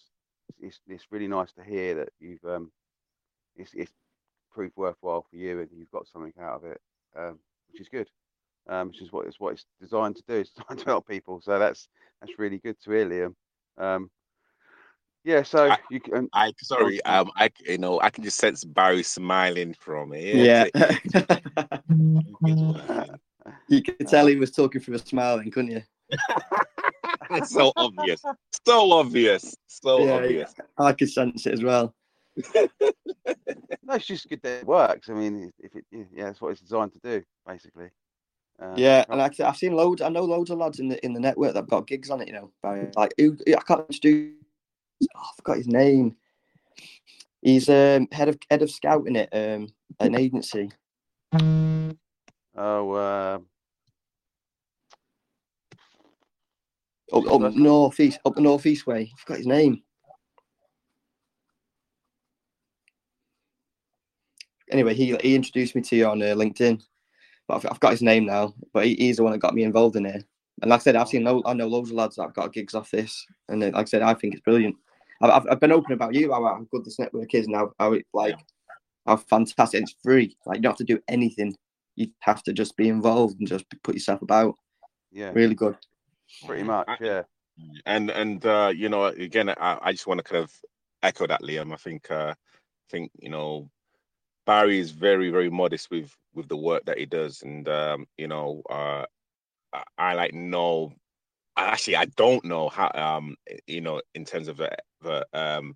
it's 0.62 0.80
it's 0.88 1.12
really 1.12 1.28
nice 1.28 1.52
to 1.54 1.64
hear 1.64 1.96
that 1.96 2.10
you've 2.20 2.44
um 2.46 2.72
it's 3.56 3.74
it's 3.74 3.92
proved 4.52 4.76
worthwhile 4.76 5.26
for 5.30 5.36
you 5.36 5.60
and 5.60 5.70
you've 5.76 5.92
got 5.92 6.08
something 6.08 6.34
out 6.42 6.56
of 6.58 6.66
it, 6.66 6.82
um, 7.16 7.40
which 7.72 7.82
is 7.82 7.90
good. 7.90 8.10
Um, 8.68 8.90
which 8.90 9.02
is 9.02 9.12
what 9.12 9.26
it's 9.26 9.40
what 9.40 9.54
it's 9.54 9.66
designed 9.82 10.16
to 10.18 10.24
do. 10.28 10.36
It's 10.36 10.52
designed 10.52 10.80
to 10.80 10.86
help 10.86 11.08
people. 11.08 11.42
So 11.42 11.58
that's 11.58 11.88
that's 12.22 12.38
really 12.38 12.60
good 12.60 12.80
to 12.84 12.92
hear, 12.92 13.10
Liam. 13.10 13.36
Um, 13.84 14.12
yeah. 15.24 15.44
So 15.44 15.72
I, 15.72 15.78
you 15.90 16.00
can. 16.00 16.30
I 16.34 16.54
sorry. 16.62 17.04
Um, 17.04 17.32
I 17.36 17.50
you 17.66 17.78
know 17.78 18.00
I 18.02 18.10
can 18.10 18.24
just 18.24 18.38
sense 18.38 18.64
Barry 18.64 19.04
smiling 19.04 19.74
from 19.74 20.14
it. 20.14 20.36
Yeah. 20.36 20.66
you 23.68 23.82
could 23.82 24.08
tell 24.08 24.28
he 24.28 24.36
was 24.36 24.52
talking 24.52 24.82
through 24.82 24.96
a 24.96 25.00
smiling, 25.00 25.50
couldn't 25.52 25.72
you? 25.72 25.82
It's 27.32 27.54
so 27.54 27.72
obvious. 27.76 28.22
So 28.66 28.92
obvious. 28.92 29.56
So 29.68 30.06
yeah, 30.06 30.14
obvious. 30.14 30.54
Yeah. 30.58 30.86
I 30.86 30.94
could 30.94 31.10
sense 31.10 31.46
it 31.46 31.54
as 31.54 31.64
well. 31.64 31.94
no, 32.54 32.70
it's 33.96 34.06
just 34.06 34.30
good 34.30 34.42
that 34.44 34.60
it 34.60 34.66
works. 34.66 35.10
I 35.10 35.14
mean, 35.14 35.52
if 35.60 35.76
it, 35.76 35.86
yeah, 35.92 36.26
that's 36.26 36.42
what 36.42 36.52
it's 36.52 36.62
designed 36.62 36.94
to 36.94 37.00
do, 37.00 37.24
basically. 37.48 37.90
Uh, 38.62 38.74
yeah, 38.76 39.06
and 39.10 39.20
like 39.20 39.40
I've 39.40 39.58
seen 39.58 39.74
loads. 39.74 40.02
I 40.02 40.10
know 40.10 40.26
loads 40.26 40.50
of 40.50 40.58
lads 40.58 40.80
in 40.80 40.90
the 40.90 41.04
in 41.06 41.14
the 41.14 41.20
network 41.20 41.54
that've 41.54 41.70
got 41.70 41.88
gigs 41.88 42.10
on 42.10 42.22
it. 42.22 42.28
You 42.28 42.34
know, 42.34 42.52
like 42.96 43.14
who 43.18 43.38
I 43.48 43.62
can't 43.62 44.02
do. 44.02 44.34
Oh, 45.16 45.20
I 45.20 45.30
forgot 45.38 45.58
his 45.58 45.68
name. 45.68 46.16
He's 47.42 47.70
um, 47.70 48.08
head 48.12 48.28
of 48.28 48.38
head 48.50 48.62
of 48.62 48.70
scouting 48.70 49.16
at 49.16 49.30
um, 49.32 49.70
an 50.02 50.16
agency. 50.16 50.72
Oh, 51.34 52.92
uh, 52.92 53.40
up, 57.14 57.28
up 57.32 57.54
northeast, 57.54 58.20
up 58.26 58.36
the 58.36 58.42
northeast 58.42 58.88
way. 58.88 59.12
I 59.14 59.20
forgot 59.20 59.38
his 59.38 59.48
name. 59.48 59.82
Anyway, 64.72 64.94
he 64.94 65.16
he 65.22 65.36
introduced 65.36 65.76
me 65.76 65.82
to 65.82 65.96
you 65.96 66.08
on 66.08 66.22
uh, 66.22 66.28
LinkedIn, 66.28 66.82
but 67.48 67.56
I've, 67.56 67.72
I've, 67.72 67.80
got 67.80 67.92
his 67.92 68.04
name 68.04 68.26
now. 68.26 68.54
But 68.72 68.86
he, 68.86 68.96
he's 68.96 69.18
the 69.18 69.24
one 69.24 69.32
that 69.32 69.40
got 69.40 69.56
me 69.56 69.64
involved 69.64 69.96
in 69.96 70.06
it. 70.06 70.24
And 70.62 70.70
like 70.70 70.82
I 70.82 70.84
said, 70.84 70.96
I've 70.96 71.08
seen 71.08 71.24
lo- 71.24 71.42
I 71.46 71.54
know 71.54 71.68
loads 71.68 71.90
of 71.90 71.96
lads 71.96 72.18
that 72.18 72.24
have 72.24 72.34
got 72.34 72.54
gigs 72.54 72.76
off 72.76 72.92
this, 72.92 73.26
and 73.48 73.62
like 73.62 73.76
I 73.76 73.84
said, 73.86 74.04
I 74.04 74.14
think 74.14 74.34
it's 74.34 74.44
brilliant. 74.44 74.76
I've, 75.22 75.48
I've 75.50 75.60
been 75.60 75.72
open 75.72 75.94
about 75.94 76.14
you 76.14 76.32
how, 76.32 76.44
how 76.44 76.66
good 76.72 76.86
this 76.86 77.00
network 77.00 77.34
is 77.34 77.48
now. 77.48 77.72
How 77.80 77.94
it 77.94 78.06
like 78.14 78.36
how 79.06 79.18
fantastic 79.18 79.82
it's 79.82 79.96
free. 80.04 80.36
Like 80.46 80.58
you 80.58 80.62
don't 80.62 80.72
have 80.72 80.78
to 80.78 80.84
do 80.84 81.00
anything. 81.08 81.56
You 81.96 82.08
have 82.20 82.44
to 82.44 82.54
just 82.54 82.78
be 82.78 82.88
involved 82.88 83.40
and 83.40 83.48
just 83.48 83.66
put 83.84 83.96
yourself 83.96 84.22
about. 84.22 84.56
Yeah, 85.12 85.32
really 85.34 85.56
good. 85.56 85.76
Pretty 86.46 86.64
much, 86.64 86.88
yeah. 87.00 87.24
And 87.86 88.10
and 88.10 88.46
uh, 88.46 88.72
you 88.76 88.90
know, 88.90 89.06
again, 89.06 89.50
I, 89.50 89.78
I 89.82 89.92
just 89.92 90.08
want 90.08 90.20
to 90.20 90.24
kind 90.24 90.44
of 90.44 90.52
echo 91.04 91.28
that, 91.28 91.42
Liam. 91.42 91.74
I 91.74 91.78
think 91.78 92.10
uh, 92.10 92.34
I 92.34 92.90
think 92.90 93.12
you 93.20 93.30
know 93.30 93.70
Barry 94.46 94.80
is 94.80 94.92
very 94.92 95.30
very 95.30 95.50
modest 95.50 95.92
with 95.92 96.16
with 96.34 96.48
the 96.48 96.58
work 96.58 96.86
that 96.86 96.98
he 96.98 97.06
does, 97.06 97.42
and 97.42 97.68
um, 97.68 98.08
you 98.18 98.28
know, 98.28 98.62
uh, 98.70 99.06
I, 99.74 99.84
I 99.98 100.14
like 100.14 100.34
know. 100.34 100.94
Actually, 101.58 101.98
I 101.98 102.06
don't 102.06 102.46
know 102.46 102.70
how 102.70 102.90
um 102.96 103.36
you 103.68 103.82
know 103.82 104.02
in 104.16 104.24
terms 104.24 104.48
of 104.48 104.58
the, 104.58 104.72
the 105.02 105.28
um 105.34 105.76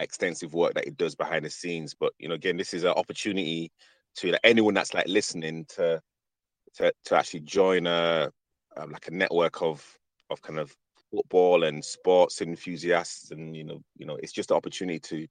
extensive 0.00 0.54
work 0.54 0.74
that 0.74 0.84
he 0.86 0.90
does 0.90 1.14
behind 1.14 1.44
the 1.44 1.50
scenes, 1.50 1.94
but 1.94 2.12
you 2.18 2.28
know, 2.28 2.34
again, 2.34 2.56
this 2.56 2.74
is 2.74 2.84
an 2.84 2.90
opportunity 2.90 3.70
to 4.16 4.32
like, 4.32 4.40
anyone 4.42 4.74
that's 4.74 4.94
like 4.94 5.06
listening 5.06 5.66
to 5.76 6.00
to 6.74 6.92
to 7.04 7.16
actually 7.16 7.40
join 7.40 7.86
a 7.86 8.32
um, 8.76 8.92
like 8.92 9.08
a 9.08 9.12
network 9.14 9.62
of 9.62 9.98
of 10.30 10.40
kind 10.42 10.58
of 10.58 10.74
football 11.10 11.64
and 11.64 11.84
sports 11.84 12.40
enthusiasts, 12.40 13.30
and 13.30 13.56
you 13.56 13.64
know, 13.64 13.80
you 13.96 14.06
know, 14.06 14.16
it's 14.16 14.32
just 14.32 14.50
an 14.50 14.56
opportunity 14.56 14.98
to 15.00 15.26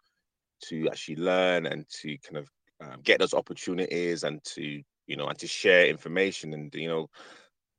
to 0.66 0.88
actually 0.90 1.16
learn 1.18 1.66
and 1.66 1.86
to 1.90 2.18
kind 2.20 2.38
of 2.38 2.50
um, 2.82 3.02
get 3.04 3.20
those 3.20 3.34
opportunities 3.34 4.24
and 4.24 4.44
to 4.44 4.82
you 5.08 5.16
know 5.16 5.28
and 5.28 5.40
to 5.40 5.48
share 5.48 5.88
information. 5.88 6.54
And 6.54 6.74
you 6.74 6.90
know 6.90 7.10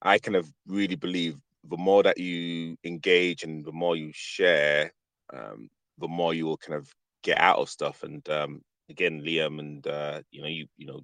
i 0.03 0.19
kind 0.19 0.37
of 0.37 0.51
really 0.67 0.97
believe 0.97 1.37
the 1.65 1.77
more 1.77 2.03
that 2.03 2.17
you 2.17 2.75
engage 2.85 3.43
and 3.45 3.65
the 3.65 3.73
more 3.73 3.97
you 3.97 4.11
share 4.15 4.91
um, 5.33 5.69
the 5.99 6.09
more 6.09 6.33
you 6.33 6.47
will 6.47 6.57
kind 6.57 6.75
of 6.77 6.91
get 7.23 7.39
out 7.39 7.59
of 7.59 7.69
stuff. 7.69 8.03
And 8.03 8.27
um, 8.31 8.63
again 8.91 9.23
liam 9.23 9.59
and 9.61 9.87
uh, 9.87 10.21
you 10.31 10.43
know 10.43 10.49
you 10.49 10.67
you 10.77 10.87
know 10.87 11.01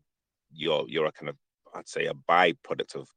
you're 0.53 0.85
you're 0.88 1.07
a 1.07 1.12
kind 1.12 1.29
of 1.29 1.37
i'd 1.75 1.88
say 1.88 2.07
a 2.07 2.14
byproduct 2.14 2.95
of 2.97 3.09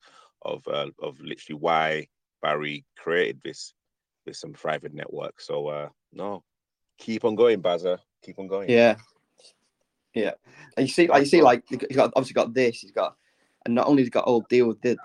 of 0.43 0.67
uh, 0.67 0.87
of 1.01 1.19
literally 1.19 1.59
why 1.59 2.07
barry 2.41 2.85
created 2.97 3.39
this 3.43 3.73
this 4.25 4.39
some 4.39 4.53
private 4.53 4.93
network 4.93 5.39
so 5.41 5.67
uh 5.67 5.89
no 6.13 6.43
keep 6.97 7.25
on 7.25 7.35
going 7.35 7.61
Bazza. 7.61 7.97
keep 8.23 8.39
on 8.39 8.47
going 8.47 8.69
yeah 8.69 8.95
yeah, 10.13 10.31
and 10.75 10.87
you 10.87 10.91
see, 10.91 11.07
like 11.07 11.21
you 11.21 11.25
see, 11.27 11.41
like 11.41 11.63
he's 11.69 11.95
got 11.95 12.11
obviously 12.15 12.33
got 12.33 12.53
this. 12.53 12.79
He's 12.79 12.91
got, 12.91 13.15
and 13.65 13.75
not 13.75 13.87
only 13.87 14.01
he's 14.01 14.09
got 14.09 14.25
all 14.25 14.41
deal 14.49 14.67
with 14.67 14.81
the 14.81 14.97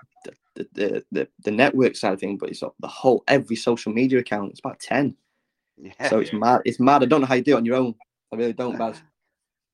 the, 0.55 0.67
the 0.73 1.05
the 1.11 1.27
the 1.43 1.51
network 1.51 1.95
side 1.95 2.13
of 2.13 2.19
things, 2.19 2.37
but 2.39 2.49
he's 2.49 2.61
got 2.61 2.73
the 2.79 2.87
whole 2.87 3.23
every 3.27 3.55
social 3.55 3.93
media 3.93 4.19
account. 4.19 4.51
It's 4.51 4.59
about 4.59 4.79
ten. 4.79 5.15
Yeah, 5.77 6.09
so 6.09 6.19
it's 6.19 6.33
mad. 6.33 6.61
It's 6.65 6.79
mad. 6.79 7.03
I 7.03 7.05
don't 7.05 7.21
know 7.21 7.27
how 7.27 7.35
you 7.35 7.43
do 7.43 7.53
it 7.53 7.57
on 7.57 7.65
your 7.65 7.75
own. 7.75 7.95
I 8.31 8.35
really 8.35 8.53
don't, 8.53 8.77
Baz. 8.77 9.01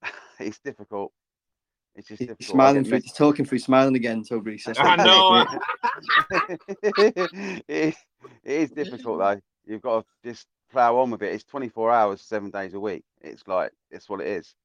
it's 0.40 0.60
difficult. 0.60 1.14
It's 1.96 2.08
just 2.08 2.22
he's 2.22 2.48
smiling 2.48 2.86
through, 2.86 3.02
he's 3.02 3.14
talking 3.14 3.46
through, 3.46 3.60
smiling 3.60 3.96
again. 3.96 4.24
Toby 4.24 4.58
says, 4.58 4.78
"I 4.80 4.96
know." 4.96 5.46
it, 6.98 7.64
is, 7.68 7.96
it 8.44 8.62
is 8.62 8.72
difficult 8.72 9.20
though. 9.20 9.42
You've 9.66 9.82
got 9.82 10.06
to 10.06 10.30
just 10.30 10.48
plow 10.72 10.98
on 10.98 11.12
with 11.12 11.22
it. 11.22 11.34
It's 11.34 11.44
24 11.44 11.92
hours, 11.92 12.22
seven 12.22 12.50
days 12.50 12.74
a 12.74 12.80
week. 12.80 13.04
It's 13.20 13.46
like 13.46 13.72
it's 13.90 14.10
what 14.10 14.22
it 14.22 14.28
is. 14.28 14.56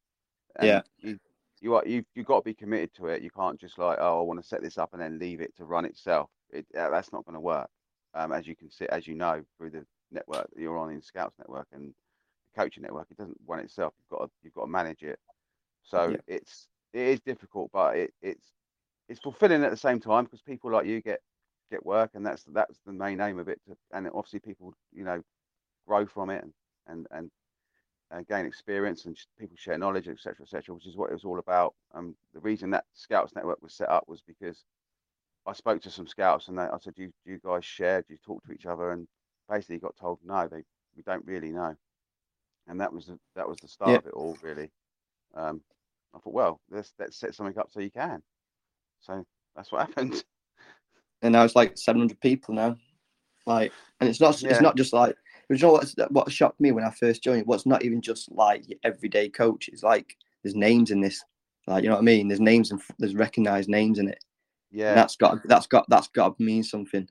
And 0.57 0.69
yeah. 0.69 0.81
You, 0.99 1.19
you 1.61 1.75
are 1.75 1.83
you 1.87 2.05
you 2.15 2.23
got 2.23 2.39
to 2.39 2.45
be 2.45 2.55
committed 2.55 2.95
to 2.95 3.09
it. 3.09 3.23
You 3.23 3.31
can't 3.31 3.61
just 3.61 3.79
like 3.79 3.99
oh 4.01 4.21
I 4.21 4.23
want 4.23 4.41
to 4.41 4.47
set 4.47 4.63
this 4.63 4.79
up 4.79 4.91
and 4.93 5.03
then 5.03 5.19
leave 5.19 5.41
it 5.41 5.57
to 5.57 5.65
run 5.65 5.85
itself. 5.85 6.31
It, 6.51 6.67
that's 6.73 7.13
not 7.13 7.25
going 7.25 7.35
to 7.35 7.41
work. 7.41 7.69
Um, 8.15 8.33
as 8.33 8.47
you 8.47 8.55
can 8.55 8.71
see, 8.71 8.87
as 8.87 9.07
you 9.07 9.15
know 9.15 9.43
through 9.59 9.71
the 9.71 9.85
network 10.13 10.49
that 10.53 10.61
you're 10.61 10.79
on 10.79 10.91
in 10.91 11.03
Scouts 11.03 11.37
network 11.39 11.67
and 11.73 11.89
the 11.89 12.61
coaching 12.61 12.83
network, 12.83 13.09
it 13.11 13.17
doesn't 13.17 13.39
run 13.47 13.59
itself. 13.59 13.95
You've 13.99 14.19
got 14.19 14.27
to 14.27 14.31
you've 14.43 14.55
got 14.55 14.63
to 14.63 14.71
manage 14.71 15.03
it. 15.03 15.19
So 15.83 16.11
yeah. 16.11 16.17
it's 16.27 16.69
it 16.93 17.01
is 17.01 17.21
difficult, 17.21 17.71
but 17.73 17.97
it, 17.97 18.15
it's 18.23 18.53
it's 19.09 19.21
fulfilling 19.21 19.65
at 19.65 19.71
the 19.71 19.77
same 19.77 20.01
time 20.01 20.25
because 20.25 20.43
people 20.43 20.71
like 20.71 20.87
you 20.87 21.01
get 21.01 21.21
get 21.71 21.85
work, 21.85 22.11
and 22.15 22.25
that's 22.25 22.45
that's 22.53 22.79
the 22.87 22.93
main 22.93 23.21
aim 23.21 23.39
of 23.39 23.49
it. 23.49 23.61
To, 23.67 23.77
and 23.93 24.09
obviously 24.09 24.41
people 24.41 24.75
you 24.93 25.05
know 25.05 25.23
grow 25.87 26.07
from 26.07 26.31
it 26.31 26.43
and 26.43 26.53
and 26.87 27.07
and 27.11 27.31
uh, 28.11 28.23
gain 28.29 28.47
experience 28.47 29.05
and 29.07 29.17
people 29.39 29.57
share 29.57 29.79
knowledge, 29.79 30.09
etc., 30.09 30.37
etc., 30.43 30.75
which 30.75 30.87
is 30.87 30.97
what 30.97 31.11
it 31.11 31.15
was 31.15 31.25
all 31.25 31.39
about. 31.39 31.75
Um, 31.95 32.15
the 32.35 32.41
reason 32.41 32.71
that 32.71 32.85
Scouts 32.95 33.35
Network 33.35 33.61
was 33.63 33.75
set 33.75 33.89
up 33.89 34.05
was 34.07 34.23
because 34.23 34.65
I 35.47 35.53
spoke 35.53 35.83
to 35.83 35.91
some 35.91 36.07
scouts 36.07 36.49
and 36.49 36.59
they, 36.59 36.63
I 36.63 36.79
said, 36.81 36.95
do 36.95 37.03
you, 37.03 37.13
do 37.25 37.33
you 37.33 37.41
guys 37.45 37.65
share? 37.65 38.03
Do 38.03 38.15
you 38.15 38.19
talk 38.25 38.45
to 38.45 38.53
each 38.53 38.67
other? 38.67 38.93
And 38.93 39.07
basically 39.49 39.79
got 39.79 39.97
told, 39.97 40.19
no, 40.25 40.49
they 40.49 40.63
we 40.97 41.03
don't 41.03 41.25
really 41.27 41.51
know. 41.51 41.75
And 42.69 42.81
that 42.81 42.93
was 42.93 43.07
the, 43.07 43.19
that 43.37 43.49
was 43.49 43.59
the 43.59 43.69
start 43.69 43.91
yeah. 43.91 43.99
of 43.99 44.07
it 44.07 44.15
all, 44.15 44.37
really. 44.43 44.71
Um, 45.35 45.61
I 46.17 46.19
thought, 46.21 46.33
well, 46.33 46.61
let's 46.71 46.93
let's 46.99 47.19
set 47.19 47.35
something 47.35 47.59
up 47.59 47.71
so 47.71 47.81
you 47.81 47.91
can. 47.91 48.23
So 49.01 49.25
that's 49.55 49.71
what 49.71 49.87
happened. 49.89 50.25
And 51.23 51.33
now 51.33 51.45
it's 51.45 51.57
like 51.57 51.77
700 51.77 52.21
people 52.21 52.55
now. 52.55 52.77
Like, 53.47 53.73
and 54.01 54.09
it's 54.09 54.21
not 54.21 54.41
yeah. 54.43 54.51
it's 54.51 54.61
not 54.61 54.77
just 54.77 54.93
like 54.93 55.15
you 55.49 55.57
know 55.59 55.73
what's, 55.73 55.95
what 56.11 56.33
shocked 56.33 56.61
me 56.61 56.73
when 56.73 56.85
I 56.85 56.91
first 56.91 57.23
joined? 57.23 57.47
What's 57.47 57.67
not 57.67 57.85
even 57.85 58.01
just 58.01 58.31
like 58.33 58.69
your 58.69 58.79
everyday 58.83 59.29
coach. 59.29 59.69
It's 59.69 59.83
like 59.83 60.17
there's 60.43 60.57
names 60.57 60.91
in 60.91 61.01
this. 61.01 61.23
Like 61.67 61.85
you 61.85 61.89
know 61.89 61.97
what 61.97 62.03
I 62.03 62.05
mean? 62.05 62.29
There's 62.29 62.41
names 62.41 62.71
and 62.71 62.81
there's 62.99 63.15
recognized 63.15 63.69
names 63.69 63.99
in 63.99 64.09
it. 64.09 64.23
Yeah. 64.71 64.91
And 64.91 64.99
that's 64.99 65.17
got 65.17 65.39
that's 65.47 65.67
got 65.67 65.87
that's 65.89 66.09
got 66.09 66.37
to 66.37 66.43
mean 66.43 66.65
something. 66.65 67.09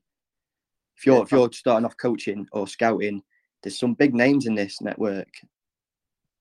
If 0.98 1.06
you're 1.06 1.18
yeah. 1.18 1.24
if 1.24 1.32
you're 1.32 1.52
starting 1.52 1.86
off 1.86 1.98
coaching 1.98 2.48
or 2.52 2.68
scouting, 2.68 3.22
there's 3.64 3.80
some 3.80 3.94
big 3.94 4.14
names 4.14 4.46
in 4.46 4.56
this 4.56 4.82
network. 4.82 5.30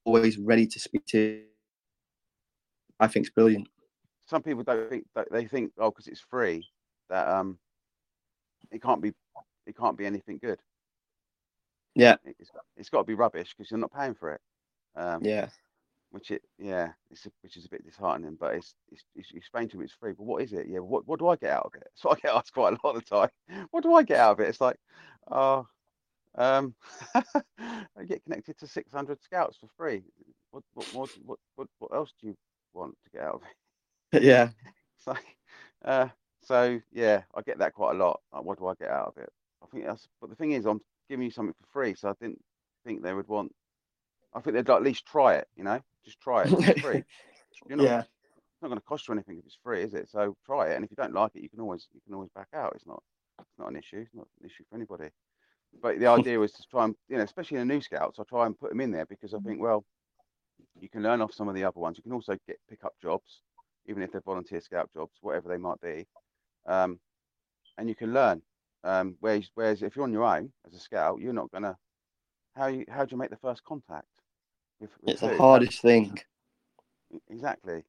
Always 0.05 0.39
ready 0.39 0.67
to 0.67 0.81
speak 0.81 1.07
to. 1.07 1.43
I 3.05 3.09
think 3.09 3.27
it's 3.27 3.35
brilliant. 3.35 3.69
Some 4.27 4.43
people 4.43 4.63
don't 4.65 4.89
think 4.91 5.07
that 5.15 5.29
they 5.31 5.47
think 5.47 5.73
oh 5.79 5.91
because 5.91 6.09
it's 6.09 6.21
free 6.21 6.67
that 7.11 7.29
um 7.29 7.59
it 8.71 8.83
can't 8.83 9.03
be 9.03 9.13
it 9.67 9.77
can't 9.77 9.97
be 9.99 10.07
anything 10.07 10.39
good. 10.43 10.61
Yeah, 11.95 12.17
it's, 12.25 12.51
it's 12.77 12.91
got 12.91 12.99
to 13.01 13.05
be 13.05 13.15
rubbish 13.15 13.55
because 13.57 13.71
you're 13.71 13.81
not 13.81 13.93
paying 13.93 14.15
for 14.15 14.33
it. 14.33 14.41
Um, 14.97 15.23
yeah, 15.25 15.49
which 16.11 16.31
it 16.31 16.43
yeah, 16.59 16.93
it's 17.11 17.27
a, 17.27 17.31
which 17.43 17.57
is 17.57 17.67
a 17.67 17.71
bit 17.71 17.85
disheartening. 17.85 18.37
But 18.41 18.57
it's, 18.57 18.75
it's, 18.91 19.05
it's 19.15 19.33
you 19.33 19.39
explain 19.39 19.69
to 19.71 19.79
me 19.79 19.85
it's 19.85 19.95
free, 19.95 20.13
but 20.13 20.25
what 20.25 20.43
is 20.43 20.53
it? 20.53 20.67
Yeah, 20.69 20.81
what 20.81 21.07
what 21.07 21.19
do 21.21 21.29
I 21.29 21.37
get 21.37 21.51
out 21.53 21.67
of 21.67 21.75
it? 21.77 21.89
So 21.95 22.11
I 22.13 22.17
get 22.17 22.35
asked 22.35 22.53
quite 22.55 22.75
a 22.75 22.87
lot 22.87 22.97
of 22.97 23.05
the 23.05 23.11
time. 23.17 23.67
What 23.71 23.83
do 23.85 23.95
I 23.95 24.03
get 24.03 24.21
out 24.21 24.33
of 24.35 24.41
it? 24.41 24.49
It's 24.49 24.61
like, 24.61 24.79
oh, 25.31 25.67
Um, 26.37 26.75
I 27.15 28.05
get 28.07 28.25
connected 28.25 28.59
to 28.59 28.69
600 28.69 29.23
scouts 29.23 29.59
for 29.59 29.69
free. 29.77 30.05
What 30.53 30.65
what 30.75 31.11
what 31.25 31.39
what, 31.57 31.69
what 31.79 31.95
else 31.95 32.13
do 32.21 32.29
you 32.29 32.37
want 32.75 32.97
to 33.05 33.11
get 33.11 33.23
out 33.23 33.35
of 33.35 33.43
it? 34.13 34.23
yeah. 34.23 34.51
So, 34.99 35.15
uh, 35.85 36.09
so 36.43 36.81
yeah, 36.93 37.23
I 37.35 37.43
get 37.43 37.59
that 37.59 37.75
quite 37.75 37.97
a 37.97 37.99
lot. 37.99 38.21
Like, 38.33 38.45
what 38.45 38.59
do 38.59 38.67
I 38.67 38.75
get 38.75 38.91
out 38.91 39.15
of 39.17 39.23
it? 39.23 39.31
I 39.63 39.67
think 39.67 39.87
that's. 39.87 40.07
But 40.21 40.31
the 40.31 40.37
thing 40.37 40.53
is, 40.53 40.67
I'm 40.67 40.81
giving 41.09 41.25
you 41.25 41.31
something 41.31 41.55
for 41.55 41.67
free, 41.73 41.95
so 41.95 42.09
I 42.09 42.15
didn't 42.21 42.43
think 42.85 43.03
they 43.03 43.15
would 43.15 43.29
want. 43.29 43.53
I 44.35 44.41
think 44.41 44.57
they'd 44.57 44.69
at 44.69 44.83
least 44.83 45.07
try 45.07 45.35
it. 45.35 45.49
You 45.57 45.65
know, 45.65 45.81
just 46.05 46.21
try 46.21 46.43
it. 46.43 46.53
It's 46.53 46.81
free. 46.81 47.05
You're 47.69 47.79
not, 47.79 47.85
yeah. 47.85 48.01
It's 48.01 48.63
not 48.63 48.69
going 48.69 48.81
to 48.81 48.87
cost 48.87 49.09
you 49.09 49.15
anything 49.15 49.39
if 49.39 49.47
it's 49.47 49.59
free, 49.63 49.83
is 49.83 49.95
it? 49.95 50.09
So 50.11 50.37
try 50.45 50.69
it, 50.69 50.77
and 50.77 50.85
if 50.85 50.91
you 50.91 50.97
don't 50.97 51.15
like 51.15 51.33
it, 51.35 51.43
you 51.43 51.49
can 51.49 51.61
always 51.61 51.89
you 51.95 52.01
can 52.05 52.15
always 52.15 52.31
back 52.35 52.49
out. 52.55 52.73
It's 52.75 52.87
not 52.87 53.03
it's 53.41 53.59
not 53.59 53.71
an 53.71 53.77
issue. 53.77 53.99
It's 53.99 54.15
not 54.15 54.27
an 54.41 54.47
issue 54.47 54.65
for 54.69 54.77
anybody. 54.77 55.11
But 55.83 55.99
the 55.99 56.07
idea 56.07 56.39
was 56.39 56.53
to 56.53 56.63
try 56.71 56.85
and 56.85 56.95
you 57.09 57.17
know, 57.17 57.23
especially 57.23 57.59
in 57.59 57.67
the 57.67 57.75
new 57.75 57.81
scouts, 57.81 58.19
I 58.19 58.23
try 58.29 58.47
and 58.47 58.59
put 58.59 58.71
them 58.71 58.81
in 58.81 58.91
there 58.91 59.07
because 59.07 59.35
I 59.35 59.39
think 59.39 59.61
well, 59.61 59.85
you 60.79 60.89
can 60.89 61.03
learn 61.03 61.21
off 61.21 61.33
some 61.33 61.49
of 61.49 61.55
the 61.55 61.65
other 61.65 61.81
ones. 61.81 61.97
You 61.97 62.03
can 62.03 62.13
also 62.13 62.37
get 62.47 62.59
pick 62.69 62.85
up 62.85 62.95
jobs, 63.01 63.43
even 63.87 64.03
if 64.03 64.13
they're 64.13 64.21
volunteer 64.21 64.61
scout 64.61 64.91
jobs, 64.93 65.13
whatever 65.21 65.49
they 65.49 65.57
might 65.57 65.81
be, 65.81 66.07
um, 66.67 66.99
and 67.79 67.89
you 67.89 67.95
can 67.95 68.13
learn. 68.13 68.43
Um, 68.83 69.17
whereas, 69.21 69.49
whereas 69.55 69.83
if 69.83 69.97
you're 69.97 70.05
on 70.05 70.13
your 70.13 70.25
own 70.25 70.53
as 70.67 70.75
a 70.75 70.81
scout, 70.81 71.21
you're 71.21 71.33
not 71.33 71.51
gonna. 71.51 71.77
How 72.55 72.67
you 72.67 72.85
how 72.89 73.05
do 73.05 73.13
you 73.13 73.19
make 73.19 73.31
the 73.31 73.37
first 73.37 73.65
contact? 73.65 74.07
With, 74.81 74.91
with 75.03 75.13
It's 75.13 75.21
the 75.23 75.37
hardest 75.37 75.81
thing. 75.81 76.19
Exactly. 77.31 77.85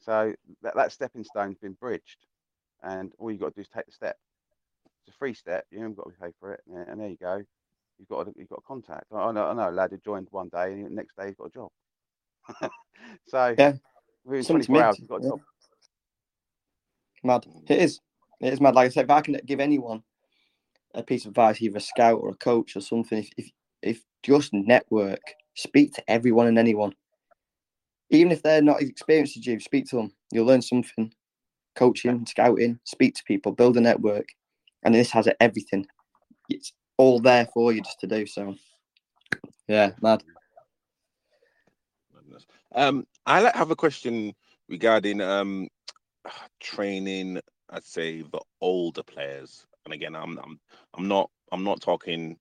So 0.00 0.32
that, 0.62 0.76
that 0.76 0.92
stepping 0.92 1.24
stone's 1.24 1.58
been 1.58 1.74
bridged, 1.74 2.26
and 2.82 3.12
all 3.18 3.30
you've 3.30 3.40
got 3.40 3.48
to 3.50 3.54
do 3.54 3.60
is 3.60 3.68
take 3.68 3.86
the 3.86 3.92
step. 3.92 4.16
It's 5.06 5.14
a 5.14 5.18
free 5.18 5.34
step. 5.34 5.66
You 5.70 5.78
haven't 5.80 5.96
got 5.96 6.04
to 6.04 6.20
pay 6.20 6.32
for 6.40 6.52
it, 6.52 6.60
and 6.66 7.00
there 7.00 7.08
you 7.08 7.16
go. 7.16 7.42
You've 7.98 8.08
got 8.08 8.28
a, 8.28 8.32
you've 8.36 8.48
got 8.48 8.60
a 8.60 8.68
contact. 8.68 9.04
I 9.12 9.32
know, 9.32 9.46
I 9.46 9.54
know 9.54 9.70
a 9.70 9.72
lad 9.72 9.90
who 9.90 9.98
joined 9.98 10.28
one 10.30 10.48
day, 10.48 10.72
and 10.72 10.86
the 10.86 10.90
next 10.90 11.16
day 11.16 11.26
he's 11.26 11.36
got 11.36 11.46
a 11.46 11.50
job. 11.50 11.70
so 13.28 13.54
Yeah. 13.58 13.72
within 14.24 14.44
Something 14.44 14.66
to 14.66 14.72
24 14.72 14.82
hours, 14.82 14.96
he's 14.98 15.06
got 15.08 15.16
a 15.16 15.22
yeah. 15.22 15.28
job. 15.30 15.40
Mad. 17.24 17.46
It 17.68 17.78
is. 17.80 18.00
It 18.40 18.52
is 18.52 18.60
mad. 18.60 18.74
Like 18.74 18.86
I 18.86 18.90
said, 18.90 19.04
if 19.06 19.10
I 19.10 19.20
can 19.20 19.40
give 19.44 19.60
anyone 19.60 20.02
a 20.94 21.02
piece 21.02 21.24
of 21.24 21.30
advice, 21.30 21.60
either 21.60 21.78
a 21.78 21.80
scout 21.80 22.20
or 22.20 22.30
a 22.30 22.34
coach 22.36 22.76
or 22.76 22.80
something, 22.80 23.18
if 23.18 23.30
if, 23.36 23.50
if 23.82 24.04
just 24.22 24.52
network, 24.52 25.20
speak 25.54 25.94
to 25.94 26.10
everyone 26.10 26.46
and 26.46 26.58
anyone. 26.58 26.94
Even 28.10 28.32
if 28.32 28.42
they're 28.42 28.62
not 28.62 28.82
as 28.82 28.88
experienced 28.88 29.36
as 29.36 29.46
you, 29.46 29.60
speak 29.60 29.86
to 29.88 29.96
them. 29.96 30.12
You'll 30.32 30.46
learn 30.46 30.62
something. 30.62 31.12
Coaching, 31.74 32.24
scouting, 32.26 32.80
speak 32.84 33.14
to 33.16 33.24
people, 33.24 33.52
build 33.52 33.76
a 33.76 33.80
network. 33.80 34.28
And 34.84 34.94
this 34.94 35.10
has 35.10 35.28
everything. 35.40 35.86
It's 36.48 36.72
all 36.98 37.20
there 37.20 37.46
for 37.46 37.72
you 37.72 37.80
just 37.80 38.00
to 38.00 38.06
do. 38.06 38.26
So 38.26 38.54
yeah, 39.66 39.92
mad. 40.02 40.22
Um, 42.74 43.06
I 43.24 43.50
have 43.54 43.70
a 43.70 43.76
question 43.76 44.34
regarding 44.68 45.20
um 45.20 45.68
training. 46.60 47.40
I'd 47.70 47.84
say 47.84 48.22
the 48.22 48.40
older 48.60 49.02
players, 49.02 49.66
and 49.84 49.94
again, 49.94 50.14
I'm 50.14 50.38
I'm 50.38 50.60
I'm 50.94 51.08
not 51.08 51.30
I'm 51.52 51.64
not 51.64 51.80
talking. 51.80 52.36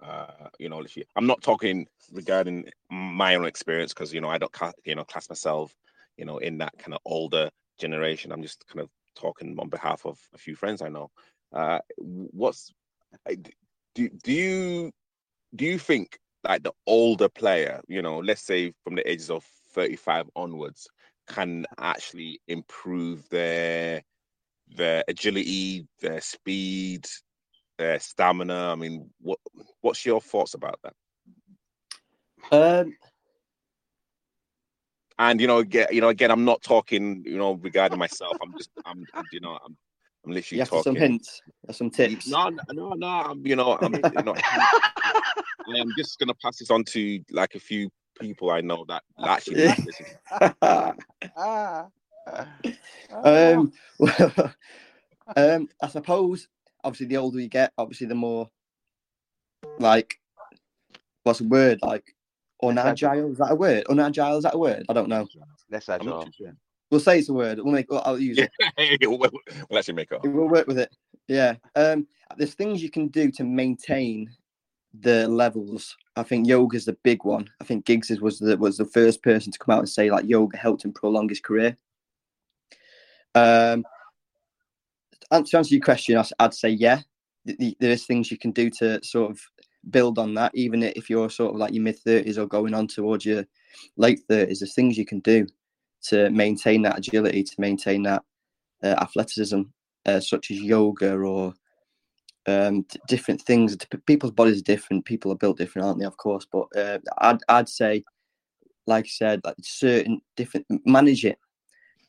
Uh, 0.00 0.48
you 0.60 0.68
know, 0.68 0.84
I'm 1.16 1.26
not 1.26 1.42
talking 1.42 1.86
regarding 2.12 2.68
my 2.88 3.34
own 3.34 3.46
experience 3.46 3.92
because 3.92 4.12
you 4.14 4.20
know 4.20 4.28
I 4.28 4.38
don't 4.38 4.54
you 4.84 4.94
know 4.94 5.04
class 5.04 5.28
myself, 5.28 5.74
you 6.16 6.24
know, 6.24 6.38
in 6.38 6.58
that 6.58 6.78
kind 6.78 6.94
of 6.94 7.00
older 7.04 7.50
generation. 7.78 8.32
I'm 8.32 8.42
just 8.42 8.64
kind 8.68 8.80
of 8.80 8.90
talking 9.16 9.56
on 9.58 9.68
behalf 9.68 10.06
of 10.06 10.18
a 10.34 10.38
few 10.38 10.54
friends 10.54 10.82
I 10.82 10.88
know. 10.88 11.10
Uh, 11.52 11.80
what's 11.96 12.72
do 13.98 14.08
do 14.22 14.32
you 14.32 14.92
do 15.54 15.64
you 15.64 15.78
think 15.78 16.18
like 16.44 16.62
the 16.62 16.72
older 16.86 17.28
player, 17.28 17.80
you 17.88 18.00
know, 18.00 18.18
let's 18.18 18.42
say 18.42 18.72
from 18.84 18.94
the 18.94 19.10
ages 19.10 19.30
of 19.30 19.44
35 19.72 20.26
onwards, 20.36 20.86
can 21.28 21.66
actually 21.78 22.40
improve 22.46 23.28
their 23.30 24.02
their 24.68 25.02
agility, 25.08 25.86
their 26.00 26.20
speed, 26.20 27.06
their 27.78 27.98
stamina? 27.98 28.70
I 28.72 28.76
mean, 28.76 29.10
what 29.20 29.38
what's 29.80 30.06
your 30.06 30.20
thoughts 30.20 30.54
about 30.54 30.78
that? 30.84 30.94
Um, 32.52 32.96
And 35.18 35.40
you 35.40 35.48
know, 35.48 35.58
again, 35.58 35.88
you 35.90 36.00
know, 36.00 36.08
again, 36.08 36.30
I'm 36.30 36.44
not 36.44 36.62
talking, 36.62 37.24
you 37.26 37.36
know, 37.36 37.54
regarding 37.54 37.98
myself. 37.98 38.38
I'm 38.40 38.54
just, 38.56 38.70
I'm, 38.84 39.08
you 39.32 39.40
know, 39.40 39.58
I'm, 39.64 39.76
I'm 40.28 40.34
literally 40.34 40.58
you 40.58 40.62
have 40.62 40.68
talking. 40.68 40.82
some 40.82 40.96
hints 40.96 41.40
or 41.66 41.72
some 41.72 41.88
tips. 41.88 42.28
No, 42.28 42.50
no, 42.50 42.62
no, 42.72 42.92
no. 42.92 43.08
I'm, 43.08 43.46
you 43.46 43.56
know, 43.56 43.78
I'm, 43.80 43.94
you 43.94 44.22
know, 44.22 44.34
I 44.36 45.78
am 45.78 45.90
just 45.96 46.18
gonna 46.18 46.34
pass 46.34 46.58
this 46.58 46.70
on 46.70 46.84
to 46.84 47.20
like 47.30 47.54
a 47.54 47.58
few 47.58 47.88
people 48.20 48.50
I 48.50 48.60
know 48.60 48.84
that 48.88 49.02
actually 49.24 49.64
Yeah. 49.64 49.74
listen. 49.86 50.06
Ah, 50.60 50.94
ah, 52.26 52.46
um, 53.24 53.72
um, 55.36 55.68
I 55.82 55.88
suppose 55.88 56.48
obviously 56.84 57.06
the 57.06 57.16
older 57.16 57.40
you 57.40 57.48
get, 57.48 57.72
obviously 57.78 58.06
the 58.06 58.14
more 58.14 58.50
like 59.78 60.20
what's 61.22 61.38
the 61.38 61.48
word 61.48 61.78
like 61.80 62.04
unagile? 62.62 63.32
Is 63.32 63.38
that 63.38 63.52
a 63.52 63.54
word? 63.54 63.86
Unagile 63.86 64.36
is 64.36 64.42
that 64.44 64.54
a 64.54 64.58
word? 64.58 64.84
I 64.90 64.92
don't 64.92 65.08
know. 65.08 65.26
less 65.70 65.88
I'm 65.88 66.04
not 66.04 66.16
agile. 66.16 66.24
too 66.26 66.32
sure. 66.36 66.52
We'll 66.90 67.00
say 67.00 67.18
it's 67.18 67.28
a 67.28 67.34
word. 67.34 67.58
We'll 67.58 67.72
make. 67.72 67.86
I'll 67.92 68.18
use 68.18 68.38
it. 68.38 68.50
we'll, 69.02 69.18
we'll 69.18 69.78
actually 69.78 69.94
make 69.94 70.10
it. 70.10 70.16
up. 70.16 70.24
We'll 70.24 70.48
work 70.48 70.66
with 70.66 70.78
it. 70.78 70.94
Yeah. 71.26 71.56
Um, 71.76 72.06
there's 72.36 72.54
things 72.54 72.82
you 72.82 72.90
can 72.90 73.08
do 73.08 73.30
to 73.32 73.44
maintain 73.44 74.30
the 75.00 75.28
levels. 75.28 75.96
I 76.16 76.22
think 76.22 76.46
yoga's 76.46 76.86
the 76.86 76.96
big 77.02 77.24
one. 77.24 77.48
I 77.60 77.64
think 77.64 77.84
Giggs 77.84 78.10
was 78.20 78.38
the 78.38 78.56
was 78.56 78.78
the 78.78 78.86
first 78.86 79.22
person 79.22 79.52
to 79.52 79.58
come 79.58 79.74
out 79.74 79.80
and 79.80 79.88
say 79.88 80.10
like 80.10 80.26
yoga 80.26 80.56
helped 80.56 80.84
him 80.84 80.92
prolong 80.92 81.28
his 81.28 81.40
career. 81.40 81.76
Um, 83.34 83.84
to 85.30 85.56
answer 85.58 85.74
your 85.74 85.84
question, 85.84 86.22
I'd 86.38 86.54
say 86.54 86.70
yeah. 86.70 87.00
th- 87.46 87.58
th- 87.58 87.76
There's 87.78 88.06
things 88.06 88.30
you 88.30 88.38
can 88.38 88.50
do 88.52 88.70
to 88.78 89.02
sort 89.04 89.30
of 89.30 89.40
build 89.90 90.18
on 90.18 90.34
that, 90.34 90.52
even 90.54 90.82
if 90.82 91.10
you're 91.10 91.30
sort 91.30 91.52
of 91.52 91.60
like 91.60 91.74
your 91.74 91.82
mid 91.82 91.98
thirties 91.98 92.38
or 92.38 92.46
going 92.46 92.72
on 92.72 92.86
towards 92.86 93.26
your 93.26 93.46
late 93.98 94.20
thirties. 94.26 94.60
There's 94.60 94.74
things 94.74 94.96
you 94.96 95.04
can 95.04 95.20
do 95.20 95.46
to 96.04 96.30
maintain 96.30 96.82
that 96.82 96.98
agility, 96.98 97.42
to 97.42 97.54
maintain 97.58 98.02
that 98.04 98.22
uh, 98.82 98.94
athleticism, 99.00 99.62
uh, 100.06 100.20
such 100.20 100.50
as 100.50 100.60
yoga 100.60 101.16
or 101.16 101.54
um, 102.46 102.82
d- 102.82 102.98
different 103.08 103.42
things. 103.42 103.76
People's 104.06 104.32
bodies 104.32 104.60
are 104.60 104.64
different. 104.64 105.04
People 105.04 105.32
are 105.32 105.36
built 105.36 105.58
different, 105.58 105.86
aren't 105.86 106.00
they? 106.00 106.06
Of 106.06 106.16
course, 106.16 106.46
but 106.50 106.66
uh, 106.76 106.98
I'd 107.18 107.38
I'd 107.48 107.68
say, 107.68 108.04
like 108.86 109.04
I 109.04 109.08
said, 109.08 109.40
like 109.44 109.56
certain 109.60 110.20
different 110.36 110.66
manage 110.84 111.24
it. 111.24 111.38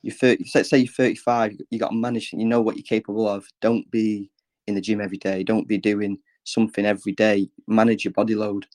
30, 0.10 0.50
let's 0.56 0.70
say 0.70 0.78
you're 0.78 0.88
35, 0.94 1.58
you 1.70 1.80
got 1.80 1.90
to 1.90 1.96
manage. 1.96 2.32
You 2.32 2.46
know 2.46 2.62
what 2.62 2.78
you're 2.78 2.84
capable 2.84 3.28
of. 3.28 3.46
Don't 3.62 3.90
be 3.92 4.32
in 4.68 4.76
the 4.76 4.82
gym 4.82 5.02
every 5.02 5.18
day. 5.18 5.44
Don't 5.44 5.68
be 5.68 5.78
doing 5.78 6.18
something 6.46 6.86
every 6.86 7.12
day. 7.12 7.50
Manage 7.68 8.06
your 8.06 8.14
body 8.14 8.36
load, 8.36 8.66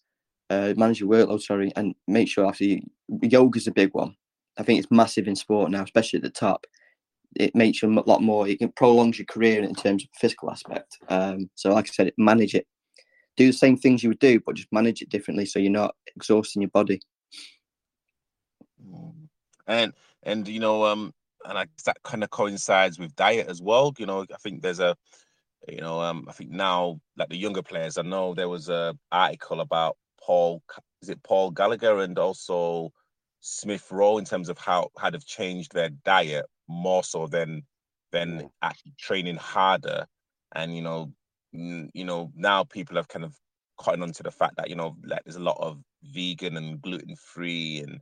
uh, 0.51 0.75
manage 0.77 1.01
your 1.01 1.09
workload. 1.09 1.41
Sorry, 1.41 1.73
and 1.77 1.95
make 2.07 2.29
sure. 2.29 2.47
Actually, 2.47 2.87
yoga's 3.23 3.67
a 3.67 3.73
big 3.73 3.95
one. 3.95 4.15
I 4.59 4.63
think 4.63 4.79
it's 4.79 4.91
massive 4.91 5.27
in 5.29 5.37
sport 5.37 5.71
now, 5.71 5.83
especially 5.83 6.19
at 6.19 6.23
the 6.23 6.31
top. 6.31 6.67
It 7.37 7.55
makes 7.55 7.83
you 7.83 7.89
a 7.89 8.01
lot 8.07 8.23
more. 8.23 8.47
It 8.47 8.77
prolongs 8.77 9.19
your 9.19 9.27
career 9.27 9.63
in 9.63 9.75
terms 9.75 10.05
of 10.05 10.11
physical 10.15 10.51
aspect. 10.51 10.99
Um, 11.09 11.51
so, 11.57 11.71
like 11.73 11.89
I 11.89 11.93
said, 11.93 12.13
manage 12.17 12.55
it. 12.55 12.67
Do 13.37 13.47
the 13.49 13.53
same 13.53 13.77
things 13.77 14.05
you 14.05 14.11
would 14.11 14.21
do, 14.21 14.39
but 14.39 14.55
just 14.55 14.73
manage 14.73 15.03
it 15.03 15.09
differently, 15.09 15.45
so 15.45 15.59
you're 15.59 15.73
not 15.73 15.97
exhausting 16.15 16.63
your 16.63 16.71
body. 16.71 17.01
and 19.67 19.93
and 20.23 20.47
you 20.49 20.61
know 20.61 20.85
um 20.85 21.13
and 21.45 21.59
I 21.59 21.67
that 21.85 22.03
kind 22.03 22.23
of 22.25 22.31
coincides 22.31 22.99
with 22.99 23.15
diet 23.17 23.49
as 23.49 23.61
well 23.61 23.93
you 23.99 24.07
know 24.07 24.25
i 24.33 24.37
think 24.39 24.63
there's 24.63 24.81
a 24.81 24.97
you 25.69 25.81
know 25.81 26.01
um 26.01 26.27
i 26.29 26.33
think 26.33 26.51
now 26.51 27.01
like 27.17 27.29
the 27.29 27.37
younger 27.37 27.63
players 27.63 27.99
i 27.99 28.03
know 28.03 28.35
there 28.35 28.49
was 28.49 28.69
a 28.69 28.97
article 29.13 29.61
about 29.61 29.97
paul 30.21 30.63
is 31.03 31.09
it 31.09 31.23
paul 31.23 31.51
gallagher 31.51 32.01
and 32.01 32.19
also 32.19 32.93
smith 33.47 33.93
rowe 33.93 34.17
in 34.17 34.25
terms 34.25 34.49
of 34.49 34.57
how 34.57 34.89
how 34.99 35.11
they've 35.11 35.27
changed 35.27 35.73
their 35.75 35.91
diet 35.91 36.47
more 36.67 37.05
so 37.05 37.27
than 37.27 37.63
than 38.11 38.49
actually 38.63 38.95
training 38.99 39.37
harder. 39.37 40.07
And 40.55 40.75
you 40.75 40.81
know 40.81 41.13
n- 41.53 41.91
you 41.93 42.05
know 42.07 42.33
now 42.35 42.65
people 42.65 42.97
have 42.97 43.09
kind 43.09 43.25
of 43.25 43.39
cotton 43.77 44.03
onto 44.03 44.23
the 44.23 44.31
fact 44.31 44.57
that 44.57 44.71
you 44.71 44.77
know 44.77 44.97
like 45.05 45.23
there's 45.25 45.37
a 45.37 45.43
lot 45.43 45.59
of 45.61 45.79
vegan 46.05 46.57
and 46.57 46.81
gluten 46.81 47.17
free 47.17 47.81
and 47.87 48.01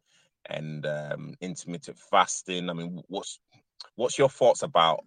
and 0.49 0.87
um, 0.87 1.35
intermittent 1.41 1.99
fasting. 1.99 2.71
I 2.71 2.75
mean, 2.75 3.03
what's 3.09 3.41
what's 3.97 4.19
your 4.19 4.29
thoughts 4.29 4.63
about 4.63 5.05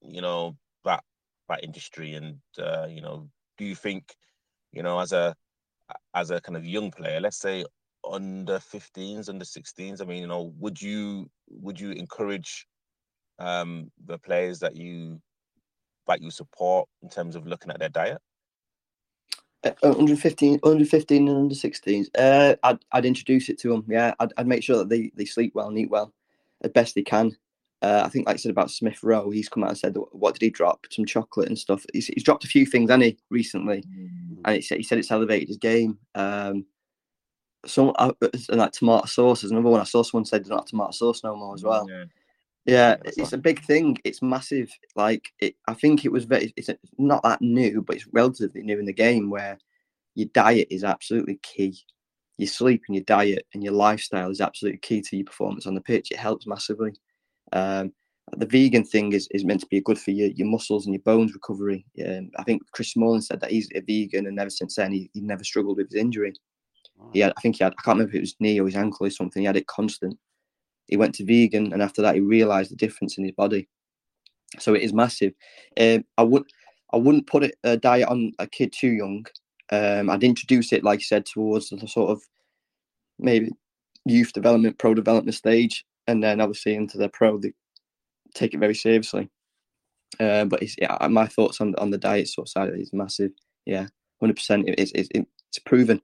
you 0.00 0.20
know 0.22 0.56
that 0.84 1.02
that 1.48 1.64
industry, 1.64 2.14
and 2.14 2.38
uh, 2.56 2.86
you 2.88 3.00
know, 3.00 3.28
do 3.58 3.64
you 3.64 3.74
think 3.74 4.14
you 4.70 4.84
know 4.84 5.00
as 5.00 5.12
a 5.12 5.34
as 6.14 6.30
a 6.30 6.40
kind 6.40 6.56
of 6.56 6.64
young 6.64 6.92
player, 6.92 7.20
let's 7.20 7.38
say 7.38 7.64
under 8.10 8.58
15s, 8.58 9.28
under 9.28 9.44
16s, 9.44 10.00
I 10.00 10.04
mean, 10.04 10.22
you 10.22 10.26
know, 10.26 10.52
would 10.58 10.80
you 10.80 11.30
would 11.48 11.78
you 11.78 11.92
encourage 11.92 12.66
um, 13.38 13.90
the 14.04 14.18
players 14.18 14.58
that 14.60 14.76
you 14.76 15.20
that 16.06 16.20
you 16.20 16.30
support 16.30 16.88
in 17.02 17.08
terms 17.08 17.36
of 17.36 17.46
looking 17.46 17.70
at 17.70 17.78
their 17.78 17.88
diet? 17.88 18.20
Uh, 19.64 19.70
115, 19.82 20.58
115 20.62 21.28
and 21.28 21.36
under 21.36 21.54
16s. 21.54 22.08
Uh, 22.18 22.56
I'd, 22.64 22.78
I'd 22.90 23.06
introduce 23.06 23.48
it 23.48 23.60
to 23.60 23.68
them. 23.68 23.84
Yeah, 23.88 24.12
I'd, 24.18 24.32
I'd 24.36 24.48
make 24.48 24.64
sure 24.64 24.78
that 24.78 24.88
they, 24.88 25.12
they 25.14 25.24
sleep 25.24 25.52
well 25.54 25.68
and 25.68 25.78
eat 25.78 25.90
well 25.90 26.12
as 26.62 26.72
best 26.72 26.96
they 26.96 27.02
can. 27.02 27.36
Uh, 27.80 28.02
I 28.04 28.08
think, 28.08 28.26
like 28.26 28.34
I 28.34 28.38
said 28.38 28.50
about 28.50 28.70
Smith 28.70 29.02
Rowe, 29.02 29.30
he's 29.30 29.48
come 29.48 29.64
out 29.64 29.70
and 29.70 29.78
said, 29.78 29.96
"What 30.12 30.34
did 30.34 30.42
he 30.42 30.50
drop? 30.50 30.86
Some 30.90 31.04
chocolate 31.04 31.48
and 31.48 31.58
stuff." 31.58 31.84
He's, 31.92 32.06
he's 32.06 32.22
dropped 32.22 32.44
a 32.44 32.48
few 32.48 32.64
things, 32.64 32.90
and 32.90 33.02
he 33.02 33.18
recently, 33.28 33.82
mm. 33.82 34.38
and 34.44 34.54
he 34.54 34.62
said 34.62 34.78
he 34.78 34.84
said 34.84 34.98
it's 34.98 35.10
elevated 35.10 35.48
his 35.48 35.56
game. 35.56 35.98
Um, 36.14 36.64
some 37.66 37.92
uh, 37.98 38.12
like 38.50 38.72
tomato 38.72 39.06
sauce 39.06 39.44
is 39.44 39.50
another 39.50 39.68
one. 39.68 39.80
I 39.80 39.84
saw 39.84 40.02
someone 40.02 40.24
said 40.24 40.46
not 40.46 40.60
have 40.60 40.66
tomato 40.66 40.90
sauce 40.92 41.22
no 41.22 41.36
more 41.36 41.54
as 41.54 41.62
well. 41.62 41.86
Yeah, 41.88 42.04
yeah 42.64 42.96
it's 43.04 43.32
a 43.32 43.38
big 43.38 43.62
thing. 43.64 43.98
It's 44.04 44.22
massive. 44.22 44.70
Like 44.96 45.28
it, 45.40 45.54
I 45.68 45.74
think 45.74 46.04
it 46.04 46.12
was 46.12 46.24
very. 46.24 46.52
It's 46.56 46.70
not 46.98 47.22
that 47.22 47.40
new, 47.40 47.82
but 47.82 47.96
it's 47.96 48.08
relatively 48.12 48.62
new 48.62 48.78
in 48.78 48.86
the 48.86 48.92
game 48.92 49.30
where 49.30 49.58
your 50.14 50.28
diet 50.34 50.68
is 50.70 50.84
absolutely 50.84 51.38
key. 51.42 51.78
Your 52.38 52.48
sleep 52.48 52.82
and 52.88 52.96
your 52.96 53.04
diet 53.04 53.46
and 53.54 53.62
your 53.62 53.74
lifestyle 53.74 54.30
is 54.30 54.40
absolutely 54.40 54.78
key 54.78 55.00
to 55.02 55.16
your 55.16 55.26
performance 55.26 55.66
on 55.66 55.74
the 55.74 55.80
pitch. 55.80 56.10
It 56.10 56.18
helps 56.18 56.46
massively. 56.46 56.94
Um, 57.52 57.92
the 58.36 58.46
vegan 58.46 58.84
thing 58.84 59.12
is, 59.12 59.28
is 59.32 59.44
meant 59.44 59.60
to 59.60 59.66
be 59.66 59.80
good 59.80 59.98
for 59.98 60.10
your, 60.12 60.28
your 60.28 60.46
muscles 60.46 60.86
and 60.86 60.94
your 60.94 61.02
bones 61.02 61.34
recovery. 61.34 61.84
Um, 62.06 62.30
I 62.38 62.44
think 62.44 62.62
Chris 62.72 62.92
Smalling 62.92 63.20
said 63.20 63.40
that 63.40 63.50
he's 63.50 63.68
a 63.74 63.80
vegan, 63.80 64.26
and 64.26 64.38
ever 64.38 64.50
since 64.50 64.76
then 64.76 64.92
he, 64.92 65.10
he 65.12 65.20
never 65.20 65.44
struggled 65.44 65.76
with 65.76 65.90
his 65.90 66.00
injury. 66.00 66.32
He 67.10 67.20
had, 67.20 67.32
I 67.36 67.40
think 67.40 67.56
he 67.56 67.64
had, 67.64 67.74
I 67.78 67.82
can't 67.82 67.98
remember 67.98 68.10
if 68.10 68.16
it 68.16 68.20
was 68.20 68.36
knee 68.40 68.60
or 68.60 68.66
his 68.66 68.76
ankle 68.76 69.06
or 69.06 69.10
something. 69.10 69.42
He 69.42 69.46
had 69.46 69.56
it 69.56 69.66
constant. 69.66 70.18
He 70.86 70.96
went 70.96 71.14
to 71.16 71.24
vegan, 71.24 71.72
and 71.72 71.82
after 71.82 72.02
that, 72.02 72.14
he 72.14 72.20
realised 72.20 72.70
the 72.70 72.76
difference 72.76 73.18
in 73.18 73.24
his 73.24 73.32
body. 73.32 73.68
So 74.58 74.74
it 74.74 74.82
is 74.82 74.92
massive. 74.92 75.32
Um, 75.80 76.04
I 76.18 76.22
would, 76.22 76.44
I 76.92 76.96
wouldn't 76.96 77.26
put 77.26 77.44
it, 77.44 77.54
a 77.64 77.76
diet 77.76 78.08
on 78.08 78.32
a 78.38 78.46
kid 78.46 78.72
too 78.72 78.90
young. 78.90 79.26
Um, 79.70 80.10
I'd 80.10 80.24
introduce 80.24 80.72
it, 80.72 80.84
like 80.84 81.00
you 81.00 81.04
said, 81.04 81.24
towards 81.24 81.70
the 81.70 81.88
sort 81.88 82.10
of 82.10 82.22
maybe 83.18 83.50
youth 84.04 84.32
development, 84.32 84.78
pro 84.78 84.94
development 84.94 85.34
stage, 85.34 85.84
and 86.06 86.22
then 86.22 86.40
obviously 86.40 86.74
into 86.74 86.98
the 86.98 87.08
pro, 87.08 87.38
they 87.38 87.52
take 88.34 88.52
it 88.52 88.60
very 88.60 88.74
seriously. 88.74 89.30
Uh, 90.20 90.44
but 90.44 90.62
yeah, 90.78 90.96
my 91.08 91.26
thoughts 91.26 91.60
on 91.60 91.74
on 91.76 91.90
the 91.90 91.98
diet 91.98 92.28
sort 92.28 92.46
of 92.46 92.50
side 92.50 92.70
is 92.74 92.92
massive. 92.92 93.30
Yeah, 93.64 93.86
hundred 94.20 94.36
percent. 94.36 94.64
It's 94.68 94.92
it's 94.94 95.58
proven. 95.64 96.02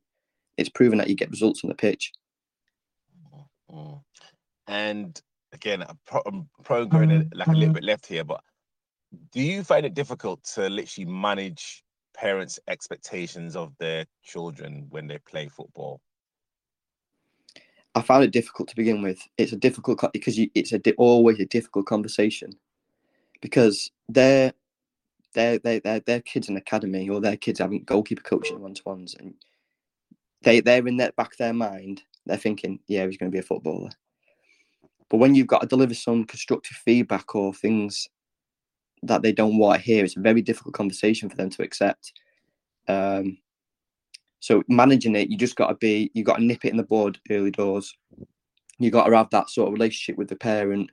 It's 0.58 0.68
proven 0.68 0.98
that 0.98 1.08
you 1.08 1.14
get 1.14 1.30
results 1.30 1.64
on 1.64 1.68
the 1.68 1.74
pitch. 1.74 2.12
Mm-hmm. 3.72 3.94
And 4.66 5.20
again, 5.52 5.82
I'm 5.82 6.48
probably 6.64 6.86
going 6.86 7.30
like 7.32 7.48
a 7.48 7.52
little 7.52 7.74
bit 7.74 7.84
left 7.84 8.06
here, 8.06 8.24
but 8.24 8.42
do 9.32 9.40
you 9.40 9.64
find 9.64 9.86
it 9.86 9.94
difficult 9.94 10.44
to 10.54 10.68
literally 10.68 11.10
manage 11.10 11.82
parents' 12.14 12.58
expectations 12.68 13.56
of 13.56 13.72
their 13.78 14.04
children 14.22 14.86
when 14.90 15.06
they 15.06 15.18
play 15.18 15.48
football? 15.48 16.00
I 17.94 18.02
found 18.02 18.24
it 18.24 18.32
difficult 18.32 18.68
to 18.68 18.76
begin 18.76 19.02
with. 19.02 19.18
It's 19.38 19.52
a 19.52 19.56
difficult 19.56 20.00
because 20.12 20.38
you, 20.38 20.50
it's 20.54 20.72
a 20.72 20.80
always 20.96 21.40
a 21.40 21.46
difficult 21.46 21.86
conversation 21.86 22.52
because 23.40 23.90
they're 24.08 24.52
they're 25.34 25.58
they 25.58 25.78
they're, 25.80 26.00
they're 26.00 26.20
kids 26.20 26.48
in 26.48 26.56
academy 26.56 27.08
or 27.08 27.20
their 27.20 27.36
kids 27.36 27.58
having 27.58 27.84
goalkeeper 27.84 28.22
coaching 28.22 28.60
one 28.60 28.74
to 28.74 28.82
ones 28.84 29.16
and 29.18 29.34
they 30.42 30.60
they're 30.60 30.86
in 30.86 30.96
that 30.96 31.16
back 31.16 31.32
of 31.32 31.38
their 31.38 31.52
mind 31.52 32.02
they're 32.26 32.36
thinking 32.36 32.78
yeah 32.86 33.06
he's 33.06 33.16
going 33.16 33.30
to 33.30 33.34
be 33.34 33.40
a 33.40 33.42
footballer 33.42 33.90
but 35.10 35.16
when 35.18 35.34
you've 35.34 35.46
got 35.46 35.60
to 35.60 35.66
deliver 35.66 35.94
some 35.94 36.24
constructive 36.24 36.76
feedback 36.76 37.34
or 37.34 37.52
things 37.54 38.06
that 39.02 39.22
they 39.22 39.32
don't 39.32 39.58
want 39.58 39.80
to 39.80 39.84
hear 39.84 40.04
it's 40.04 40.16
a 40.16 40.20
very 40.20 40.42
difficult 40.42 40.74
conversation 40.74 41.28
for 41.28 41.36
them 41.36 41.50
to 41.50 41.62
accept 41.62 42.12
um, 42.88 43.38
so 44.40 44.62
managing 44.68 45.16
it, 45.16 45.30
you 45.30 45.36
just 45.36 45.56
got 45.56 45.68
to 45.68 45.74
be, 45.74 46.10
you 46.14 46.24
got 46.24 46.36
to 46.36 46.44
nip 46.44 46.64
it 46.64 46.70
in 46.70 46.76
the 46.76 46.84
bud 46.84 47.18
early 47.30 47.50
doors. 47.50 47.94
You 48.78 48.90
got 48.90 49.06
to 49.06 49.16
have 49.16 49.30
that 49.30 49.50
sort 49.50 49.68
of 49.68 49.74
relationship 49.74 50.16
with 50.16 50.28
the 50.28 50.36
parent 50.36 50.90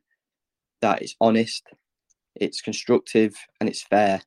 that 0.82 1.02
is 1.02 1.16
honest, 1.22 1.68
it's 2.36 2.62
constructive, 2.62 3.36
and 3.60 3.70
it's 3.70 3.84
fair. 3.84 4.22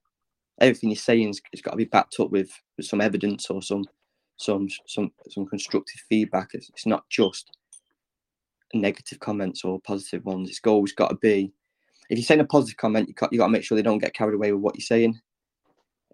Everything 0.61 0.91
you're 0.91 0.97
saying 0.97 1.27
has 1.27 1.61
got 1.63 1.73
to 1.73 1.77
be 1.77 1.85
backed 1.85 2.19
up 2.21 2.31
with, 2.31 2.51
with 2.77 2.87
some 2.87 3.01
evidence 3.01 3.51
or 3.51 3.63
some 3.63 3.85
some 4.39 4.69
some 4.87 5.13
some 5.29 5.47
constructive 5.47 6.01
feedback. 6.09 6.51
It's, 6.55 6.71
it's 6.71 6.87
not 6.87 7.09
just 7.11 7.51
negative 8.73 9.21
comments 9.21 9.65
or 9.65 9.81
positive 9.81 10.25
ones. 10.25 10.49
It's 10.49 10.61
always 10.67 10.93
got 10.93 11.09
to 11.09 11.17
be. 11.17 11.53
If 12.11 12.19
you're 12.19 12.25
saying 12.25 12.41
a 12.41 12.45
positive 12.45 12.79
comment, 12.79 13.09
you 13.09 13.15
got 13.15 13.33
you 13.33 13.39
got 13.39 13.47
to 13.47 13.53
make 13.53 13.65
sure 13.65 13.77
they 13.77 13.83
don't 13.83 13.99
get 13.99 14.15
carried 14.15 14.35
away 14.35 14.53
with 14.53 14.63
what 14.63 14.77
you're 14.77 14.83
saying. 14.83 15.21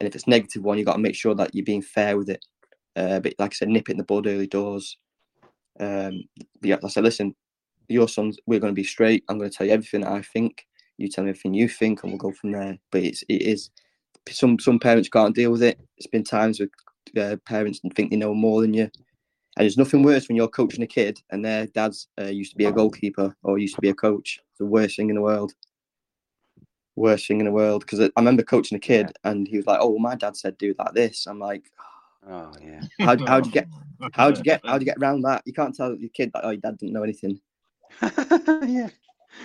And 0.01 0.09
if 0.09 0.15
it's 0.15 0.27
negative 0.27 0.63
one, 0.63 0.79
you 0.79 0.85
got 0.85 0.95
to 0.95 0.99
make 0.99 1.15
sure 1.15 1.35
that 1.37 1.55
you're 1.55 1.65
being 1.65 1.83
fair 1.83 2.17
with 2.17 2.29
it. 2.29 2.45
Uh, 2.97 3.21
but 3.21 3.35
like 3.39 3.53
I 3.53 3.55
said, 3.55 3.69
nip 3.69 3.89
it 3.89 3.93
in 3.93 3.99
the 3.99 4.05
bud 4.05 4.27
early 4.27 4.49
doors. 4.49 4.97
Um, 5.79 6.25
yeah, 6.63 6.77
I 6.83 6.89
said, 6.89 7.05
listen, 7.05 7.35
your 7.89 8.09
sons, 8.09 8.39
we're 8.47 8.61
going 8.61 8.73
to 8.73 8.81
be 8.81 8.85
straight. 8.85 9.25
I'm 9.29 9.39
going 9.39 9.51
to 9.51 9.57
tell 9.57 9.67
you 9.67 9.73
everything 9.73 10.05
I 10.05 10.23
think. 10.23 10.67
You 10.97 11.09
tell 11.09 11.25
me 11.25 11.31
everything 11.31 11.55
you 11.55 11.69
think, 11.69 12.03
and 12.03 12.13
we'll 12.13 12.19
go 12.19 12.33
from 12.33 12.53
there. 12.53 12.79
But 12.91 13.03
it's 13.03 13.23
it 13.29 13.43
is 13.43 13.71
some 14.31 14.59
some 14.59 14.79
parents 14.79 15.09
can't 15.09 15.35
deal 15.35 15.51
with 15.51 15.63
it. 15.63 15.79
It's 15.97 16.07
been 16.07 16.25
times 16.25 16.61
with 16.61 16.71
uh, 17.19 17.37
parents 17.47 17.81
and 17.83 17.95
think 17.95 18.11
they 18.11 18.17
know 18.17 18.35
more 18.35 18.61
than 18.61 18.75
you. 18.75 18.91
And 19.57 19.63
there's 19.63 19.79
nothing 19.79 20.03
worse 20.03 20.29
when 20.29 20.37
you're 20.37 20.49
coaching 20.49 20.83
a 20.83 20.87
kid 20.87 21.21
and 21.31 21.45
their 21.45 21.67
dad's 21.67 22.09
uh, 22.21 22.25
used 22.25 22.51
to 22.53 22.57
be 22.57 22.65
a 22.65 22.73
goalkeeper 22.73 23.35
or 23.45 23.59
used 23.59 23.77
to 23.77 23.81
be 23.81 23.91
a 23.91 23.95
coach. 23.95 24.41
It's 24.51 24.59
the 24.59 24.67
worst 24.67 24.97
thing 24.97 25.11
in 25.11 25.17
the 25.17 25.23
world. 25.23 25.53
Worst 26.97 27.29
thing 27.29 27.39
in 27.39 27.47
the 27.47 27.53
world. 27.53 27.83
Because 27.83 28.01
I 28.01 28.11
remember 28.17 28.43
coaching 28.43 28.77
a 28.77 28.81
kid 28.81 29.13
and 29.23 29.47
he 29.47 29.57
was 29.57 29.67
like, 29.67 29.79
"Oh, 29.81 29.91
well, 29.91 30.01
my 30.01 30.17
dad 30.17 30.37
said 30.37 30.59
do 30.59 30.75
like 30.79 30.93
this." 30.95 31.27
I'm 31.27 31.39
like, 31.39 31.71
Oh 32.29 32.53
yeah. 32.63 32.81
How 33.01 33.17
how 33.27 33.41
do 33.41 33.49
you 33.49 33.53
get 33.53 33.69
how 34.13 34.31
do 34.31 34.39
you 34.39 34.45
get 34.45 34.61
how 34.65 34.79
do 34.79 34.85
you 34.85 34.91
get 34.91 34.99
around 34.99 35.23
that? 35.23 35.43
You 35.45 35.53
can't 35.53 35.75
tell 35.75 35.95
your 35.95 36.11
kid 36.11 36.31
that 36.35 36.45
oh 36.45 36.51
your 36.51 36.61
dad 36.61 36.79
didn't 36.79 36.93
know 36.93 37.03
anything. 37.03 37.41
yeah. 38.03 38.89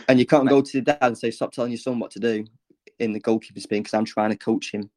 And 0.08 0.20
you 0.20 0.26
can't 0.26 0.48
go 0.48 0.62
to 0.62 0.78
your 0.78 0.84
dad 0.84 0.98
and 1.02 1.18
say 1.18 1.32
stop 1.32 1.52
telling 1.52 1.72
your 1.72 1.80
son 1.80 2.00
what 2.00 2.12
to 2.12 2.20
do 2.20 2.46
in 3.00 3.14
the 3.14 3.20
goalkeeper 3.20 3.60
spin 3.60 3.82
because 3.82 3.94
I'm 3.94 4.06
trying 4.06 4.32
to 4.32 4.38
coach 4.38 4.72
him. 4.72 4.90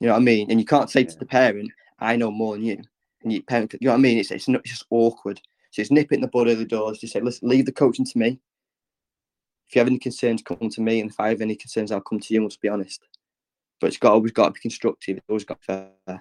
You 0.00 0.08
know 0.08 0.12
what 0.12 0.20
I 0.20 0.24
mean? 0.24 0.50
And 0.50 0.60
you 0.60 0.66
can't 0.66 0.90
say 0.90 1.00
yeah. 1.00 1.08
to 1.08 1.18
the 1.18 1.26
parent, 1.26 1.70
I 1.98 2.16
know 2.16 2.30
more 2.30 2.54
than 2.54 2.64
you. 2.64 2.82
And 3.22 3.32
your 3.32 3.42
parent, 3.42 3.72
you 3.72 3.86
know 3.86 3.92
what 3.92 3.98
I 3.98 4.02
mean? 4.02 4.18
It's 4.18 4.30
it's 4.30 4.48
not 4.48 4.60
it's 4.60 4.70
just 4.70 4.86
awkward. 4.90 5.40
So 5.70 5.82
it's 5.82 5.90
nip 5.90 6.12
it 6.12 6.16
in 6.16 6.20
the 6.20 6.28
bud 6.28 6.48
of 6.48 6.58
the 6.58 6.64
doors. 6.64 6.98
Just 6.98 7.12
say, 7.12 7.20
listen, 7.20 7.48
leave 7.48 7.66
the 7.66 7.72
coaching 7.72 8.04
to 8.04 8.18
me. 8.18 8.40
If 9.68 9.74
you 9.74 9.80
have 9.80 9.88
any 9.88 9.98
concerns, 9.98 10.42
come 10.42 10.70
to 10.70 10.80
me. 10.80 11.00
And 11.00 11.10
if 11.10 11.18
I 11.18 11.30
have 11.30 11.40
any 11.40 11.56
concerns, 11.56 11.90
I'll 11.90 12.00
come 12.00 12.20
to 12.20 12.34
you. 12.34 12.42
Let's 12.42 12.56
be 12.56 12.68
honest. 12.68 13.02
But 13.80 13.88
it's 13.88 13.96
got 13.96 14.12
always 14.12 14.32
got 14.32 14.46
to 14.46 14.52
be 14.52 14.60
constructive. 14.60 15.16
It's 15.18 15.26
always 15.28 15.44
got 15.44 15.60
to 15.62 15.90
be 16.06 16.12
fair. 16.12 16.20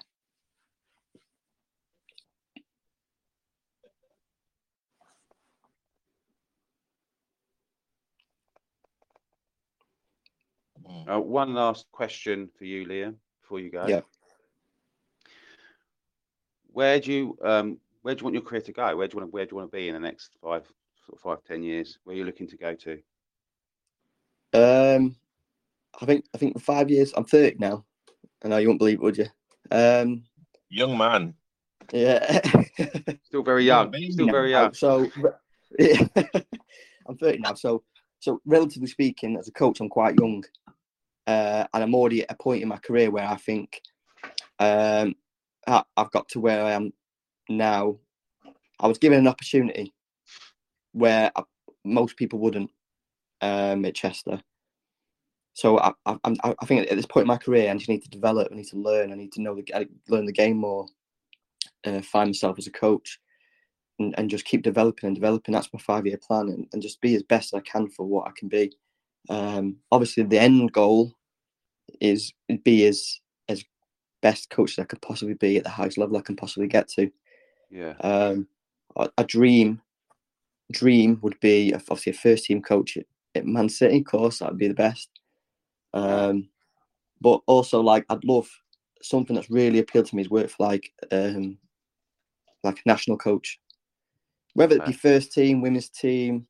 Uh, 11.08 11.20
one 11.20 11.54
last 11.54 11.86
question 11.92 12.50
for 12.58 12.66
you, 12.66 12.86
Liam, 12.86 13.16
before 13.46 13.60
you 13.60 13.70
go. 13.70 13.86
Yeah. 13.88 14.02
Where 16.72 17.00
do 17.00 17.14
you 17.14 17.38
um, 17.44 17.78
where 18.02 18.16
do 18.16 18.20
you 18.20 18.24
want 18.26 18.34
your 18.34 18.44
career 18.44 18.62
to 18.62 18.72
go? 18.72 18.96
Where 18.98 19.08
do 19.08 19.14
you 19.14 19.20
want 19.20 19.30
to, 19.30 19.34
where 19.34 19.46
do 19.46 19.52
you 19.52 19.58
want 19.58 19.72
to 19.72 19.78
be 19.78 19.88
in 19.88 19.94
the 19.94 20.00
next 20.00 20.32
five 20.42 20.66
sort 21.06 21.18
of 21.18 21.20
five 21.22 21.44
ten 21.48 21.64
years? 21.64 22.00
Where 22.04 22.16
are 22.16 22.18
you 22.18 22.26
looking 22.26 22.48
to 22.48 22.58
go 22.58 22.76
to? 22.76 22.94
Um, 24.54 25.16
I 26.02 26.06
think 26.06 26.26
I 26.34 26.38
think 26.38 26.60
five 26.60 26.90
years. 26.90 27.14
I'm 27.16 27.26
thirty 27.26 27.58
now. 27.60 27.86
I 28.44 28.48
know 28.48 28.58
you 28.58 28.68
won't 28.68 28.80
believe 28.80 28.96
it, 28.96 29.02
would 29.02 29.18
you? 29.18 29.28
Um, 29.72 30.24
young 30.70 30.98
man. 30.98 31.36
Yeah. 31.94 32.42
Still 33.24 33.44
very 33.44 33.66
young. 33.66 33.94
Still 34.12 34.28
very 34.28 34.52
young. 34.52 34.74
So, 34.74 35.10
yeah. 35.80 36.06
I'm 37.08 37.18
30 37.18 37.40
now. 37.40 37.54
So, 37.54 37.84
so 38.20 38.42
relatively 38.46 38.88
speaking, 38.88 39.38
as 39.38 39.48
a 39.48 39.52
coach, 39.52 39.80
I'm 39.80 39.90
quite 39.90 40.20
young 40.20 40.44
uh, 41.28 41.66
and 41.74 41.84
I'm 41.84 41.96
already 41.96 42.24
at 42.24 42.32
a 42.32 42.36
point 42.36 42.62
in 42.62 42.68
my 42.68 42.78
career 42.78 43.10
where 43.10 43.28
I 43.28 43.36
think 43.36 43.82
um, 44.60 45.16
I, 45.68 45.84
have 45.98 46.12
got 46.12 46.30
to 46.30 46.40
where 46.40 46.64
I 46.64 46.72
am 46.72 46.94
now. 47.50 47.98
I 48.80 48.88
was 48.88 48.98
given 48.98 49.20
an 49.20 49.28
opportunity 49.28 49.94
where 50.92 51.32
I, 51.36 51.44
most 51.84 52.18
people 52.18 52.40
wouldn't 52.40 52.72
um, 53.42 53.86
at 53.86 53.96
Chester. 53.96 54.42
So 55.54 55.80
I, 55.80 55.94
I, 56.06 56.18
I, 56.26 56.66
think 56.66 56.92
at 56.92 56.98
this 56.98 57.06
point 57.06 57.24
in 57.24 57.30
my 57.30 57.38
career, 57.38 57.72
I 57.72 57.76
just 57.76 57.88
need 57.88 58.04
to 58.04 58.10
develop. 58.10 58.50
I 58.52 58.56
need 58.56 58.68
to 58.68 58.78
learn. 58.78 59.14
I 59.14 59.16
need 59.16 59.32
to 59.34 59.42
know 59.42 59.56
the 59.56 59.88
learn 60.10 60.26
the 60.26 60.34
game 60.34 60.58
more. 60.58 60.86
Uh, 61.86 62.02
find 62.02 62.30
myself 62.30 62.58
as 62.58 62.68
a 62.68 62.72
coach, 62.72 63.20
and, 64.00 64.14
and 64.18 64.30
just 64.30 64.44
keep 64.44 64.64
developing 64.64 65.08
and 65.08 65.16
developing. 65.16 65.54
That's 65.54 65.72
my 65.72 65.80
five 65.80 66.06
year 66.06 66.18
plan, 66.18 66.50
and, 66.50 66.68
and 66.74 66.82
just 66.82 67.00
be 67.00 67.16
as 67.16 67.24
best 67.24 67.54
as 67.54 67.60
I 67.60 67.62
can 67.62 67.88
for 67.88 68.06
what 68.06 68.28
I 68.28 68.32
can 68.38 68.50
be. 68.50 68.74
Um, 69.30 69.78
obviously, 69.92 70.24
the 70.24 70.40
end 70.40 70.72
goal 70.72 71.14
is 72.02 72.34
be 72.64 72.86
as 72.86 73.20
as 73.50 73.64
best 74.22 74.50
coach 74.50 74.72
as 74.72 74.80
I 74.80 74.86
could 74.86 75.02
possibly 75.02 75.36
be 75.36 75.58
at 75.58 75.64
the 75.64 75.70
highest 75.70 75.98
level 75.98 76.18
I 76.18 76.22
can 76.22 76.36
possibly 76.36 76.68
get 76.68 76.88
to. 76.90 77.12
Yeah. 77.70 77.94
Um, 78.02 78.48
a, 78.96 79.10
a 79.18 79.24
dream 79.24 79.82
dream 80.72 81.20
would 81.22 81.40
be 81.40 81.74
obviously 81.74 82.12
a 82.12 82.16
first 82.16 82.46
team 82.46 82.62
coach 82.62 82.98
at, 82.98 83.06
at 83.36 83.46
Man 83.46 83.70
City. 83.70 84.00
Of 84.00 84.06
course, 84.06 84.40
that 84.40 84.50
would 84.50 84.60
be 84.60 84.68
the 84.68 84.74
best. 84.74 85.10
Um, 85.94 86.50
but 87.22 87.42
also, 87.46 87.82
like, 87.82 88.06
I'd 88.10 88.24
love 88.24 88.50
something 89.02 89.36
that's 89.36 89.52
really 89.52 89.80
appealed 89.80 90.08
to 90.08 90.16
me 90.16 90.24
is 90.24 90.30
work 90.30 90.50
for 90.50 90.66
like 90.66 90.92
um 91.12 91.58
like 92.64 92.78
a 92.78 92.90
national 92.90 93.18
coach, 93.18 93.60
whether 94.54 94.76
it 94.76 94.86
be 94.86 94.94
first 94.94 95.32
team, 95.32 95.62
women's 95.62 95.90
team, 95.90 96.48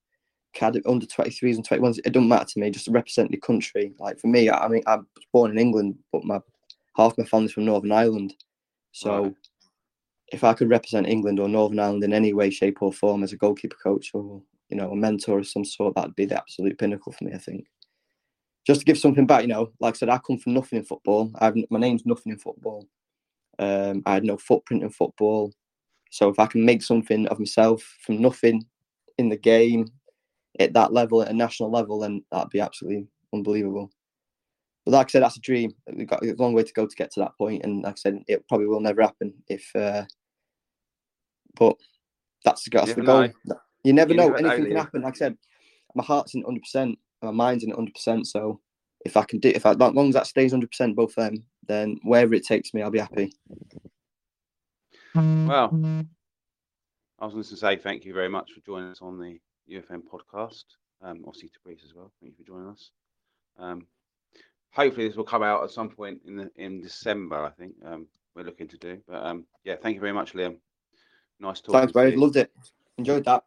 academy, 0.56 0.84
under 0.86 1.06
twenty 1.06 1.32
threes 1.32 1.56
and 1.56 1.66
twenty 1.66 1.82
ones. 1.82 2.00
It 2.00 2.12
doesn't 2.12 2.30
matter 2.30 2.46
to 2.46 2.60
me. 2.60 2.70
Just 2.72 2.86
to 2.86 2.92
represent 2.92 3.32
the 3.32 3.38
country. 3.38 3.94
Like 4.00 4.20
for 4.20 4.28
me, 4.28 4.50
I, 4.50 4.66
I 4.66 4.68
mean, 4.68 4.84
I 4.88 4.98
was 4.98 5.26
born 5.34 5.52
in 5.52 5.58
England, 5.58 5.98
but 6.12 6.24
my 6.24 6.40
half 6.96 7.18
my 7.18 7.26
family's 7.26 7.54
from 7.54 7.66
Northern 7.66 7.92
Ireland, 7.92 8.34
so. 8.92 9.24
Right. 9.24 9.34
If 10.34 10.44
I 10.44 10.54
could 10.54 10.72
represent 10.72 11.08
England 11.08 11.40
or 11.40 11.48
Northern 11.48 11.80
Ireland 11.80 12.04
in 12.04 12.12
any 12.12 12.34
way, 12.34 12.50
shape, 12.50 12.82
or 12.82 12.92
form 12.92 13.22
as 13.24 13.32
a 13.32 13.38
goalkeeper 13.38 13.78
coach 13.82 14.10
or 14.16 14.42
you 14.70 14.76
know 14.76 14.90
a 14.90 14.96
mentor 14.96 15.38
of 15.38 15.48
some 15.48 15.64
sort, 15.64 15.94
that'd 15.94 16.16
be 16.16 16.26
the 16.26 16.36
absolute 16.36 16.80
pinnacle 16.80 17.12
for 17.12 17.26
me. 17.26 17.34
I 17.34 17.38
think 17.38 17.68
just 18.66 18.82
to 18.82 18.86
give 18.86 18.98
something 18.98 19.26
back. 19.26 19.44
You 19.44 19.48
know, 19.48 19.72
like 19.80 19.96
I 19.96 19.98
said, 19.98 20.10
I 20.10 20.18
come 20.18 20.38
from 20.38 20.54
nothing 20.54 20.80
in 20.80 20.86
football. 20.86 21.32
I've 21.40 21.56
my 21.70 21.80
name's 21.80 22.06
nothing 22.06 22.32
in 22.32 22.40
football. 22.40 22.88
Um, 23.60 24.02
I 24.06 24.16
had 24.16 24.24
no 24.24 24.38
footprint 24.38 24.84
in 24.84 24.90
football. 24.90 25.54
So 26.12 26.30
if 26.30 26.40
I 26.40 26.46
can 26.46 26.66
make 26.66 26.82
something 26.82 27.28
of 27.28 27.40
myself 27.40 27.82
from 28.02 28.22
nothing 28.22 28.66
in 29.18 29.30
the 29.30 29.38
game 29.38 29.88
at 30.60 30.74
that 30.74 30.94
level, 30.94 31.22
at 31.22 31.30
a 31.30 31.34
national 31.34 31.72
level, 31.72 32.00
then 32.00 32.24
that'd 32.32 32.50
be 32.50 32.60
absolutely 32.60 33.08
unbelievable. 33.34 33.92
But 34.86 34.92
like 34.92 35.08
I 35.08 35.12
said, 35.12 35.24
that's 35.24 35.38
a 35.38 35.42
dream. 35.42 35.72
We've 35.92 36.08
got 36.08 36.24
a 36.24 36.36
long 36.38 36.54
way 36.54 36.64
to 36.64 36.74
go 36.74 36.86
to 36.86 36.96
get 36.96 37.12
to 37.14 37.20
that 37.22 37.38
point, 37.38 37.64
and 37.64 37.84
like 37.84 37.94
I 37.94 37.98
said, 37.98 38.24
it 38.28 38.48
probably 38.48 38.68
will 38.68 38.80
never 38.80 39.02
happen. 39.02 39.34
If, 39.48 39.70
uh, 39.76 40.04
but 41.56 41.76
that's, 42.44 42.68
that's 42.72 42.94
the 42.94 43.02
goal. 43.02 43.30
know. 43.46 43.56
You 43.84 43.94
never 43.94 44.12
You 44.12 44.18
know. 44.18 44.30
never 44.30 44.42
know, 44.42 44.50
Anything 44.50 44.68
can 44.68 44.78
happen. 44.78 45.02
Like 45.02 45.16
I 45.16 45.18
said, 45.18 45.38
my 45.96 46.04
heart's 46.04 46.36
in 46.36 46.44
hundred 46.44 46.64
percent, 46.64 46.98
my 47.22 47.32
mind's 47.32 47.64
in 47.64 47.72
hundred 47.72 47.94
percent. 47.96 48.28
So 48.28 48.60
if 49.06 49.18
I 49.18 49.24
can 49.24 49.40
do, 49.40 49.50
if 49.50 49.66
I, 49.66 49.72
as 49.72 49.78
long 49.78 50.10
as 50.10 50.16
that 50.16 50.28
stays 50.28 50.52
hundred 50.52 50.72
percent, 50.72 50.96
both 50.96 51.18
of 51.18 51.24
them, 51.24 51.44
then 51.68 51.98
wherever 52.04 52.34
it 52.34 52.46
takes 52.46 52.74
me, 52.74 52.82
I'll 52.82 52.92
be 52.92 53.00
happy. 53.00 53.34
Well, 55.16 55.80
I 57.20 57.26
was 57.26 57.34
going 57.34 57.44
to 57.44 57.58
say 57.58 57.78
thank 57.78 58.06
you 58.06 58.14
very 58.14 58.30
much 58.30 58.52
for 58.52 58.62
joining 58.62 58.92
us 58.92 59.02
on 59.02 59.18
the 59.18 59.40
UFM 59.70 60.02
podcast. 60.12 60.64
Um, 61.02 61.24
obviously 61.28 61.50
to 61.50 61.60
Breeze 61.64 61.82
as 61.86 61.94
well. 61.94 62.12
Thank 62.22 62.34
you 62.38 62.44
for 62.44 62.48
joining 62.48 62.70
us. 62.70 62.92
Um, 63.58 63.86
hopefully 64.72 65.08
this 65.08 65.18
will 65.18 65.24
come 65.24 65.44
out 65.44 65.64
at 65.64 65.72
some 65.72 65.90
point 65.90 66.22
in 66.26 66.36
the 66.36 66.52
in 66.56 66.82
December. 66.82 67.44
I 67.44 67.50
think 67.52 67.74
um, 67.86 68.08
we're 68.36 68.44
looking 68.44 68.68
to 68.68 68.78
do. 68.78 69.00
But 69.08 69.26
um, 69.26 69.46
yeah, 69.64 69.76
thank 69.82 69.96
you 69.96 70.02
very 70.02 70.14
much, 70.14 70.34
Liam. 70.34 70.58
Nice 71.40 71.62
talking. 71.62 71.80
Thanks, 71.80 71.94
to 71.94 72.00
Barry. 72.00 72.16
Loved 72.16 72.38
it. 72.38 72.52
Enjoyed 72.98 73.26
that. 73.26 73.44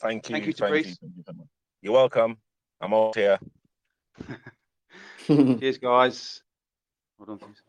Thank 0.00 0.28
you. 0.28 0.34
Thank 0.34 0.46
you, 0.46 0.46
thank 0.46 0.46
you, 0.46 0.52
Fabrice. 0.52 0.98
you 1.02 1.22
very 1.24 1.38
much. 1.38 1.46
You're 1.82 1.92
welcome. 1.92 2.36
I'm 2.80 2.92
all 2.92 3.12
here. 3.14 3.38
Cheers, 5.26 5.78
guys. 5.78 6.42
Hold 7.18 7.30
on, 7.30 7.38
please. 7.38 7.65